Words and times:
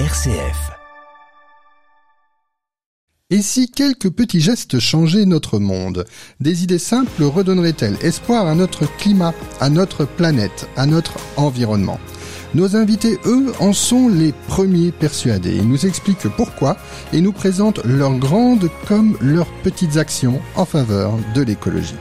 RCF. 0.00 0.72
Et 3.30 3.42
si 3.42 3.70
quelques 3.70 4.10
petits 4.10 4.40
gestes 4.40 4.80
changeaient 4.80 5.24
notre 5.24 5.60
monde? 5.60 6.04
Des 6.40 6.64
idées 6.64 6.80
simples 6.80 7.22
redonneraient-elles 7.22 7.98
espoir 8.02 8.48
à 8.48 8.56
notre 8.56 8.86
climat, 8.96 9.32
à 9.60 9.70
notre 9.70 10.04
planète, 10.04 10.68
à 10.76 10.86
notre 10.86 11.14
environnement? 11.36 12.00
Nos 12.54 12.74
invités, 12.74 13.20
eux, 13.24 13.52
en 13.60 13.72
sont 13.72 14.08
les 14.08 14.32
premiers 14.48 14.90
persuadés. 14.90 15.54
Ils 15.54 15.68
nous 15.68 15.86
expliquent 15.86 16.28
pourquoi 16.36 16.76
et 17.12 17.20
nous 17.20 17.32
présentent 17.32 17.84
leurs 17.84 18.18
grandes 18.18 18.68
comme 18.88 19.16
leurs 19.20 19.52
petites 19.62 19.96
actions 19.96 20.40
en 20.56 20.64
faveur 20.64 21.12
de 21.36 21.42
l'écologie. 21.42 21.94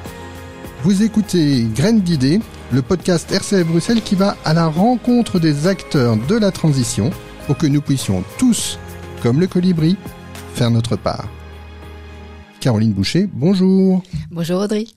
Vous 0.81 1.03
écoutez 1.03 1.67
Graines 1.75 2.01
d'idées, 2.01 2.39
le 2.71 2.81
podcast 2.81 3.31
RCF 3.31 3.67
Bruxelles 3.67 4.01
qui 4.01 4.15
va 4.15 4.35
à 4.45 4.55
la 4.55 4.65
rencontre 4.65 5.39
des 5.39 5.67
acteurs 5.67 6.17
de 6.17 6.35
la 6.35 6.49
transition 6.49 7.11
pour 7.47 7.57
que 7.57 7.67
nous 7.67 7.81
puissions 7.81 8.23
tous, 8.37 8.79
comme 9.21 9.39
le 9.39 9.47
colibri, 9.47 9.95
faire 10.53 10.71
notre 10.71 10.95
part. 10.95 11.27
Caroline 12.59 12.93
Boucher, 12.93 13.29
bonjour. 13.31 14.03
Bonjour 14.31 14.61
Audrey. 14.61 14.87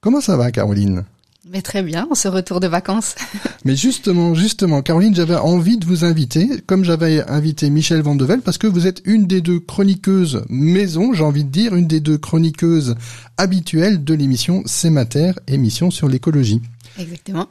Comment 0.00 0.20
ça 0.20 0.36
va 0.36 0.50
Caroline? 0.50 1.04
Mais 1.48 1.62
très 1.62 1.84
bien, 1.84 2.08
on 2.10 2.16
se 2.16 2.26
retour 2.26 2.58
de 2.58 2.66
vacances. 2.66 3.14
Mais 3.64 3.76
justement, 3.76 4.34
justement, 4.34 4.82
Caroline, 4.82 5.14
j'avais 5.14 5.36
envie 5.36 5.78
de 5.78 5.86
vous 5.86 6.04
inviter, 6.04 6.48
comme 6.66 6.84
j'avais 6.84 7.24
invité 7.30 7.70
Michel 7.70 8.02
Vandevel, 8.02 8.40
parce 8.40 8.58
que 8.58 8.66
vous 8.66 8.88
êtes 8.88 9.02
une 9.04 9.28
des 9.28 9.40
deux 9.40 9.60
chroniqueuses 9.60 10.44
maison, 10.48 11.12
j'ai 11.12 11.22
envie 11.22 11.44
de 11.44 11.50
dire, 11.50 11.76
une 11.76 11.86
des 11.86 12.00
deux 12.00 12.18
chroniqueuses 12.18 12.96
habituelles 13.36 14.02
de 14.02 14.14
l'émission 14.14 14.62
C'est 14.66 14.90
Mater, 14.90 15.32
émission 15.46 15.92
sur 15.92 16.08
l'écologie. 16.08 16.62
Exactement. 16.98 17.48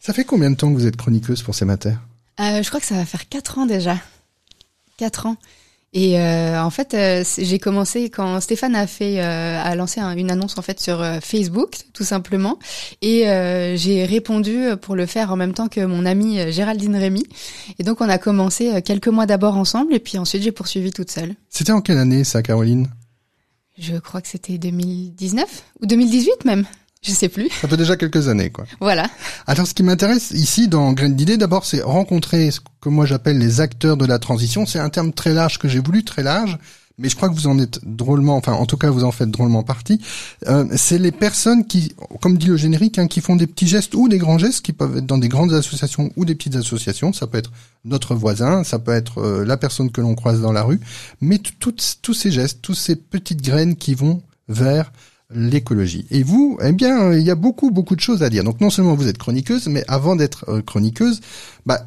Ça 0.00 0.12
fait 0.12 0.24
combien 0.24 0.50
de 0.50 0.56
temps 0.56 0.72
que 0.72 0.78
vous 0.78 0.86
êtes 0.86 0.96
chroniqueuse 0.96 1.42
pour 1.42 1.54
C'est 1.54 1.64
Mater 1.64 1.94
euh, 2.40 2.62
Je 2.62 2.68
crois 2.68 2.80
que 2.80 2.86
ça 2.86 2.96
va 2.96 3.04
faire 3.04 3.28
quatre 3.28 3.58
ans 3.58 3.66
déjà. 3.66 3.96
Quatre 4.96 5.26
ans. 5.26 5.36
Et 5.92 6.20
euh, 6.20 6.60
en 6.62 6.68
fait, 6.68 6.92
euh, 6.92 7.24
j'ai 7.38 7.58
commencé 7.58 8.10
quand 8.10 8.38
Stéphane 8.40 8.74
a 8.74 8.86
fait 8.86 9.18
euh, 9.18 9.62
a 9.62 9.74
lancé 9.76 9.98
une 10.00 10.30
annonce 10.30 10.58
en 10.58 10.62
fait 10.62 10.78
sur 10.78 11.00
euh, 11.00 11.20
Facebook, 11.22 11.74
tout 11.94 12.04
simplement, 12.04 12.58
et 13.00 13.22
j'ai 13.76 14.04
répondu 14.04 14.66
pour 14.82 14.94
le 14.94 15.06
faire 15.06 15.32
en 15.32 15.36
même 15.36 15.54
temps 15.54 15.68
que 15.68 15.80
mon 15.80 16.04
amie 16.04 16.52
Géraldine 16.52 16.96
Rémy. 16.96 17.24
Et 17.78 17.82
donc 17.82 18.02
on 18.02 18.08
a 18.10 18.18
commencé 18.18 18.82
quelques 18.82 19.08
mois 19.08 19.24
d'abord 19.24 19.56
ensemble, 19.56 19.94
et 19.94 19.98
puis 19.98 20.18
ensuite 20.18 20.42
j'ai 20.42 20.52
poursuivi 20.52 20.90
toute 20.90 21.10
seule. 21.10 21.34
C'était 21.48 21.72
en 21.72 21.80
quelle 21.80 21.98
année 21.98 22.24
ça, 22.24 22.42
Caroline? 22.42 22.90
Je 23.78 23.96
crois 23.96 24.20
que 24.20 24.28
c'était 24.28 24.58
2019 24.58 25.64
ou 25.80 25.86
2018 25.86 26.44
même. 26.44 26.66
Je 27.06 27.12
sais 27.12 27.28
plus. 27.28 27.48
Ça 27.60 27.68
fait 27.68 27.76
déjà 27.76 27.96
quelques 27.96 28.28
années, 28.28 28.50
quoi. 28.50 28.64
Voilà. 28.80 29.06
Alors, 29.46 29.66
ce 29.66 29.74
qui 29.74 29.84
m'intéresse 29.84 30.32
ici 30.32 30.66
dans 30.66 30.92
Graines 30.92 31.14
d'idées, 31.14 31.36
d'abord, 31.36 31.64
c'est 31.64 31.80
rencontrer 31.80 32.50
ce 32.50 32.58
que 32.80 32.88
moi 32.88 33.06
j'appelle 33.06 33.38
les 33.38 33.60
acteurs 33.60 33.96
de 33.96 34.04
la 34.04 34.18
transition. 34.18 34.66
C'est 34.66 34.80
un 34.80 34.88
terme 34.88 35.12
très 35.12 35.32
large 35.32 35.58
que 35.58 35.68
j'ai 35.68 35.78
voulu 35.78 36.02
très 36.02 36.24
large, 36.24 36.58
mais 36.98 37.08
je 37.08 37.14
crois 37.14 37.28
que 37.28 37.34
vous 37.34 37.46
en 37.46 37.60
êtes 37.60 37.78
drôlement, 37.84 38.36
enfin, 38.36 38.54
en 38.54 38.66
tout 38.66 38.76
cas, 38.76 38.90
vous 38.90 39.04
en 39.04 39.12
faites 39.12 39.30
drôlement 39.30 39.62
partie. 39.62 40.00
Euh, 40.48 40.64
c'est 40.74 40.98
les 40.98 41.12
personnes 41.12 41.64
qui, 41.64 41.94
comme 42.20 42.38
dit 42.38 42.48
le 42.48 42.56
générique, 42.56 42.98
hein, 42.98 43.06
qui 43.06 43.20
font 43.20 43.36
des 43.36 43.46
petits 43.46 43.68
gestes 43.68 43.94
ou 43.94 44.08
des 44.08 44.18
grands 44.18 44.38
gestes, 44.38 44.64
qui 44.64 44.72
peuvent 44.72 44.96
être 44.96 45.06
dans 45.06 45.18
des 45.18 45.28
grandes 45.28 45.52
associations 45.52 46.10
ou 46.16 46.24
des 46.24 46.34
petites 46.34 46.56
associations. 46.56 47.12
Ça 47.12 47.28
peut 47.28 47.38
être 47.38 47.52
notre 47.84 48.16
voisin, 48.16 48.64
ça 48.64 48.80
peut 48.80 48.92
être 48.92 49.18
euh, 49.18 49.44
la 49.44 49.56
personne 49.56 49.92
que 49.92 50.00
l'on 50.00 50.16
croise 50.16 50.40
dans 50.40 50.52
la 50.52 50.64
rue, 50.64 50.80
mais 51.20 51.38
tous 51.38 52.14
ces 52.14 52.32
gestes, 52.32 52.62
toutes 52.62 52.76
ces 52.76 52.96
petites 52.96 53.42
graines 53.42 53.76
qui 53.76 53.94
vont 53.94 54.22
vers 54.48 54.90
l'écologie. 55.30 56.06
Et 56.10 56.22
vous, 56.22 56.58
eh 56.62 56.72
bien, 56.72 57.12
il 57.12 57.22
y 57.22 57.30
a 57.30 57.34
beaucoup, 57.34 57.70
beaucoup 57.70 57.96
de 57.96 58.00
choses 58.00 58.22
à 58.22 58.30
dire. 58.30 58.44
Donc 58.44 58.60
non 58.60 58.70
seulement 58.70 58.94
vous 58.94 59.08
êtes 59.08 59.18
chroniqueuse, 59.18 59.66
mais 59.68 59.84
avant 59.88 60.16
d'être 60.16 60.48
euh, 60.48 60.62
chroniqueuse, 60.62 61.20
bah, 61.64 61.86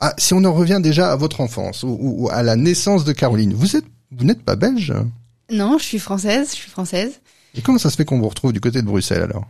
ah, 0.00 0.14
si 0.18 0.34
on 0.34 0.44
en 0.44 0.52
revient 0.52 0.80
déjà 0.82 1.12
à 1.12 1.16
votre 1.16 1.40
enfance 1.40 1.84
ou, 1.86 2.28
à 2.32 2.42
la 2.42 2.56
naissance 2.56 3.04
de 3.04 3.12
Caroline, 3.12 3.52
vous 3.52 3.76
êtes, 3.76 3.84
vous 4.10 4.24
n'êtes 4.24 4.42
pas 4.42 4.56
belge 4.56 4.94
Non, 5.50 5.78
je 5.78 5.84
suis 5.84 5.98
française. 5.98 6.50
Je 6.50 6.56
suis 6.56 6.70
française. 6.70 7.20
Et 7.54 7.60
comment 7.60 7.78
ça 7.78 7.90
se 7.90 7.96
fait 7.96 8.04
qu'on 8.04 8.18
vous 8.18 8.28
retrouve 8.28 8.52
du 8.52 8.60
côté 8.60 8.80
de 8.80 8.86
Bruxelles 8.86 9.22
alors? 9.22 9.46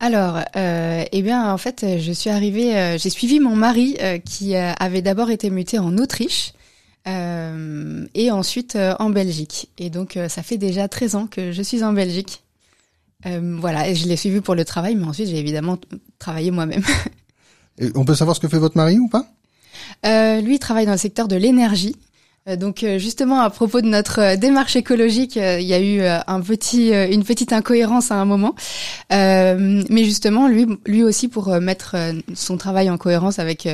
Alors, 0.00 0.38
euh, 0.56 1.04
eh 1.10 1.22
bien, 1.22 1.52
en 1.52 1.58
fait, 1.58 1.84
je 1.98 2.12
suis 2.12 2.30
arrivée, 2.30 2.76
euh, 2.76 2.98
j'ai 2.98 3.10
suivi 3.10 3.40
mon 3.40 3.56
mari 3.56 3.96
euh, 4.00 4.18
qui 4.18 4.54
avait 4.54 5.02
d'abord 5.02 5.30
été 5.30 5.50
muté 5.50 5.78
en 5.78 5.96
Autriche 5.98 6.52
et 8.14 8.30
ensuite 8.30 8.76
en 8.98 9.08
Belgique. 9.08 9.70
Et 9.78 9.88
donc, 9.88 10.18
ça 10.28 10.42
fait 10.42 10.58
déjà 10.58 10.88
13 10.88 11.14
ans 11.14 11.26
que 11.26 11.52
je 11.52 11.62
suis 11.62 11.82
en 11.82 11.94
Belgique. 11.94 12.42
Euh, 13.26 13.56
voilà, 13.60 13.88
et 13.88 13.94
je 13.94 14.06
l'ai 14.06 14.16
suivi 14.16 14.40
pour 14.40 14.54
le 14.54 14.64
travail, 14.64 14.94
mais 14.94 15.04
ensuite 15.04 15.28
j'ai 15.28 15.38
évidemment 15.38 15.78
travaillé 16.18 16.50
moi-même. 16.50 16.82
on 17.94 18.04
peut 18.04 18.14
savoir 18.14 18.36
ce 18.36 18.40
que 18.40 18.48
fait 18.48 18.58
votre 18.58 18.76
mari 18.76 18.98
ou 18.98 19.08
pas? 19.08 19.26
Euh, 20.06 20.40
Lui, 20.40 20.56
il 20.56 20.58
travaille 20.58 20.86
dans 20.86 20.92
le 20.92 20.98
secteur 20.98 21.26
de 21.26 21.36
l'énergie. 21.36 21.96
Euh, 22.48 22.54
donc 22.54 22.86
justement 22.98 23.40
à 23.40 23.50
propos 23.50 23.80
de 23.80 23.88
notre 23.88 24.36
démarche 24.36 24.76
écologique, 24.76 25.36
il 25.36 25.66
y 25.66 25.74
a 25.74 25.80
eu 25.80 26.00
un 26.02 26.40
petit, 26.40 26.90
une 26.90 27.24
petite 27.24 27.52
incohérence 27.52 28.12
à 28.12 28.16
un 28.16 28.24
moment, 28.24 28.54
mais 29.10 30.04
justement 30.04 30.46
lui, 30.46 30.66
lui 30.86 31.02
aussi 31.02 31.28
pour 31.28 31.48
mettre 31.60 31.96
son 32.34 32.56
travail 32.56 32.88
en 32.88 32.98
cohérence 32.98 33.40
avec 33.40 33.68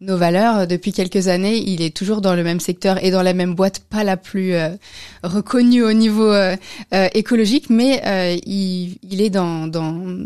nos 0.00 0.16
valeurs. 0.16 0.66
Depuis 0.66 0.92
quelques 0.92 1.28
années, 1.28 1.56
il 1.56 1.82
est 1.82 1.94
toujours 1.94 2.20
dans 2.20 2.34
le 2.34 2.42
même 2.42 2.60
secteur 2.60 3.02
et 3.04 3.10
dans 3.10 3.22
la 3.22 3.34
même 3.34 3.54
boîte, 3.54 3.80
pas 3.80 4.04
la 4.04 4.16
plus 4.16 4.54
euh, 4.54 4.70
reconnue 5.22 5.82
au 5.82 5.92
niveau 5.92 6.30
euh, 6.30 6.56
euh, 6.94 7.08
écologique, 7.14 7.70
mais 7.70 8.40
il, 8.46 8.98
il, 9.02 9.20
est 9.20 9.30
dans, 9.30 9.66
dans 9.66 10.18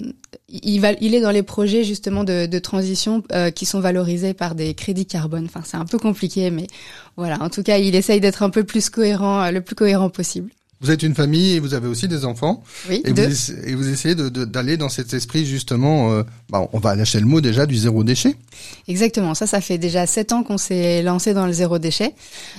il, 0.48 0.80
va, 0.80 0.92
il 1.00 1.14
est 1.14 1.20
dans 1.20 1.30
les 1.30 1.42
projets 1.42 1.84
justement 1.84 2.24
de, 2.24 2.46
de 2.46 2.58
transition 2.58 3.22
qui 3.54 3.66
sont 3.66 3.80
valorisés 3.80 4.34
par 4.34 4.54
des 4.54 4.74
crédits 4.74 5.06
carbone. 5.06 5.46
Enfin, 5.46 5.62
c'est 5.64 5.76
un 5.76 5.86
peu 5.86 5.98
compliqué, 5.98 6.50
mais 6.50 6.66
voilà. 7.16 7.40
En 7.42 7.48
tout 7.48 7.62
cas, 7.62 7.78
il 7.78 7.94
essaye 7.94 8.20
d'être 8.20 8.42
un 8.42 8.50
peu 8.50 8.64
plus 8.64 8.90
cohérent, 8.90 9.50
le 9.50 9.60
plus 9.60 9.74
cohérent 9.74 10.10
possible. 10.10 10.50
Vous 10.82 10.90
êtes 10.90 11.04
une 11.04 11.14
famille 11.14 11.52
et 11.54 11.60
vous 11.60 11.74
avez 11.74 11.86
aussi 11.86 12.08
des 12.08 12.24
enfants. 12.24 12.64
Oui, 12.88 13.02
et, 13.04 13.12
Vous, 13.12 13.52
et 13.64 13.74
vous 13.76 13.88
essayez 13.88 14.16
d'aller 14.16 14.76
dans 14.76 14.88
cet 14.88 15.14
esprit 15.14 15.46
justement, 15.46 16.12
euh, 16.12 16.24
bah, 16.50 16.68
on 16.72 16.78
va 16.80 16.96
lâcher 16.96 17.20
le 17.20 17.26
mot 17.26 17.40
déjà 17.40 17.66
du 17.66 17.76
zéro 17.76 18.02
déchet. 18.02 18.34
Exactement, 18.88 19.34
ça, 19.34 19.46
ça 19.46 19.60
fait 19.60 19.78
déjà 19.78 20.08
sept 20.08 20.32
ans 20.32 20.42
qu'on 20.42 20.58
s'est 20.58 21.02
lancé 21.02 21.34
dans 21.34 21.46
le 21.46 21.52
zéro 21.52 21.78
déchet. 21.78 22.14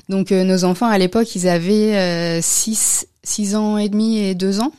Donc 0.08 0.32
euh, 0.32 0.46
nos 0.46 0.64
enfants 0.64 0.88
à 0.88 0.98
l'époque, 0.98 1.36
ils 1.36 1.50
avaient 1.50 2.42
6 2.42 3.02
euh, 3.04 3.08
six 3.26 3.56
ans 3.56 3.78
et 3.78 3.90
demi 3.90 4.20
et 4.20 4.36
deux 4.36 4.62
ans. 4.62 4.72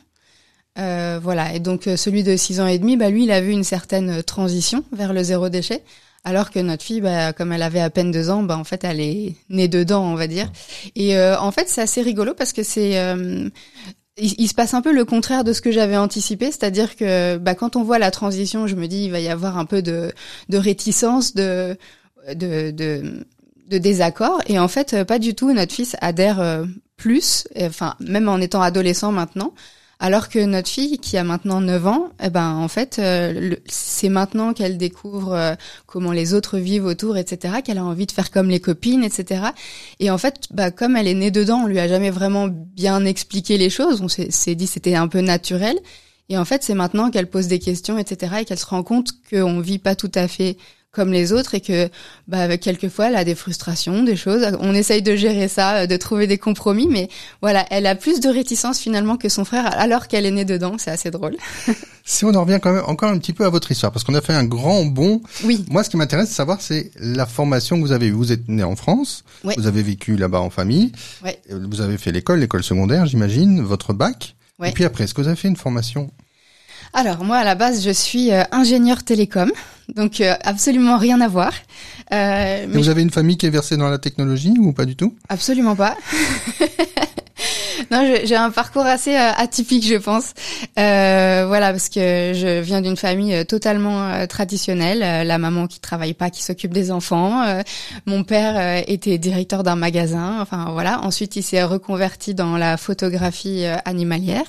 voilà, 0.75 1.53
et 1.53 1.59
donc 1.59 1.83
celui 1.95 2.23
de 2.23 2.35
6 2.35 2.61
ans 2.61 2.67
et 2.67 2.79
demi, 2.79 2.97
bah, 2.97 3.11
lui, 3.11 3.25
il 3.25 3.31
a 3.31 3.41
vu 3.41 3.51
une 3.51 3.63
certaine 3.63 4.23
transition 4.23 4.83
vers 4.91 5.13
le 5.13 5.21
zéro 5.21 5.49
déchet. 5.49 5.83
Alors 6.27 6.49
que 6.49 6.59
notre 6.59 6.83
fille, 6.83 7.01
bah, 7.01 7.33
comme 7.33 7.51
elle 7.51 7.61
avait 7.61 7.79
à 7.79 7.91
peine 7.91 8.11
deux 8.11 8.31
ans, 8.31 8.41
bah, 8.41 8.57
en 8.57 8.63
fait, 8.63 8.83
elle 8.83 8.99
est 8.99 9.35
née 9.49 9.67
dedans, 9.67 10.03
on 10.03 10.15
va 10.15 10.25
dire. 10.25 10.51
Et 10.95 11.15
euh, 11.15 11.39
en 11.39 11.51
fait, 11.51 11.69
c'est 11.69 11.83
assez 11.83 12.01
rigolo 12.01 12.33
parce 12.33 12.51
que 12.51 12.63
c'est 12.63 12.97
euh, 12.97 13.47
il, 14.17 14.47
se 14.47 14.55
passe 14.55 14.73
un 14.73 14.81
peu 14.81 14.91
le 14.91 15.05
contraire 15.05 15.43
de 15.43 15.53
ce 15.53 15.61
que 15.61 15.71
j'avais 15.71 15.97
anticipé, 15.97 16.47
c'est-à-dire 16.47 16.95
que 16.95 17.37
bah, 17.37 17.53
quand 17.53 17.75
on 17.75 17.83
voit 17.83 17.99
la 17.99 18.09
transition, 18.09 18.65
je 18.65 18.75
me 18.75 18.87
dis 18.87 19.05
il 19.05 19.11
va 19.11 19.19
y 19.19 19.29
avoir 19.29 19.59
un 19.59 19.65
peu 19.65 19.83
de, 19.83 20.11
de 20.49 20.57
réticence, 20.57 21.35
de, 21.35 21.77
de, 22.33 22.71
de, 22.71 23.25
de 23.67 23.77
désaccord. 23.77 24.41
Et 24.47 24.57
en 24.57 24.67
fait, 24.67 25.03
pas 25.03 25.19
du 25.19 25.35
tout. 25.35 25.53
Notre 25.53 25.73
fils 25.73 25.95
adhère 26.01 26.39
euh, 26.39 26.65
plus, 26.97 27.47
enfin 27.61 27.95
même 27.99 28.29
en 28.29 28.39
étant 28.39 28.63
adolescent 28.63 29.11
maintenant. 29.11 29.53
Alors 29.99 30.27
que 30.29 30.39
notre 30.39 30.67
fille, 30.67 30.97
qui 30.97 31.17
a 31.17 31.23
maintenant 31.23 31.61
9 31.61 31.87
ans, 31.87 32.09
eh 32.21 32.29
ben 32.29 32.51
en 32.51 32.67
fait, 32.67 32.97
euh, 32.99 33.55
c'est 33.65 34.09
maintenant 34.09 34.53
qu'elle 34.53 34.77
découvre 34.77 35.33
euh, 35.33 35.55
comment 35.85 36.11
les 36.11 36.33
autres 36.33 36.57
vivent 36.57 36.85
autour, 36.85 37.17
etc., 37.17 37.55
qu'elle 37.63 37.77
a 37.77 37.85
envie 37.85 38.05
de 38.05 38.11
faire 38.11 38.29
comme 38.29 38.49
les 38.49 38.59
copines, 38.59 39.03
etc. 39.03 39.45
Et 39.99 40.11
en 40.11 40.17
fait, 40.17 40.47
bah, 40.51 40.71
comme 40.71 40.97
elle 40.97 41.07
est 41.07 41.13
née 41.13 41.31
dedans, 41.31 41.61
on 41.63 41.67
lui 41.67 41.79
a 41.79 41.87
jamais 41.87 42.09
vraiment 42.09 42.47
bien 42.49 43.05
expliqué 43.05 43.57
les 43.57 43.69
choses. 43.69 44.01
On 44.01 44.09
s'est 44.09 44.55
dit 44.55 44.67
c'était 44.67 44.95
un 44.95 45.07
peu 45.07 45.21
naturel. 45.21 45.79
Et 46.27 46.37
en 46.37 46.45
fait, 46.45 46.63
c'est 46.63 46.73
maintenant 46.73 47.11
qu'elle 47.11 47.29
pose 47.29 47.47
des 47.47 47.59
questions, 47.59 47.97
etc., 47.97 48.37
et 48.41 48.45
qu'elle 48.45 48.59
se 48.59 48.65
rend 48.65 48.83
compte 48.83 49.11
qu'on 49.29 49.59
vit 49.59 49.79
pas 49.79 49.95
tout 49.95 50.11
à 50.15 50.27
fait 50.27 50.57
comme 50.95 51.11
les 51.11 51.33
autres 51.33 51.53
et 51.55 51.61
que 51.61 51.89
bah, 52.27 52.57
quelquefois 52.57 53.09
elle 53.09 53.15
a 53.15 53.25
des 53.25 53.35
frustrations, 53.35 54.03
des 54.03 54.15
choses. 54.15 54.45
On 54.61 54.73
essaye 54.73 55.01
de 55.01 55.15
gérer 55.15 55.47
ça, 55.47 55.75
euh, 55.75 55.87
de 55.87 55.97
trouver 55.97 56.25
des 56.25 56.37
compromis, 56.37 56.87
mais 56.89 57.09
voilà, 57.41 57.65
elle 57.69 57.85
a 57.85 57.95
plus 57.95 58.19
de 58.19 58.29
réticence 58.29 58.79
finalement 58.79 59.17
que 59.17 59.29
son 59.29 59.45
frère 59.45 59.77
alors 59.77 60.07
qu'elle 60.07 60.25
est 60.25 60.31
née 60.31 60.45
dedans. 60.45 60.77
C'est 60.77 60.91
assez 60.91 61.11
drôle. 61.11 61.35
si 62.05 62.23
on 62.25 62.33
en 62.33 62.41
revient 62.43 62.59
quand 62.61 62.73
même 62.73 62.85
encore 62.87 63.09
un 63.11 63.17
petit 63.17 63.33
peu 63.33 63.45
à 63.45 63.49
votre 63.49 63.69
histoire, 63.71 63.91
parce 63.91 64.03
qu'on 64.03 64.15
a 64.15 64.21
fait 64.21 64.33
un 64.33 64.45
grand 64.45 64.85
bond. 64.85 65.21
Oui. 65.43 65.65
Moi, 65.69 65.83
ce 65.83 65.89
qui 65.89 65.97
m'intéresse 65.97 66.29
de 66.29 66.33
savoir, 66.33 66.61
c'est 66.61 66.91
la 66.99 67.25
formation 67.25 67.75
que 67.75 67.81
vous 67.81 67.91
avez 67.91 68.07
eue. 68.07 68.11
Vous 68.11 68.31
êtes 68.31 68.47
né 68.47 68.63
en 68.63 68.75
France, 68.75 69.25
vous 69.43 69.67
avez 69.67 69.83
vécu 69.83 70.15
là-bas 70.15 70.39
en 70.39 70.49
famille, 70.49 70.93
vous 71.49 71.81
avez 71.81 71.97
fait 71.97 72.11
l'école, 72.11 72.39
l'école 72.39 72.63
secondaire, 72.63 73.05
j'imagine, 73.05 73.61
votre 73.61 73.93
bac. 73.93 74.35
Et 74.63 74.71
puis 74.71 74.85
après, 74.85 75.03
est-ce 75.03 75.13
que 75.13 75.21
vous 75.21 75.27
avez 75.27 75.35
fait 75.35 75.49
une 75.49 75.57
formation? 75.57 76.09
Alors 76.97 77.25
moi 77.25 77.35
à 77.35 77.43
la 77.43 77.55
base 77.55 77.83
je 77.83 77.89
suis 77.89 78.31
euh, 78.31 78.43
ingénieur 78.53 79.03
télécom, 79.03 79.51
donc 79.93 80.21
euh, 80.21 80.33
absolument 80.43 80.97
rien 80.97 81.21
à 81.21 81.27
voir. 81.27 81.51
Euh, 82.11 82.65
mais 82.67 82.77
vous 82.77 82.89
avez 82.89 83.01
une 83.01 83.09
famille 83.09 83.37
qui 83.37 83.45
est 83.45 83.51
versée 83.51 83.77
dans 83.77 83.89
la 83.89 83.97
technologie 83.97 84.53
ou 84.57 84.73
pas 84.73 84.85
du 84.85 84.95
tout? 84.95 85.15
Absolument 85.29 85.75
pas. 85.75 85.97
non, 87.91 88.15
j'ai 88.23 88.35
un 88.35 88.51
parcours 88.51 88.85
assez 88.85 89.15
euh, 89.15 89.31
atypique, 89.37 89.85
je 89.85 89.95
pense. 89.95 90.33
Euh, 90.79 91.45
voilà, 91.47 91.71
parce 91.71 91.89
que 91.89 92.31
je 92.33 92.59
viens 92.61 92.81
d'une 92.81 92.97
famille 92.97 93.33
euh, 93.33 93.43
totalement 93.43 94.25
traditionnelle. 94.27 95.27
la 95.27 95.37
maman 95.37 95.67
qui 95.67 95.79
travaille 95.79 96.13
pas, 96.13 96.29
qui 96.29 96.43
s'occupe 96.43 96.73
des 96.73 96.91
enfants. 96.91 97.43
mon 98.05 98.23
père 98.23 98.83
était 98.87 99.17
directeur 99.17 99.63
d'un 99.63 99.75
magasin. 99.75 100.37
Enfin 100.41 100.69
voilà. 100.71 101.01
Ensuite, 101.01 101.35
il 101.35 101.43
s'est 101.43 101.63
reconverti 101.63 102.33
dans 102.33 102.57
la 102.57 102.77
photographie 102.77 103.65
animalière, 103.85 104.45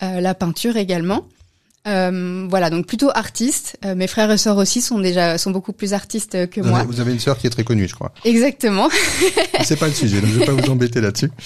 la 0.00 0.34
peinture 0.34 0.76
également. 0.76 1.26
Euh, 1.86 2.46
voilà, 2.48 2.70
donc 2.70 2.86
plutôt 2.86 3.10
artiste. 3.14 3.76
Euh, 3.84 3.94
mes 3.94 4.06
frères 4.06 4.30
et 4.30 4.38
sœurs 4.38 4.56
aussi 4.56 4.80
sont 4.80 4.98
déjà 4.98 5.36
sont 5.36 5.50
beaucoup 5.50 5.74
plus 5.74 5.92
artistes 5.92 6.48
que 6.48 6.62
moi. 6.62 6.82
Vous 6.84 7.00
avez 7.00 7.12
une 7.12 7.20
sœur 7.20 7.36
qui 7.36 7.46
est 7.46 7.50
très 7.50 7.64
connue, 7.64 7.86
je 7.86 7.94
crois. 7.94 8.12
Exactement. 8.24 8.88
C'est 9.62 9.78
pas 9.78 9.88
le 9.88 9.92
sujet, 9.92 10.20
donc 10.20 10.30
je 10.30 10.38
vais 10.38 10.46
pas 10.46 10.52
vous 10.52 10.70
embêter 10.70 11.00
là-dessus. 11.00 11.30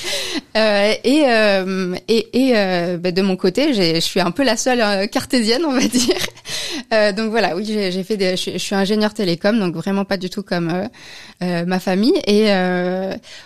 Euh, 0.57 0.93
et 1.05 1.25
euh, 1.29 1.95
et, 2.09 2.49
et 2.49 2.53
euh, 2.57 2.97
bah, 2.97 3.13
de 3.13 3.23
mon 3.23 3.37
côté, 3.37 3.75
je 3.75 4.01
suis 4.01 4.19
un 4.19 4.33
peu 4.33 4.43
la 4.43 4.57
seule 4.57 5.09
cartésienne, 5.09 5.63
on 5.65 5.73
va 5.73 5.87
dire. 5.87 6.17
donc 7.17 7.31
voilà, 7.31 7.55
oui, 7.55 7.65
j'ai 7.65 8.03
fait 8.03 8.17
des, 8.17 8.37
je, 8.37 8.59
suis 8.59 8.75
ingénieur 8.75 9.15
télécom, 9.15 9.57
donc 9.61 9.77
vraiment 9.77 10.05
pas 10.05 10.17
du 10.17 10.31
tout 10.31 10.43
comme 10.43 10.89
ma 11.41 11.79
famille. 11.79 12.15
Et 12.27 12.51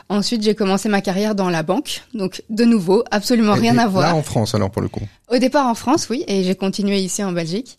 ensuite, 0.08 0.42
j'ai 0.42 0.54
commencé 0.54 0.88
ma 0.88 1.02
carrière 1.02 1.34
dans 1.34 1.50
la 1.50 1.62
banque, 1.62 2.02
donc 2.14 2.42
de 2.48 2.64
nouveau, 2.64 3.04
absolument 3.10 3.54
rien 3.54 3.76
à 3.76 3.88
voir. 3.88 4.08
Là 4.08 4.14
en 4.14 4.22
France, 4.22 4.54
alors 4.54 4.70
pour 4.70 4.80
le 4.80 4.88
coup. 4.88 5.02
Au 5.28 5.38
départ 5.38 5.66
en 5.66 5.74
France, 5.74 6.08
oui, 6.08 6.24
et 6.28 6.44
j'ai 6.44 6.54
continué 6.54 6.81
ici 6.90 7.22
en 7.22 7.32
Belgique. 7.32 7.76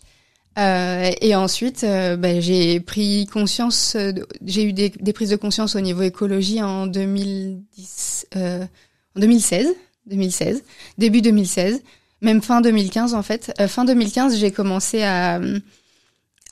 Euh, 0.59 1.11
et 1.21 1.35
ensuite, 1.35 1.83
euh, 1.83 2.15
ben, 2.15 2.39
j'ai 2.39 2.79
pris 2.79 3.25
conscience, 3.25 3.95
euh, 3.95 4.11
j'ai 4.45 4.65
eu 4.65 4.73
des, 4.73 4.91
prises 5.13 5.31
de 5.31 5.35
conscience 5.35 5.75
au 5.75 5.79
niveau 5.79 6.03
écologie 6.03 6.61
en 6.61 6.85
2010, 6.85 8.27
en 8.35 8.67
2016, 9.15 9.73
2016, 10.05 10.63
début 10.99 11.21
2016, 11.21 11.81
même 12.21 12.41
fin 12.41 12.61
2015 12.61 13.15
en 13.15 13.23
fait. 13.23 13.51
Fin 13.67 13.83
2015, 13.85 14.37
j'ai 14.37 14.51
commencé 14.51 15.01
à 15.01 15.39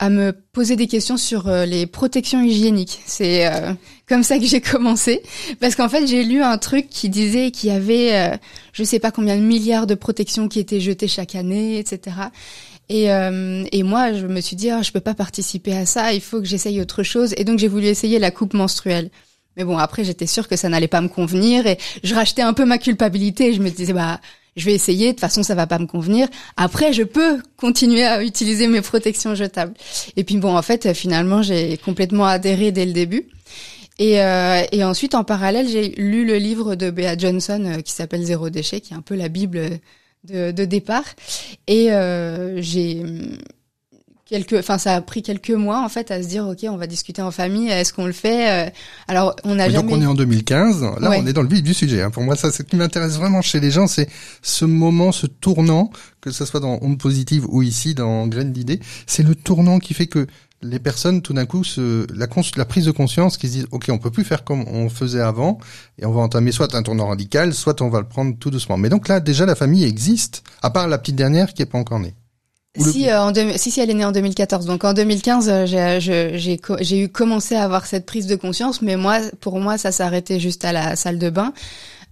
à 0.02 0.10
me 0.10 0.32
poser 0.32 0.74
des 0.74 0.88
questions 0.88 1.16
sur 1.16 1.48
les 1.48 1.86
protections 1.86 2.42
hygiéniques. 2.42 3.00
C'est 3.06 3.48
comme 4.12 4.22
ça 4.22 4.38
que 4.38 4.44
j'ai 4.44 4.60
commencé. 4.72 5.22
Parce 5.60 5.74
qu'en 5.74 5.88
fait 5.88 6.06
j'ai 6.06 6.22
lu 6.22 6.42
un 6.42 6.58
truc 6.58 6.88
qui 6.88 7.08
disait 7.08 7.50
qu'il 7.50 7.70
y 7.70 7.72
avait 7.72 8.14
euh, 8.14 8.36
je 8.72 8.84
sais 8.84 8.98
pas 8.98 9.10
combien 9.10 9.36
de 9.36 9.42
milliards 9.42 9.86
de 9.86 9.94
protections 9.94 10.48
qui 10.48 10.60
étaient 10.60 10.80
jetées 10.80 11.08
chaque 11.08 11.34
année 11.34 11.78
etc 11.78 12.16
et, 12.88 13.10
euh, 13.10 13.64
et 13.72 13.82
moi 13.82 14.12
je 14.12 14.26
me 14.26 14.40
suis 14.40 14.56
dit 14.56 14.70
oh, 14.70 14.82
je 14.82 14.92
peux 14.92 15.00
pas 15.00 15.14
participer 15.14 15.74
à 15.74 15.86
ça 15.86 16.12
il 16.12 16.20
faut 16.20 16.40
que 16.40 16.46
j'essaye 16.46 16.80
autre 16.80 17.02
chose. 17.02 17.32
Et 17.38 17.44
donc 17.44 17.58
j'ai 17.58 17.68
voulu 17.68 17.86
essayer 17.86 18.18
la 18.18 18.30
coupe 18.30 18.54
menstruelle. 18.54 19.10
Mais 19.56 19.64
bon 19.64 19.78
après 19.78 20.04
j'étais 20.04 20.26
sûre 20.26 20.48
que 20.48 20.56
ça 20.56 20.68
n'allait 20.68 20.88
pas 20.88 21.00
me 21.00 21.08
convenir 21.08 21.66
et 21.66 21.78
je 22.02 22.14
rachetais 22.14 22.42
un 22.42 22.52
peu 22.52 22.64
ma 22.64 22.78
culpabilité. 22.78 23.48
Et 23.48 23.54
je 23.54 23.62
me 23.62 23.70
disais 23.70 23.92
bah 23.94 24.20
je 24.56 24.66
vais 24.66 24.74
essayer, 24.74 25.06
de 25.06 25.10
toute 25.12 25.20
façon 25.20 25.42
ça 25.42 25.54
va 25.54 25.66
pas 25.66 25.78
me 25.78 25.86
convenir. 25.86 26.28
Après, 26.56 26.92
je 26.92 27.02
peux 27.02 27.40
continuer 27.56 28.04
à 28.04 28.22
utiliser 28.22 28.66
mes 28.66 28.80
protections 28.82 29.34
jetables. 29.34 29.74
Et 30.16 30.24
puis 30.24 30.36
bon, 30.36 30.56
en 30.56 30.62
fait, 30.62 30.92
finalement, 30.94 31.42
j'ai 31.42 31.76
complètement 31.78 32.26
adhéré 32.26 32.72
dès 32.72 32.86
le 32.86 32.92
début. 32.92 33.28
Et, 33.98 34.20
euh, 34.20 34.62
et 34.72 34.84
ensuite, 34.84 35.14
en 35.14 35.24
parallèle, 35.24 35.68
j'ai 35.68 35.90
lu 35.90 36.24
le 36.24 36.36
livre 36.36 36.74
de 36.74 36.90
Bea 36.90 37.16
Johnson 37.16 37.62
euh, 37.64 37.80
qui 37.82 37.92
s'appelle 37.92 38.24
Zéro 38.24 38.50
déchet, 38.50 38.80
qui 38.80 38.94
est 38.94 38.96
un 38.96 39.02
peu 39.02 39.14
la 39.14 39.28
bible 39.28 39.80
de, 40.24 40.50
de 40.50 40.64
départ. 40.64 41.04
Et 41.66 41.92
euh, 41.92 42.60
j'ai 42.60 43.02
quelques, 44.26 44.54
enfin, 44.54 44.78
ça 44.78 44.94
a 44.94 45.00
pris 45.00 45.22
quelques 45.22 45.50
mois 45.50 45.84
en 45.84 45.88
fait 45.88 46.10
à 46.10 46.22
se 46.22 46.28
dire, 46.28 46.46
ok, 46.46 46.64
on 46.68 46.76
va 46.76 46.86
discuter 46.86 47.22
en 47.22 47.30
famille. 47.30 47.68
Est-ce 47.68 47.92
qu'on 47.92 48.06
le 48.06 48.12
fait 48.12 48.66
euh, 48.66 48.70
Alors, 49.08 49.36
on 49.44 49.58
a 49.58 49.68
jamais. 49.68 49.90
Donc, 49.90 49.98
on 49.98 50.02
est 50.02 50.06
en 50.06 50.14
2015. 50.14 50.82
Là, 51.00 51.10
on 51.18 51.26
est 51.26 51.32
dans 51.32 51.42
le 51.42 51.48
vif 51.48 51.62
du 51.62 51.74
sujet. 51.74 52.02
Hein. 52.02 52.10
Pour 52.10 52.22
moi, 52.22 52.36
ça, 52.36 52.50
ce 52.50 52.62
qui 52.62 52.76
m'intéresse 52.76 53.16
vraiment 53.16 53.42
chez 53.42 53.60
les 53.60 53.70
gens, 53.70 53.86
c'est 53.86 54.08
ce 54.42 54.64
moment, 54.64 55.12
ce 55.12 55.26
tournant, 55.26 55.90
que 56.20 56.30
ce 56.30 56.44
soit 56.44 56.60
dans 56.60 56.78
Onde 56.82 56.98
Positive 56.98 57.46
ou 57.48 57.62
ici 57.62 57.94
dans 57.94 58.26
Graines 58.26 58.52
d'idées. 58.52 58.80
C'est 59.06 59.22
le 59.22 59.34
tournant 59.34 59.78
qui 59.78 59.94
fait 59.94 60.06
que 60.06 60.26
les 60.62 60.78
personnes 60.78 61.22
tout 61.22 61.32
d'un 61.32 61.44
coup 61.44 61.64
se, 61.64 62.06
la, 62.14 62.26
la 62.56 62.64
prise 62.64 62.86
de 62.86 62.92
conscience 62.92 63.36
qui 63.36 63.48
se 63.48 63.52
disent 63.52 63.66
ok 63.72 63.86
on 63.90 63.98
peut 63.98 64.12
plus 64.12 64.22
faire 64.22 64.44
comme 64.44 64.64
on 64.68 64.88
faisait 64.88 65.20
avant 65.20 65.58
et 65.98 66.06
on 66.06 66.12
va 66.12 66.20
entamer 66.20 66.52
soit 66.52 66.72
un 66.76 66.84
tournant 66.84 67.08
radical 67.08 67.52
soit 67.52 67.82
on 67.82 67.88
va 67.88 68.00
le 68.00 68.06
prendre 68.06 68.36
tout 68.38 68.50
doucement 68.50 68.76
mais 68.76 68.88
donc 68.88 69.08
là 69.08 69.18
déjà 69.18 69.44
la 69.44 69.56
famille 69.56 69.82
existe 69.82 70.44
à 70.62 70.70
part 70.70 70.86
la 70.86 70.98
petite 70.98 71.16
dernière 71.16 71.52
qui 71.52 71.62
est 71.62 71.66
pas 71.66 71.78
encore 71.78 71.98
née 71.98 72.14
si, 72.78 73.08
euh, 73.08 73.20
en 73.20 73.32
si, 73.56 73.70
si, 73.70 73.80
elle 73.80 73.90
est 73.90 73.94
née 73.94 74.04
en 74.04 74.12
2014. 74.12 74.66
Donc 74.66 74.84
en 74.84 74.94
2015, 74.94 75.48
euh, 75.48 75.66
j'ai 75.98 76.58
j'ai 76.80 76.98
eu 76.98 77.08
commencé 77.08 77.54
à 77.54 77.64
avoir 77.64 77.86
cette 77.86 78.06
prise 78.06 78.26
de 78.26 78.36
conscience, 78.36 78.82
mais 78.82 78.96
moi, 78.96 79.18
pour 79.40 79.60
moi, 79.60 79.78
ça 79.78 79.92
s'arrêtait 79.92 80.40
juste 80.40 80.64
à 80.64 80.72
la 80.72 80.96
salle 80.96 81.18
de 81.18 81.30
bain. 81.30 81.52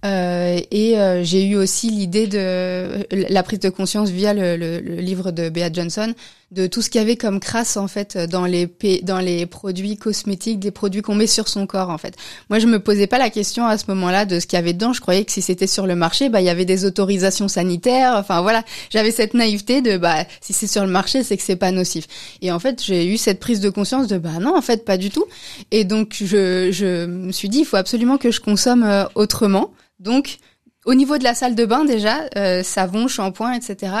Euh, 0.03 0.59
et 0.71 0.99
euh, 0.99 1.23
j'ai 1.23 1.45
eu 1.45 1.55
aussi 1.55 1.89
l'idée 1.89 2.25
de 2.25 3.05
la 3.11 3.43
prise 3.43 3.59
de 3.59 3.69
conscience 3.69 4.09
via 4.09 4.33
le, 4.33 4.57
le, 4.57 4.79
le, 4.79 4.95
livre 4.95 5.31
de 5.31 5.49
Bea 5.49 5.71
Johnson 5.71 6.13
de 6.51 6.67
tout 6.67 6.81
ce 6.81 6.89
qu'il 6.89 6.99
y 6.99 7.03
avait 7.03 7.15
comme 7.15 7.39
crasse 7.39 7.77
en 7.77 7.87
fait 7.87 8.17
dans 8.17 8.45
les 8.45 8.69
dans 9.03 9.19
les 9.19 9.45
produits 9.45 9.97
cosmétiques, 9.97 10.59
des 10.59 10.71
produits 10.71 11.01
qu'on 11.01 11.15
met 11.15 11.27
sur 11.27 11.47
son 11.47 11.65
corps 11.65 11.89
en 11.89 11.97
fait. 11.97 12.15
Moi, 12.49 12.59
je 12.59 12.67
me 12.67 12.79
posais 12.79 13.07
pas 13.07 13.17
la 13.17 13.29
question 13.29 13.65
à 13.65 13.77
ce 13.77 13.85
moment-là 13.87 14.25
de 14.25 14.39
ce 14.39 14.47
qu'il 14.47 14.57
y 14.57 14.59
avait 14.59 14.73
dedans. 14.73 14.93
Je 14.93 15.01
croyais 15.01 15.23
que 15.23 15.31
si 15.31 15.41
c'était 15.41 15.67
sur 15.67 15.87
le 15.87 15.95
marché, 15.95 16.29
bah 16.29 16.41
il 16.41 16.45
y 16.45 16.49
avait 16.49 16.65
des 16.65 16.85
autorisations 16.85 17.47
sanitaires. 17.47 18.15
Enfin 18.17 18.41
voilà, 18.41 18.63
j'avais 18.89 19.11
cette 19.11 19.33
naïveté 19.33 19.81
de 19.81 19.97
bah 19.97 20.25
si 20.41 20.53
c'est 20.53 20.67
sur 20.67 20.85
le 20.85 20.91
marché, 20.91 21.23
c'est 21.23 21.37
que 21.37 21.43
c'est 21.43 21.55
pas 21.55 21.71
nocif. 21.71 22.07
Et 22.41 22.51
en 22.51 22.59
fait, 22.59 22.83
j'ai 22.83 23.07
eu 23.07 23.17
cette 23.17 23.39
prise 23.39 23.61
de 23.61 23.69
conscience 23.69 24.07
de 24.07 24.17
bah 24.17 24.39
non, 24.41 24.55
en 24.55 24.61
fait 24.61 24.83
pas 24.83 24.97
du 24.97 25.09
tout. 25.09 25.25
Et 25.71 25.85
donc 25.85 26.17
je 26.19 26.69
je 26.71 27.05
me 27.05 27.31
suis 27.31 27.49
dit 27.49 27.59
il 27.59 27.65
faut 27.65 27.77
absolument 27.77 28.17
que 28.17 28.31
je 28.31 28.41
consomme 28.41 28.83
euh, 28.83 29.05
autrement. 29.15 29.71
Donc, 29.99 30.37
au 30.85 30.95
niveau 30.95 31.17
de 31.17 31.23
la 31.23 31.35
salle 31.35 31.55
de 31.55 31.65
bain 31.65 31.85
déjà, 31.85 32.25
euh, 32.35 32.63
savon, 32.63 33.07
shampoing, 33.07 33.53
etc. 33.53 33.93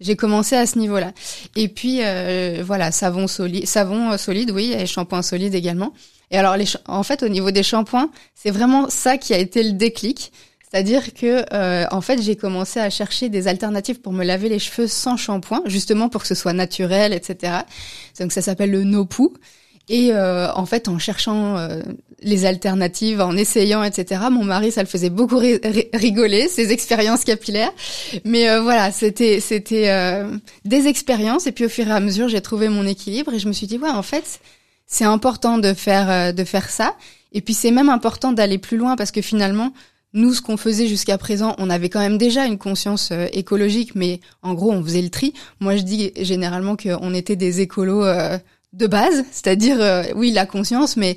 J'ai 0.00 0.16
commencé 0.16 0.56
à 0.56 0.66
ce 0.66 0.78
niveau-là. 0.78 1.12
Et 1.56 1.68
puis 1.68 2.00
euh, 2.02 2.62
voilà, 2.64 2.90
savon 2.92 3.26
solide, 3.26 3.66
savon 3.66 4.12
euh, 4.12 4.16
solide, 4.16 4.50
oui, 4.50 4.72
et 4.72 4.86
shampoing 4.86 5.22
solide 5.22 5.54
également. 5.54 5.92
Et 6.30 6.38
alors, 6.38 6.56
les 6.56 6.66
en 6.86 7.02
fait, 7.02 7.22
au 7.22 7.28
niveau 7.28 7.50
des 7.50 7.62
shampoings, 7.62 8.10
c'est 8.34 8.50
vraiment 8.50 8.88
ça 8.88 9.18
qui 9.18 9.34
a 9.34 9.38
été 9.38 9.62
le 9.62 9.72
déclic. 9.72 10.32
C'est-à-dire 10.62 11.14
que, 11.14 11.94
en 11.94 12.00
fait, 12.00 12.20
j'ai 12.20 12.34
commencé 12.34 12.80
à 12.80 12.90
chercher 12.90 13.28
des 13.28 13.46
alternatives 13.46 14.00
pour 14.00 14.12
me 14.12 14.24
laver 14.24 14.48
les 14.48 14.58
cheveux 14.58 14.88
sans 14.88 15.16
shampoing, 15.16 15.62
justement 15.66 16.08
pour 16.08 16.22
que 16.22 16.26
ce 16.26 16.34
soit 16.34 16.52
naturel, 16.52 17.12
etc. 17.12 17.58
Donc 18.18 18.32
ça 18.32 18.42
s'appelle 18.42 18.72
le 18.72 18.82
no-poo. 18.82 19.34
Et 19.88 20.12
euh, 20.12 20.50
en 20.52 20.64
fait, 20.64 20.88
en 20.88 20.98
cherchant 20.98 21.58
euh, 21.58 21.82
les 22.22 22.46
alternatives, 22.46 23.20
en 23.20 23.36
essayant, 23.36 23.82
etc., 23.82 24.22
mon 24.30 24.44
mari, 24.44 24.70
ça 24.70 24.82
le 24.82 24.88
faisait 24.88 25.10
beaucoup 25.10 25.38
rigoler, 25.92 26.48
ses 26.48 26.72
expériences 26.72 27.24
capillaires. 27.24 27.72
Mais 28.24 28.48
euh, 28.48 28.62
voilà, 28.62 28.90
c'était 28.92 29.40
c'était 29.40 30.24
des 30.64 30.86
expériences. 30.86 31.46
Et 31.46 31.52
puis 31.52 31.66
au 31.66 31.68
fur 31.68 31.86
et 31.86 31.92
à 31.92 32.00
mesure, 32.00 32.28
j'ai 32.28 32.40
trouvé 32.40 32.68
mon 32.68 32.86
équilibre 32.86 33.34
et 33.34 33.38
je 33.38 33.46
me 33.46 33.52
suis 33.52 33.66
dit, 33.66 33.78
ouais, 33.78 33.90
en 33.90 34.02
fait, 34.02 34.40
c'est 34.86 35.04
important 35.04 35.58
de 35.58 35.74
faire 35.74 36.32
de 36.32 36.44
faire 36.44 36.70
ça. 36.70 36.96
Et 37.32 37.40
puis 37.40 37.52
c'est 37.52 37.70
même 37.70 37.90
important 37.90 38.32
d'aller 38.32 38.58
plus 38.58 38.78
loin 38.78 38.96
parce 38.96 39.10
que 39.10 39.20
finalement, 39.20 39.72
nous, 40.14 40.32
ce 40.32 40.40
qu'on 40.40 40.56
faisait 40.56 40.86
jusqu'à 40.86 41.18
présent, 41.18 41.56
on 41.58 41.68
avait 41.68 41.88
quand 41.88 41.98
même 41.98 42.18
déjà 42.18 42.46
une 42.46 42.56
conscience 42.56 43.12
écologique, 43.32 43.96
mais 43.96 44.20
en 44.42 44.54
gros, 44.54 44.70
on 44.70 44.82
faisait 44.82 45.02
le 45.02 45.10
tri. 45.10 45.34
Moi, 45.58 45.76
je 45.76 45.82
dis 45.82 46.12
généralement 46.20 46.76
qu'on 46.76 47.12
était 47.12 47.36
des 47.36 47.60
écolos 47.60 48.04
de 48.74 48.86
base, 48.88 49.24
c'est-à-dire 49.30 49.80
euh, 49.80 50.02
oui 50.16 50.32
la 50.32 50.46
conscience, 50.46 50.96
mais 50.96 51.16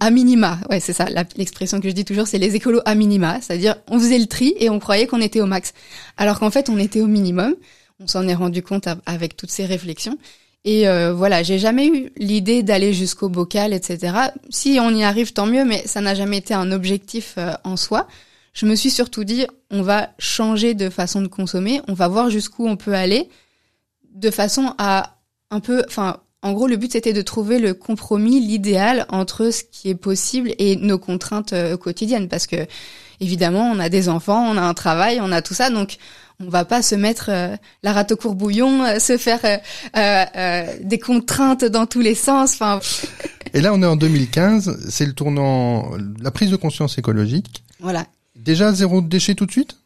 à 0.00 0.10
minima. 0.10 0.58
Ouais, 0.70 0.80
c'est 0.80 0.94
ça. 0.94 1.06
L'expression 1.36 1.80
que 1.80 1.88
je 1.88 1.94
dis 1.94 2.04
toujours, 2.04 2.26
c'est 2.26 2.38
les 2.38 2.56
écolos 2.56 2.80
à 2.86 2.94
minima, 2.94 3.40
c'est-à-dire 3.40 3.76
on 3.88 3.98
faisait 3.98 4.18
le 4.18 4.26
tri 4.26 4.54
et 4.58 4.70
on 4.70 4.78
croyait 4.78 5.06
qu'on 5.06 5.20
était 5.20 5.40
au 5.40 5.46
max, 5.46 5.74
alors 6.16 6.40
qu'en 6.40 6.50
fait 6.50 6.68
on 6.68 6.78
était 6.78 7.00
au 7.00 7.06
minimum. 7.06 7.54
On 8.00 8.06
s'en 8.06 8.26
est 8.26 8.34
rendu 8.34 8.62
compte 8.62 8.88
avec 9.06 9.36
toutes 9.36 9.50
ces 9.50 9.66
réflexions. 9.66 10.18
Et 10.64 10.88
euh, 10.88 11.12
voilà, 11.12 11.42
j'ai 11.42 11.58
jamais 11.58 11.86
eu 11.86 12.10
l'idée 12.16 12.62
d'aller 12.62 12.92
jusqu'au 12.92 13.28
bocal, 13.28 13.72
etc. 13.74 14.16
Si 14.48 14.78
on 14.80 14.90
y 14.90 15.04
arrive, 15.04 15.32
tant 15.32 15.46
mieux, 15.46 15.64
mais 15.64 15.86
ça 15.86 16.00
n'a 16.00 16.14
jamais 16.14 16.38
été 16.38 16.54
un 16.54 16.72
objectif 16.72 17.34
euh, 17.36 17.52
en 17.64 17.76
soi. 17.76 18.08
Je 18.54 18.66
me 18.66 18.74
suis 18.74 18.90
surtout 18.90 19.24
dit, 19.24 19.46
on 19.70 19.82
va 19.82 20.10
changer 20.18 20.74
de 20.74 20.88
façon 20.88 21.20
de 21.20 21.28
consommer, 21.28 21.82
on 21.86 21.92
va 21.92 22.08
voir 22.08 22.30
jusqu'où 22.30 22.66
on 22.66 22.76
peut 22.76 22.94
aller, 22.94 23.28
de 24.14 24.30
façon 24.30 24.74
à 24.78 25.18
un 25.50 25.60
peu, 25.60 25.84
enfin, 25.86 26.18
en 26.44 26.52
gros, 26.52 26.66
le 26.66 26.76
but 26.76 26.92
c'était 26.92 27.14
de 27.14 27.22
trouver 27.22 27.58
le 27.58 27.72
compromis, 27.72 28.38
l'idéal 28.38 29.06
entre 29.08 29.50
ce 29.50 29.62
qui 29.64 29.88
est 29.88 29.94
possible 29.94 30.54
et 30.58 30.76
nos 30.76 30.98
contraintes 30.98 31.54
euh, 31.54 31.78
quotidiennes, 31.78 32.28
parce 32.28 32.46
que 32.46 32.66
évidemment, 33.18 33.70
on 33.74 33.78
a 33.78 33.88
des 33.88 34.10
enfants, 34.10 34.46
on 34.50 34.58
a 34.58 34.60
un 34.60 34.74
travail, 34.74 35.20
on 35.22 35.32
a 35.32 35.40
tout 35.40 35.54
ça, 35.54 35.70
donc 35.70 35.96
on 36.40 36.50
va 36.50 36.66
pas 36.66 36.82
se 36.82 36.96
mettre 36.96 37.30
euh, 37.30 37.56
la 37.82 37.94
rate 37.94 38.12
au 38.12 38.16
courbouillon, 38.16 38.84
euh, 38.84 38.98
se 38.98 39.16
faire 39.16 39.40
des 40.82 40.98
contraintes 40.98 41.64
dans 41.64 41.86
tous 41.86 42.02
les 42.02 42.14
sens. 42.14 42.52
Enfin. 42.52 42.78
et 43.54 43.62
là, 43.62 43.72
on 43.72 43.82
est 43.82 43.86
en 43.86 43.96
2015, 43.96 44.90
c'est 44.90 45.06
le 45.06 45.14
tournant, 45.14 45.92
la 46.20 46.30
prise 46.30 46.50
de 46.50 46.56
conscience 46.56 46.98
écologique. 46.98 47.64
Voilà. 47.80 48.04
Déjà 48.36 48.70
zéro 48.74 49.00
déchet 49.00 49.34
tout 49.34 49.46
de 49.46 49.52
suite? 49.52 49.78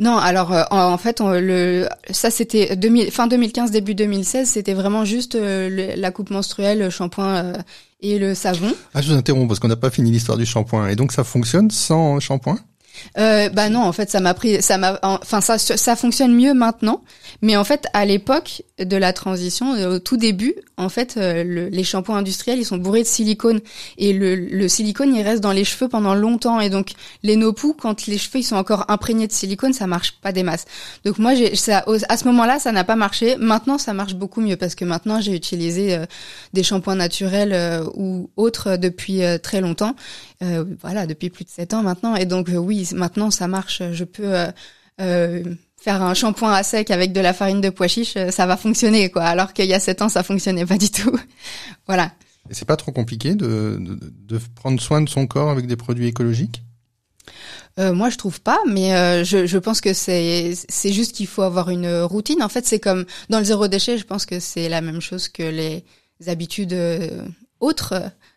Non, 0.00 0.16
alors 0.16 0.52
euh, 0.52 0.64
en, 0.70 0.96
fait, 0.96 1.20
le 1.20 1.86
ça 2.10 2.30
c'était 2.30 2.76
fin 3.10 3.26
2015 3.26 3.70
début 3.70 3.94
2016, 3.94 4.48
c'était 4.48 4.72
vraiment 4.72 5.04
juste 5.04 5.34
euh, 5.34 5.94
la 5.94 6.10
coupe 6.10 6.30
menstruelle, 6.30 6.78
le 6.78 6.90
shampoing 6.90 7.34
euh, 7.34 7.52
et 8.00 8.18
le 8.18 8.34
savon. 8.34 8.72
Ah, 8.94 9.02
je 9.02 9.12
vous 9.12 9.18
interromps 9.18 9.46
parce 9.46 9.60
qu'on 9.60 9.68
n'a 9.68 9.76
pas 9.76 9.90
fini 9.90 10.10
l'histoire 10.10 10.38
du 10.38 10.46
shampoing. 10.46 10.88
Et 10.88 10.96
donc 10.96 11.12
ça 11.12 11.22
fonctionne 11.22 11.70
sans 11.70 12.18
shampoing? 12.18 12.58
Euh, 13.18 13.48
bah 13.48 13.68
non, 13.68 13.80
en 13.80 13.92
fait, 13.92 14.10
ça 14.10 14.20
m'a 14.20 14.34
pris, 14.34 14.62
ça 14.62 14.78
m'a, 14.78 14.98
enfin 15.02 15.40
ça, 15.40 15.58
ça 15.58 15.96
fonctionne 15.96 16.34
mieux 16.34 16.54
maintenant. 16.54 17.02
Mais 17.42 17.56
en 17.56 17.64
fait, 17.64 17.86
à 17.92 18.04
l'époque 18.04 18.62
de 18.78 18.96
la 18.96 19.12
transition, 19.12 19.74
euh, 19.74 19.96
au 19.96 19.98
tout 19.98 20.16
début, 20.16 20.54
en 20.76 20.88
fait, 20.88 21.16
euh, 21.16 21.44
le, 21.44 21.68
les 21.68 21.84
shampoings 21.84 22.18
industriels, 22.18 22.58
ils 22.58 22.64
sont 22.64 22.76
bourrés 22.76 23.02
de 23.02 23.08
silicone 23.08 23.60
et 23.98 24.12
le, 24.12 24.34
le, 24.34 24.68
silicone, 24.68 25.14
il 25.14 25.22
reste 25.22 25.42
dans 25.42 25.52
les 25.52 25.64
cheveux 25.64 25.88
pendant 25.88 26.14
longtemps. 26.14 26.60
Et 26.60 26.70
donc, 26.70 26.92
les 27.22 27.36
no-poux, 27.36 27.74
quand 27.74 28.06
les 28.06 28.18
cheveux 28.18 28.40
ils 28.40 28.44
sont 28.44 28.56
encore 28.56 28.84
imprégnés 28.88 29.26
de 29.26 29.32
silicone, 29.32 29.72
ça 29.72 29.86
marche 29.86 30.14
pas 30.20 30.32
des 30.32 30.42
masses. 30.42 30.66
Donc 31.04 31.18
moi, 31.18 31.32
ça, 31.54 31.84
à 32.08 32.16
ce 32.16 32.24
moment-là, 32.26 32.58
ça 32.58 32.72
n'a 32.72 32.84
pas 32.84 32.96
marché. 32.96 33.36
Maintenant, 33.36 33.78
ça 33.78 33.92
marche 33.92 34.14
beaucoup 34.14 34.40
mieux 34.40 34.56
parce 34.56 34.74
que 34.74 34.84
maintenant, 34.84 35.20
j'ai 35.20 35.34
utilisé 35.34 35.98
des 36.52 36.62
shampoings 36.62 36.94
naturels 36.94 37.84
ou 37.94 38.30
autres 38.36 38.76
depuis 38.76 39.22
très 39.42 39.60
longtemps. 39.60 39.94
Voilà, 40.40 41.06
depuis 41.06 41.30
plus 41.30 41.44
de 41.44 41.50
sept 41.50 41.74
ans 41.74 41.82
maintenant. 41.82 42.16
Et 42.16 42.26
donc, 42.26 42.48
oui, 42.52 42.88
maintenant 42.94 43.30
ça 43.30 43.48
marche. 43.48 43.82
Je 43.92 44.04
peux 44.04 44.34
euh, 44.34 44.50
euh, 45.00 45.42
faire 45.78 46.02
un 46.02 46.12
shampoing 46.12 46.52
à 46.52 46.62
sec 46.62 46.90
avec 46.90 47.12
de 47.12 47.20
la 47.20 47.32
farine 47.32 47.62
de 47.62 47.70
pois 47.70 47.88
chiche, 47.88 48.16
euh, 48.16 48.30
ça 48.30 48.44
va 48.44 48.58
fonctionner 48.58 49.10
quoi. 49.10 49.22
Alors 49.22 49.54
qu'il 49.54 49.64
y 49.64 49.72
a 49.72 49.80
sept 49.80 50.02
ans, 50.02 50.10
ça 50.10 50.22
fonctionnait 50.22 50.66
pas 50.66 50.76
du 50.76 50.90
tout. 50.90 51.16
voilà. 51.86 52.12
Et 52.50 52.54
c'est 52.54 52.66
pas 52.66 52.76
trop 52.76 52.92
compliqué 52.92 53.34
de, 53.34 53.78
de, 53.80 54.40
prendre 54.56 54.80
soin 54.80 55.00
de 55.00 55.08
son 55.08 55.26
corps 55.26 55.50
avec 55.50 55.66
des 55.66 55.76
produits 55.76 56.06
écologiques? 56.06 56.62
Euh, 57.78 57.94
moi, 57.94 58.10
je 58.10 58.18
trouve 58.18 58.40
pas, 58.40 58.58
mais 58.66 59.24
je, 59.24 59.46
je, 59.46 59.58
pense 59.58 59.80
que 59.80 59.94
c'est 59.94 60.52
c'est 60.68 60.92
juste 60.92 61.14
qu'il 61.14 61.28
faut 61.28 61.42
avoir 61.42 61.70
une 61.70 62.02
routine. 62.02 62.42
En 62.42 62.48
fait, 62.48 62.66
c'est 62.66 62.80
comme 62.80 63.06
dans 63.28 63.38
le 63.38 63.44
zéro 63.44 63.68
déchet. 63.68 63.96
Je 63.96 64.04
pense 64.04 64.26
que 64.26 64.40
c'est 64.40 64.68
la 64.68 64.80
même 64.80 65.00
chose 65.00 65.28
que 65.28 65.42
les 65.42 65.84
habitudes 66.26 66.76
autres. 67.60 67.94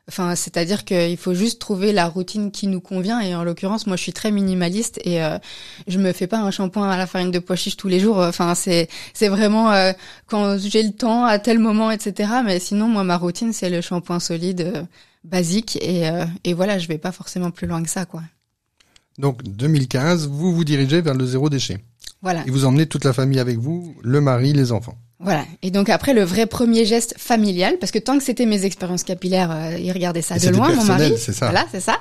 Enfin, 0.10 0.36
c'est-à-dire 0.36 0.83
qu'il 0.83 1.15
faut 1.15 1.33
juste 1.33 1.62
trouver 1.62 1.93
la 1.93 2.07
routine 2.07 2.51
qui 2.51 2.67
nous 2.67 2.81
convient. 2.81 3.22
Et 3.22 3.36
en 3.36 3.45
l'occurrence, 3.45 3.88
moi, 3.88 3.95
je 3.95 4.01
suis 4.01 4.12
très 4.12 4.31
minimaliste 4.31 5.00
et 5.05 5.24
euh, 5.24 5.38
je 5.88 5.98
me 5.98 6.12
fais 6.12 6.27
pas 6.27 6.39
un 6.39 6.51
shampoing 6.51 6.89
à 6.89 6.98
la 6.98 7.07
farine 7.07 7.31
de 7.31 7.39
pois 7.39 7.55
chiche 7.55 7.77
tous 7.77 7.88
les 7.88 8.01
jours. 8.01 8.17
Enfin, 8.17 8.53
c'est 8.53 8.89
c'est 9.13 9.29
vraiment 9.29 9.72
euh, 9.72 9.93
quand 10.27 10.57
j'ai 10.57 10.83
le 10.83 10.91
temps 10.91 11.24
à 11.24 11.39
tel 11.39 11.57
moment, 11.57 11.89
etc. 11.89 12.29
Mais 12.43 12.60
sinon, 12.60 12.89
moi, 12.89 13.05
ma 13.05 13.15
routine, 13.15 13.53
c'est 13.53 13.69
le 13.69 13.79
shampoing 13.79 14.19
solide 14.19 14.62
euh, 14.62 14.83
basique 15.24 15.77
et 15.81 16.10
euh, 16.10 16.25
et 16.43 16.53
voilà, 16.53 16.79
je 16.79 16.89
vais 16.89 16.98
pas 16.98 17.13
forcément 17.13 17.51
plus 17.51 17.67
loin 17.67 17.81
que 17.81 17.89
ça, 17.89 18.05
quoi. 18.05 18.24
Donc 19.17 19.41
2015, 19.43 20.27
vous 20.27 20.53
vous 20.53 20.65
dirigez 20.65 21.00
vers 21.00 21.13
le 21.13 21.25
zéro 21.25 21.50
déchet. 21.50 21.77
Voilà. 22.22 22.45
Et 22.45 22.51
vous 22.51 22.65
emmenez 22.65 22.88
toute 22.88 23.05
la 23.05 23.13
famille 23.13 23.39
avec 23.39 23.57
vous, 23.57 23.95
le 24.01 24.19
mari, 24.19 24.51
les 24.51 24.74
enfants. 24.74 24.98
Voilà. 25.24 25.46
Et 25.62 25.72
donc 25.72 25.89
après 25.89 26.13
le 26.13 26.24
vrai 26.24 26.46
premier 26.46 26.86
geste 26.86 27.15
familial, 27.18 27.77
parce 27.80 27.92
que 27.92 28.00
tant 28.00 28.18
que 28.18 28.24
c'était 28.24 28.46
mes 28.46 28.65
expériences 28.65 29.03
capillaires, 29.03 29.51
euh, 29.51 29.77
il 29.80 29.92
regardait 29.92 30.22
ça 30.22 30.38
de 30.38 30.50
loin, 30.50 30.74
mon 30.74 30.84
mari. 30.84 31.13
C'est 31.18 31.34
ça. 31.34 31.46
Voilà, 31.46 31.65
c'est 31.72 31.80
ça. 31.80 31.98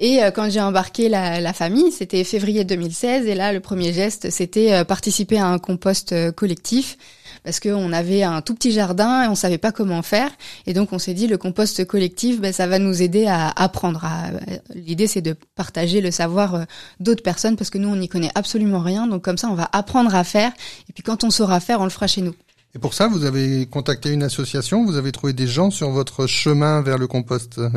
Et 0.00 0.22
euh, 0.22 0.30
quand 0.30 0.50
j'ai 0.50 0.60
embarqué 0.60 1.08
la, 1.08 1.40
la 1.40 1.52
famille, 1.52 1.92
c'était 1.92 2.24
février 2.24 2.64
2016, 2.64 3.26
et 3.26 3.34
là 3.34 3.52
le 3.52 3.60
premier 3.60 3.92
geste, 3.92 4.30
c'était 4.30 4.72
euh, 4.72 4.84
participer 4.84 5.38
à 5.38 5.46
un 5.46 5.58
compost 5.58 6.12
euh, 6.12 6.32
collectif, 6.32 6.98
parce 7.44 7.60
qu'on 7.60 7.92
avait 7.92 8.24
un 8.24 8.40
tout 8.40 8.54
petit 8.54 8.72
jardin 8.72 9.24
et 9.24 9.28
on 9.28 9.34
savait 9.34 9.58
pas 9.58 9.70
comment 9.70 10.02
faire, 10.02 10.30
et 10.66 10.74
donc 10.74 10.92
on 10.92 10.98
s'est 10.98 11.14
dit 11.14 11.28
le 11.28 11.38
compost 11.38 11.84
collectif, 11.84 12.40
ben, 12.40 12.52
ça 12.52 12.66
va 12.66 12.80
nous 12.80 13.00
aider 13.00 13.26
à 13.26 13.48
apprendre. 13.50 14.04
À... 14.04 14.30
L'idée 14.74 15.06
c'est 15.06 15.22
de 15.22 15.36
partager 15.54 16.00
le 16.00 16.10
savoir 16.10 16.66
d'autres 16.98 17.22
personnes, 17.22 17.56
parce 17.56 17.70
que 17.70 17.78
nous 17.78 17.88
on 17.88 17.96
n'y 17.96 18.08
connaît 18.08 18.30
absolument 18.34 18.80
rien, 18.80 19.06
donc 19.06 19.22
comme 19.22 19.38
ça 19.38 19.48
on 19.50 19.54
va 19.54 19.68
apprendre 19.72 20.14
à 20.14 20.24
faire, 20.24 20.50
et 20.88 20.92
puis 20.92 21.04
quand 21.04 21.22
on 21.22 21.30
saura 21.30 21.60
faire, 21.60 21.80
on 21.80 21.84
le 21.84 21.90
fera 21.90 22.08
chez 22.08 22.22
nous. 22.22 22.34
Et 22.74 22.78
pour 22.78 22.94
ça, 22.94 23.06
vous 23.06 23.24
avez 23.26 23.66
contacté 23.66 24.10
une 24.10 24.22
association, 24.22 24.84
vous 24.86 24.96
avez 24.96 25.12
trouvé 25.12 25.34
des 25.34 25.46
gens 25.46 25.70
sur 25.70 25.90
votre 25.90 26.26
chemin 26.26 26.80
vers 26.80 26.96
le 26.96 27.06
compost, 27.06 27.58
euh, 27.58 27.68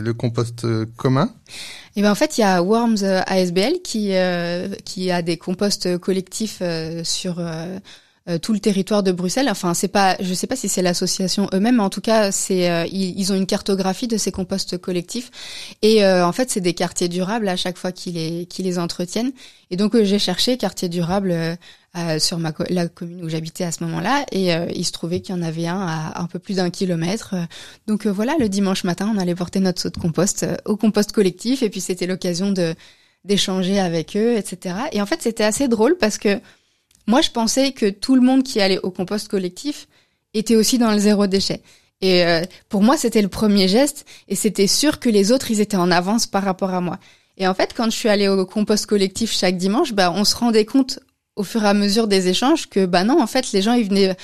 le 0.00 0.14
compost 0.14 0.64
euh, 0.64 0.86
commun. 0.96 1.28
Et 1.96 2.02
ben 2.02 2.12
en 2.12 2.14
fait, 2.14 2.38
il 2.38 2.42
y 2.42 2.44
a 2.44 2.62
Worms 2.62 3.02
euh, 3.02 3.22
ASBL 3.26 3.80
qui 3.82 4.12
qui 4.84 5.10
a 5.10 5.22
des 5.22 5.36
composts 5.38 5.98
collectifs 5.98 6.62
sur 7.02 7.42
tout 8.40 8.52
le 8.52 8.58
territoire 8.58 9.02
de 9.02 9.12
Bruxelles. 9.12 9.48
Enfin, 9.50 9.74
c'est 9.74 9.88
pas, 9.88 10.16
je 10.20 10.32
sais 10.34 10.46
pas 10.46 10.56
si 10.56 10.68
c'est 10.68 10.82
l'association 10.82 11.48
eux-mêmes, 11.52 11.76
mais 11.76 11.82
en 11.82 11.90
tout 11.90 12.00
cas, 12.00 12.30
c'est 12.32 12.88
ils, 12.90 13.32
ont 13.32 13.36
une 13.36 13.46
cartographie 13.46 14.08
de 14.08 14.16
ces 14.16 14.32
composts 14.32 14.78
collectifs. 14.78 15.30
Et 15.82 16.04
en 16.06 16.32
fait, 16.32 16.50
c'est 16.50 16.60
des 16.60 16.74
quartiers 16.74 17.08
durables 17.08 17.48
à 17.48 17.56
chaque 17.56 17.76
fois 17.76 17.92
qu'ils 17.92 18.14
les 18.14 18.46
qu'ils 18.46 18.64
les 18.64 18.78
entretiennent. 18.78 19.32
Et 19.70 19.76
donc 19.76 20.00
j'ai 20.00 20.18
cherché 20.18 20.56
quartier 20.56 20.88
durable 20.88 21.58
euh, 21.96 22.18
sur 22.18 22.40
ma 22.40 22.52
la 22.70 22.88
commune 22.88 23.22
où 23.22 23.28
j'habitais 23.28 23.62
à 23.62 23.70
ce 23.70 23.84
moment-là 23.84 24.26
et 24.32 24.52
euh, 24.52 24.66
il 24.74 24.84
se 24.84 24.90
trouvait 24.90 25.20
qu'il 25.20 25.32
y 25.32 25.38
en 25.38 25.42
avait 25.42 25.68
un 25.68 25.80
à 25.80 26.20
un 26.20 26.26
peu 26.26 26.40
plus 26.40 26.56
d'un 26.56 26.68
kilomètre. 26.68 27.36
Donc 27.86 28.06
euh, 28.06 28.10
voilà, 28.10 28.34
le 28.40 28.48
dimanche 28.48 28.82
matin, 28.82 29.12
on 29.14 29.16
allait 29.16 29.36
porter 29.36 29.60
notre 29.60 29.80
saut 29.80 29.90
de 29.90 29.98
compost 29.98 30.44
au 30.64 30.76
compost 30.76 31.12
collectif 31.12 31.62
et 31.62 31.70
puis 31.70 31.80
c'était 31.80 32.08
l'occasion 32.08 32.50
de 32.50 32.74
d'échanger 33.24 33.78
avec 33.78 34.16
eux, 34.16 34.36
etc. 34.36 34.74
Et 34.90 35.00
en 35.00 35.06
fait, 35.06 35.22
c'était 35.22 35.44
assez 35.44 35.68
drôle 35.68 35.96
parce 35.96 36.18
que 36.18 36.40
moi, 37.06 37.20
je 37.20 37.30
pensais 37.30 37.70
que 37.70 37.88
tout 37.88 38.16
le 38.16 38.22
monde 38.22 38.42
qui 38.42 38.60
allait 38.60 38.80
au 38.80 38.90
compost 38.90 39.28
collectif 39.28 39.86
était 40.34 40.56
aussi 40.56 40.78
dans 40.78 40.90
le 40.90 40.98
zéro 40.98 41.28
déchet. 41.28 41.62
Et 42.00 42.22
pour 42.68 42.82
moi, 42.82 42.98
c'était 42.98 43.22
le 43.22 43.28
premier 43.28 43.66
geste 43.66 44.04
et 44.28 44.34
c'était 44.34 44.66
sûr 44.66 45.00
que 45.00 45.08
les 45.08 45.32
autres, 45.32 45.50
ils 45.50 45.60
étaient 45.60 45.78
en 45.78 45.90
avance 45.90 46.26
par 46.26 46.42
rapport 46.42 46.74
à 46.74 46.82
moi. 46.82 46.98
Et 47.38 47.46
en 47.48 47.54
fait, 47.54 47.72
quand 47.74 47.86
je 47.86 47.96
suis 47.96 48.08
allée 48.08 48.28
au 48.28 48.44
compost 48.44 48.84
collectif 48.84 49.32
chaque 49.32 49.56
dimanche, 49.56 49.92
bah, 49.92 50.12
on 50.14 50.24
se 50.24 50.36
rendait 50.36 50.66
compte 50.66 50.98
au 51.36 51.42
fur 51.42 51.64
et 51.64 51.68
à 51.68 51.74
mesure 51.74 52.08
des 52.08 52.28
échanges 52.28 52.68
que 52.68 52.86
bah 52.86 53.04
non 53.04 53.20
en 53.20 53.26
fait 53.26 53.52
les 53.52 53.62
gens 53.62 53.72
ils 53.72 53.88
venaient 53.88 54.16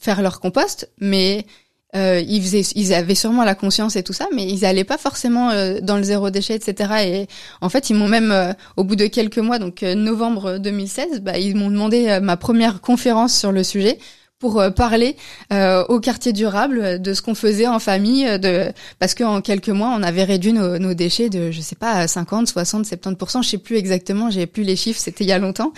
faire 0.00 0.22
leur 0.22 0.40
compost 0.40 0.90
mais 0.98 1.46
euh, 1.94 2.22
ils 2.26 2.42
faisaient 2.42 2.62
ils 2.74 2.94
avaient 2.94 3.14
sûrement 3.14 3.44
la 3.44 3.54
conscience 3.54 3.96
et 3.96 4.02
tout 4.02 4.14
ça 4.14 4.26
mais 4.34 4.44
ils 4.46 4.64
allaient 4.64 4.84
pas 4.84 4.98
forcément 4.98 5.50
euh, 5.50 5.78
dans 5.80 5.98
le 5.98 6.02
zéro 6.02 6.30
déchet 6.30 6.54
etc 6.54 6.94
et 7.04 7.26
en 7.60 7.68
fait 7.68 7.90
ils 7.90 7.94
m'ont 7.94 8.08
même 8.08 8.32
euh, 8.32 8.52
au 8.76 8.84
bout 8.84 8.96
de 8.96 9.06
quelques 9.06 9.38
mois 9.38 9.58
donc 9.58 9.82
euh, 9.82 9.94
novembre 9.94 10.58
2016 10.58 11.20
bah 11.20 11.38
ils 11.38 11.54
m'ont 11.54 11.70
demandé 11.70 12.18
ma 12.22 12.36
première 12.36 12.80
conférence 12.80 13.38
sur 13.38 13.52
le 13.52 13.62
sujet 13.62 13.98
pour 14.42 14.60
euh, 14.60 14.70
parler 14.70 15.14
euh, 15.52 15.84
au 15.88 16.00
quartier 16.00 16.32
durable 16.32 17.00
de 17.00 17.14
ce 17.14 17.22
qu'on 17.22 17.36
faisait 17.36 17.68
en 17.68 17.78
famille, 17.78 18.26
euh, 18.26 18.38
de 18.38 18.72
parce 18.98 19.14
qu'en 19.14 19.40
quelques 19.40 19.68
mois, 19.68 19.94
on 19.96 20.02
avait 20.02 20.24
réduit 20.24 20.52
nos, 20.52 20.80
nos, 20.80 20.94
déchets 20.94 21.28
de, 21.28 21.52
je 21.52 21.60
sais 21.60 21.76
pas, 21.76 22.08
50, 22.08 22.48
60, 22.48 22.84
70%, 22.84 23.44
je 23.44 23.48
sais 23.48 23.58
plus 23.58 23.76
exactement, 23.76 24.30
j'ai 24.30 24.46
plus 24.46 24.64
les 24.64 24.74
chiffres, 24.74 24.98
c'était 24.98 25.22
il 25.22 25.28
y 25.28 25.32
a 25.32 25.38
longtemps, 25.38 25.72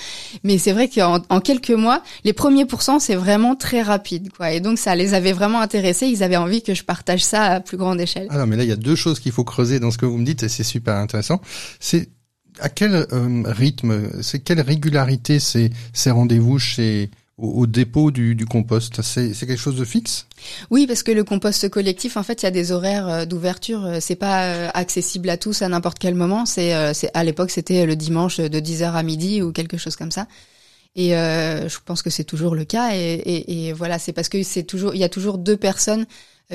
mais 0.45 0.57
c'est 0.57 0.73
vrai 0.73 0.89
qu'en 0.89 1.21
en 1.29 1.41
quelques 1.41 1.73
mois, 1.73 2.03
les 2.25 2.33
premiers 2.33 2.65
pourcents, 2.65 2.99
c'est 2.99 3.17
vraiment 3.17 3.55
très 3.55 3.83
rapide, 3.83 4.31
quoi. 4.35 4.51
Et 4.53 4.61
donc 4.61 4.79
ça 4.79 4.95
les 4.95 5.13
avait 5.13 5.33
vraiment 5.33 5.61
intéressés, 5.61 6.07
ils 6.07 6.23
avaient 6.23 6.39
envie 6.39 6.63
que 6.63 6.73
je 6.73 6.85
partage 6.85 7.23
ça 7.23 7.43
à 7.43 7.61
plus 7.61 7.77
grande 7.77 8.01
échelle. 8.01 8.29
Alors, 8.31 8.47
mais 8.47 8.57
là, 8.57 8.63
il 8.63 8.71
y 8.71 8.73
a 8.73 8.77
deux 8.77 8.97
choses 8.97 9.21
qu'il 9.21 9.33
faut 9.33 9.45
creuser 9.45 9.79
dans 9.79 9.91
ce 9.91 9.99
que 9.99 10.07
vous 10.07 10.17
me 10.17 10.25
dites, 10.25 10.43
et 10.43 10.49
c'est 10.49 10.65
super 10.65 10.95
intéressant. 10.95 11.43
C'est 11.81 12.09
à 12.61 12.71
quel 12.71 13.07
rythme, 13.45 14.23
c'est 14.23 14.39
quelle 14.39 14.63
régularité 14.63 15.39
ces, 15.39 15.71
ces 15.93 16.11
rendez-vous 16.11 16.59
chez 16.59 17.11
au, 17.37 17.67
dépôt 17.67 18.11
du, 18.11 18.35
du 18.35 18.47
compost 18.47 19.03
C'est 19.03 19.33
quelque 19.35 19.57
chose 19.57 19.77
de 19.77 19.85
fixe? 19.85 20.27
Oui, 20.71 20.87
parce 20.87 21.03
que 21.03 21.11
le 21.11 21.25
compost 21.25 21.69
collectif, 21.69 22.17
en 22.17 22.23
fait, 22.23 22.43
il 22.43 22.45
y 22.45 22.49
a 22.49 22.53
des 22.53 22.71
horaires 22.71 23.09
euh, 23.09 23.25
d'ouverture. 23.25 23.85
Euh, 23.85 23.99
c'est 24.01 24.15
pas 24.15 24.45
euh, 24.45 24.71
accessible 24.73 25.29
à 25.29 25.37
tous 25.37 25.63
à 25.63 25.69
n'importe 25.69 25.99
quel 25.99 26.15
moment. 26.15 26.47
C'est, 26.47 26.73
à 26.73 27.25
l'époque, 27.25 27.51
c'était 27.51 27.87
le 27.87 27.97
dimanche 27.97 28.39
de 28.39 28.61
10h 28.61 28.93
à 28.93 29.03
midi 29.03 29.43
ou 29.43 29.53
quelque 29.53 29.77
chose 29.77 29.97
comme 29.97 30.13
ça. 30.13 30.29
Et 30.97 31.17
euh, 31.17 31.69
je 31.69 31.79
pense 31.85 32.03
que 32.03 32.11
c'est 32.11 32.25
toujours 32.25 32.55
le 32.55 32.65
cas. 32.65 32.95
Et, 32.95 33.15
et, 33.15 33.69
et 33.69 33.73
voilà, 33.73 33.99
c'est 33.99 34.13
parce 34.13 34.29
que 34.29 34.41
c'est 34.45 34.63
toujours, 34.63 34.95
il 34.95 35.01
y 35.01 35.05
a 35.05 35.09
toujours 35.09 35.39
deux 35.39 35.57
personnes 35.57 36.07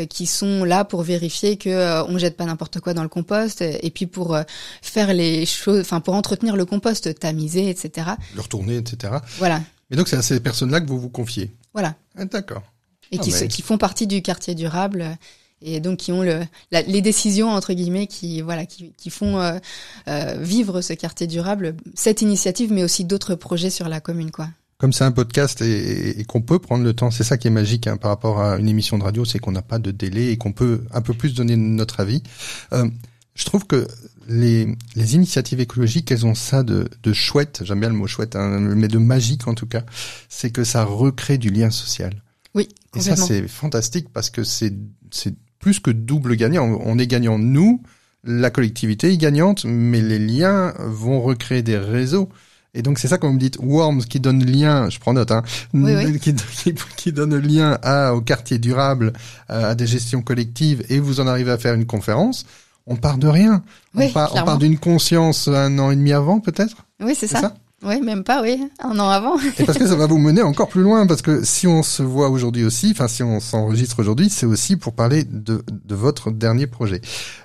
qui 0.08 0.28
sont 0.28 0.64
là 0.66 0.86
pour 0.86 1.02
vérifier 1.02 1.58
que 1.58 2.04
on 2.08 2.20
jette 2.20 2.38
pas 2.38 2.46
n'importe 2.46 2.80
quoi 2.80 2.94
dans 2.94 3.02
le 3.02 3.10
compost 3.10 3.64
et 3.64 3.90
puis 3.90 4.06
pour 4.06 4.38
faire 4.84 5.16
les 5.16 5.48
choses, 5.48 5.82
enfin 5.82 6.00
pour 6.00 6.14
entretenir 6.14 6.56
le 6.56 6.66
compost, 6.66 7.18
tamiser, 7.18 7.72
etc. 7.72 8.12
Le 8.36 8.42
retourner, 8.42 8.78
etc. 8.78 9.14
Voilà. 9.40 9.62
Mais 9.90 9.98
donc 9.98 10.08
c'est 10.08 10.18
à 10.18 10.22
ces 10.22 10.40
personnes-là 10.40 10.82
que 10.82 10.88
vous 10.88 11.00
vous 11.00 11.10
confiez. 11.10 11.52
Voilà. 11.74 11.96
Ah, 12.18 12.26
d'accord. 12.26 12.64
Et 13.12 13.18
qui, 13.18 13.34
ah, 13.34 13.48
qui 13.48 13.62
font 13.62 13.78
partie 13.78 14.06
du 14.06 14.22
quartier 14.22 14.54
durable 14.54 15.18
et 15.62 15.80
donc 15.80 15.98
qui 15.98 16.12
ont 16.12 16.22
le, 16.22 16.42
les 16.72 17.02
décisions 17.02 17.50
entre 17.50 17.74
guillemets 17.74 18.08
qui 18.08 18.42
voilà 18.42 18.66
qui, 18.66 18.94
qui 18.98 19.10
font 19.10 19.40
euh, 19.40 19.58
euh, 20.08 20.38
vivre 20.40 20.82
ce 20.82 20.94
quartier 20.94 21.28
durable, 21.28 21.76
cette 21.96 22.22
initiative, 22.22 22.72
mais 22.72 22.84
aussi 22.84 23.04
d'autres 23.06 23.36
projets 23.36 23.70
sur 23.70 23.90
la 23.90 24.00
commune 24.00 24.32
quoi. 24.32 24.50
Comme 24.78 24.94
c'est 24.94 25.04
un 25.04 25.12
podcast 25.12 25.62
et, 25.62 26.22
et 26.22 26.24
qu'on 26.24 26.42
peut 26.42 26.60
prendre 26.60 26.86
le 26.86 26.94
temps, 26.94 27.12
c'est 27.12 27.26
ça 27.26 27.38
qui 27.38 27.48
est 27.48 27.52
magique 27.52 27.88
hein, 27.88 27.98
par 27.98 28.12
rapport 28.12 28.40
à 28.40 28.58
une 28.58 28.70
émission 28.70 28.98
de 28.98 29.04
radio, 29.04 29.26
c'est 29.26 29.40
qu'on 29.40 29.52
n'a 29.52 29.62
pas 29.62 29.78
de 29.78 29.92
délai 29.92 30.32
et 30.32 30.38
qu'on 30.38 30.54
peut 30.54 30.86
un 30.92 31.02
peu 31.02 31.14
plus 31.14 31.34
donner 31.34 31.58
notre 31.58 32.00
avis. 32.00 32.24
Euh, 32.72 32.90
je 33.36 33.46
trouve 33.46 33.66
que 33.66 33.88
les, 34.30 34.68
les 34.96 35.16
initiatives 35.16 35.60
écologiques, 35.60 36.12
elles 36.12 36.26
ont 36.26 36.36
ça 36.36 36.64
de, 36.64 36.88
de 37.04 37.14
chouette, 37.14 37.62
j'aime 37.64 37.80
bien 37.80 37.90
le 37.90 37.96
mot 37.96 38.08
chouette, 38.08 38.36
hein, 38.36 38.60
mais 38.60 38.88
de 38.88 39.00
magique 39.00 39.48
en 39.48 39.56
tout 39.56 39.66
cas, 39.66 39.84
c'est 40.30 40.52
que 40.52 40.64
ça 40.64 40.84
recrée 40.84 41.38
du 41.38 41.50
lien 41.50 41.72
social. 41.72 42.24
Oui, 42.56 42.70
Et 42.96 43.02
ça, 43.02 43.16
c'est 43.16 43.48
fantastique 43.48 44.10
parce 44.14 44.30
que 44.30 44.44
c'est 44.44 44.74
plus 45.60 45.80
que 45.80 45.92
double 45.92 46.36
gagnant. 46.36 46.64
On 46.84 46.98
est 46.98 47.08
gagnant 47.08 47.38
nous, 47.38 47.82
la 48.24 48.50
collectivité 48.50 49.12
est 49.12 49.18
gagnante, 49.18 49.66
mais 49.66 50.02
les 50.02 50.20
liens 50.20 50.74
vont 50.80 51.22
recréer 51.22 51.62
des 51.64 51.78
réseaux. 51.78 52.30
Et 52.76 52.84
donc 52.84 53.00
c'est 53.00 53.08
ça 53.08 53.18
quand 53.18 53.28
vous 53.28 53.34
me 53.34 53.40
dites 53.40 53.58
Worms 53.60 54.04
qui 54.04 54.20
donne 54.20 54.46
lien, 54.46 54.90
je 54.90 55.00
prends 55.00 55.14
note, 55.14 55.32
hein, 55.32 55.42
Qui, 56.22 56.36
qui, 56.36 56.76
qui, 56.96 57.12
donne 57.12 57.36
lien 57.36 57.80
à, 57.82 58.14
au 58.14 58.22
quartier 58.22 58.60
durable, 58.60 59.14
à 59.48 59.74
des 59.74 59.88
gestions 59.88 60.22
collectives, 60.22 60.84
et 60.90 61.00
vous 61.00 61.20
en 61.20 61.26
arrivez 61.28 61.52
à 61.52 61.58
faire 61.58 61.74
une 61.74 61.88
conférence 61.88 62.46
on 62.90 62.98
part 62.98 63.18
de 63.18 63.28
rien. 63.28 63.64
Oui, 63.96 64.08
on 64.10 64.12
part, 64.12 64.36
on 64.36 64.44
part 64.44 64.58
d'une 64.58 64.78
conscience 64.78 65.48
un 65.48 65.80
an 65.80 65.92
et 65.92 65.96
demi 65.96 66.12
avant, 66.12 66.40
peut-être? 66.40 66.86
Oui, 67.00 67.16
c'est 67.18 67.28
ça. 67.28 67.54
Oui, 67.82 68.02
même 68.02 68.26
pas, 68.26 68.42
oui, 68.42 68.62
un 68.80 69.00
an 69.00 69.08
avant. 69.08 69.40
Et 69.58 69.64
parce 69.64 69.78
que 69.78 69.88
ça 69.88 69.96
va 69.96 70.06
vous 70.06 70.18
mener 70.18 70.42
encore 70.42 70.68
plus 70.68 70.82
loin, 70.82 71.08
parce 71.08 71.22
que 71.22 71.46
si 71.46 71.66
on 71.66 71.82
se 71.82 72.04
voit 72.04 72.30
aujourd'hui 72.30 72.66
aussi, 72.66 72.90
enfin 72.92 73.08
si 73.08 73.24
on 73.24 73.40
s'enregistre 73.40 74.00
aujourd'hui, 74.00 74.30
c'est 74.30 74.46
aussi 74.46 74.76
pour 74.76 74.94
parler 74.94 75.24
de, 75.24 75.64
de 75.86 75.96
votre 75.96 76.30
dernier 76.30 76.68
projet. 76.68 77.00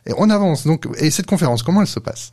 Et 0.06 0.12
on 0.18 0.30
avance. 0.30 0.66
Donc, 0.66 0.88
et 0.98 1.12
cette 1.12 1.26
conférence, 1.26 1.62
comment 1.62 1.82
elle 1.82 1.86
se 1.86 2.00
passe? 2.00 2.32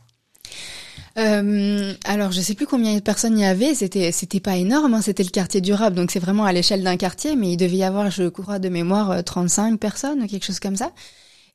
Euh, 1.18 1.92
alors, 2.06 2.32
je 2.32 2.40
sais 2.40 2.54
plus 2.54 2.66
combien 2.66 2.94
de 2.94 3.00
personnes 3.00 3.38
il 3.38 3.42
y 3.42 3.46
avait. 3.46 3.74
C'était, 3.74 4.12
c'était 4.12 4.40
pas 4.40 4.56
énorme. 4.56 4.94
Hein, 4.94 5.02
c'était 5.02 5.22
le 5.22 5.30
quartier 5.30 5.60
durable, 5.60 5.94
donc 5.94 6.10
c'est 6.10 6.18
vraiment 6.18 6.44
à 6.44 6.52
l'échelle 6.52 6.82
d'un 6.82 6.96
quartier. 6.96 7.36
Mais 7.36 7.52
il 7.52 7.56
devait 7.56 7.76
y 7.76 7.84
avoir, 7.84 8.10
je 8.10 8.28
crois 8.28 8.58
de 8.58 8.68
mémoire, 8.68 9.10
euh, 9.10 9.22
35 9.22 9.78
personnes, 9.78 10.26
quelque 10.26 10.44
chose 10.44 10.60
comme 10.60 10.76
ça. 10.76 10.90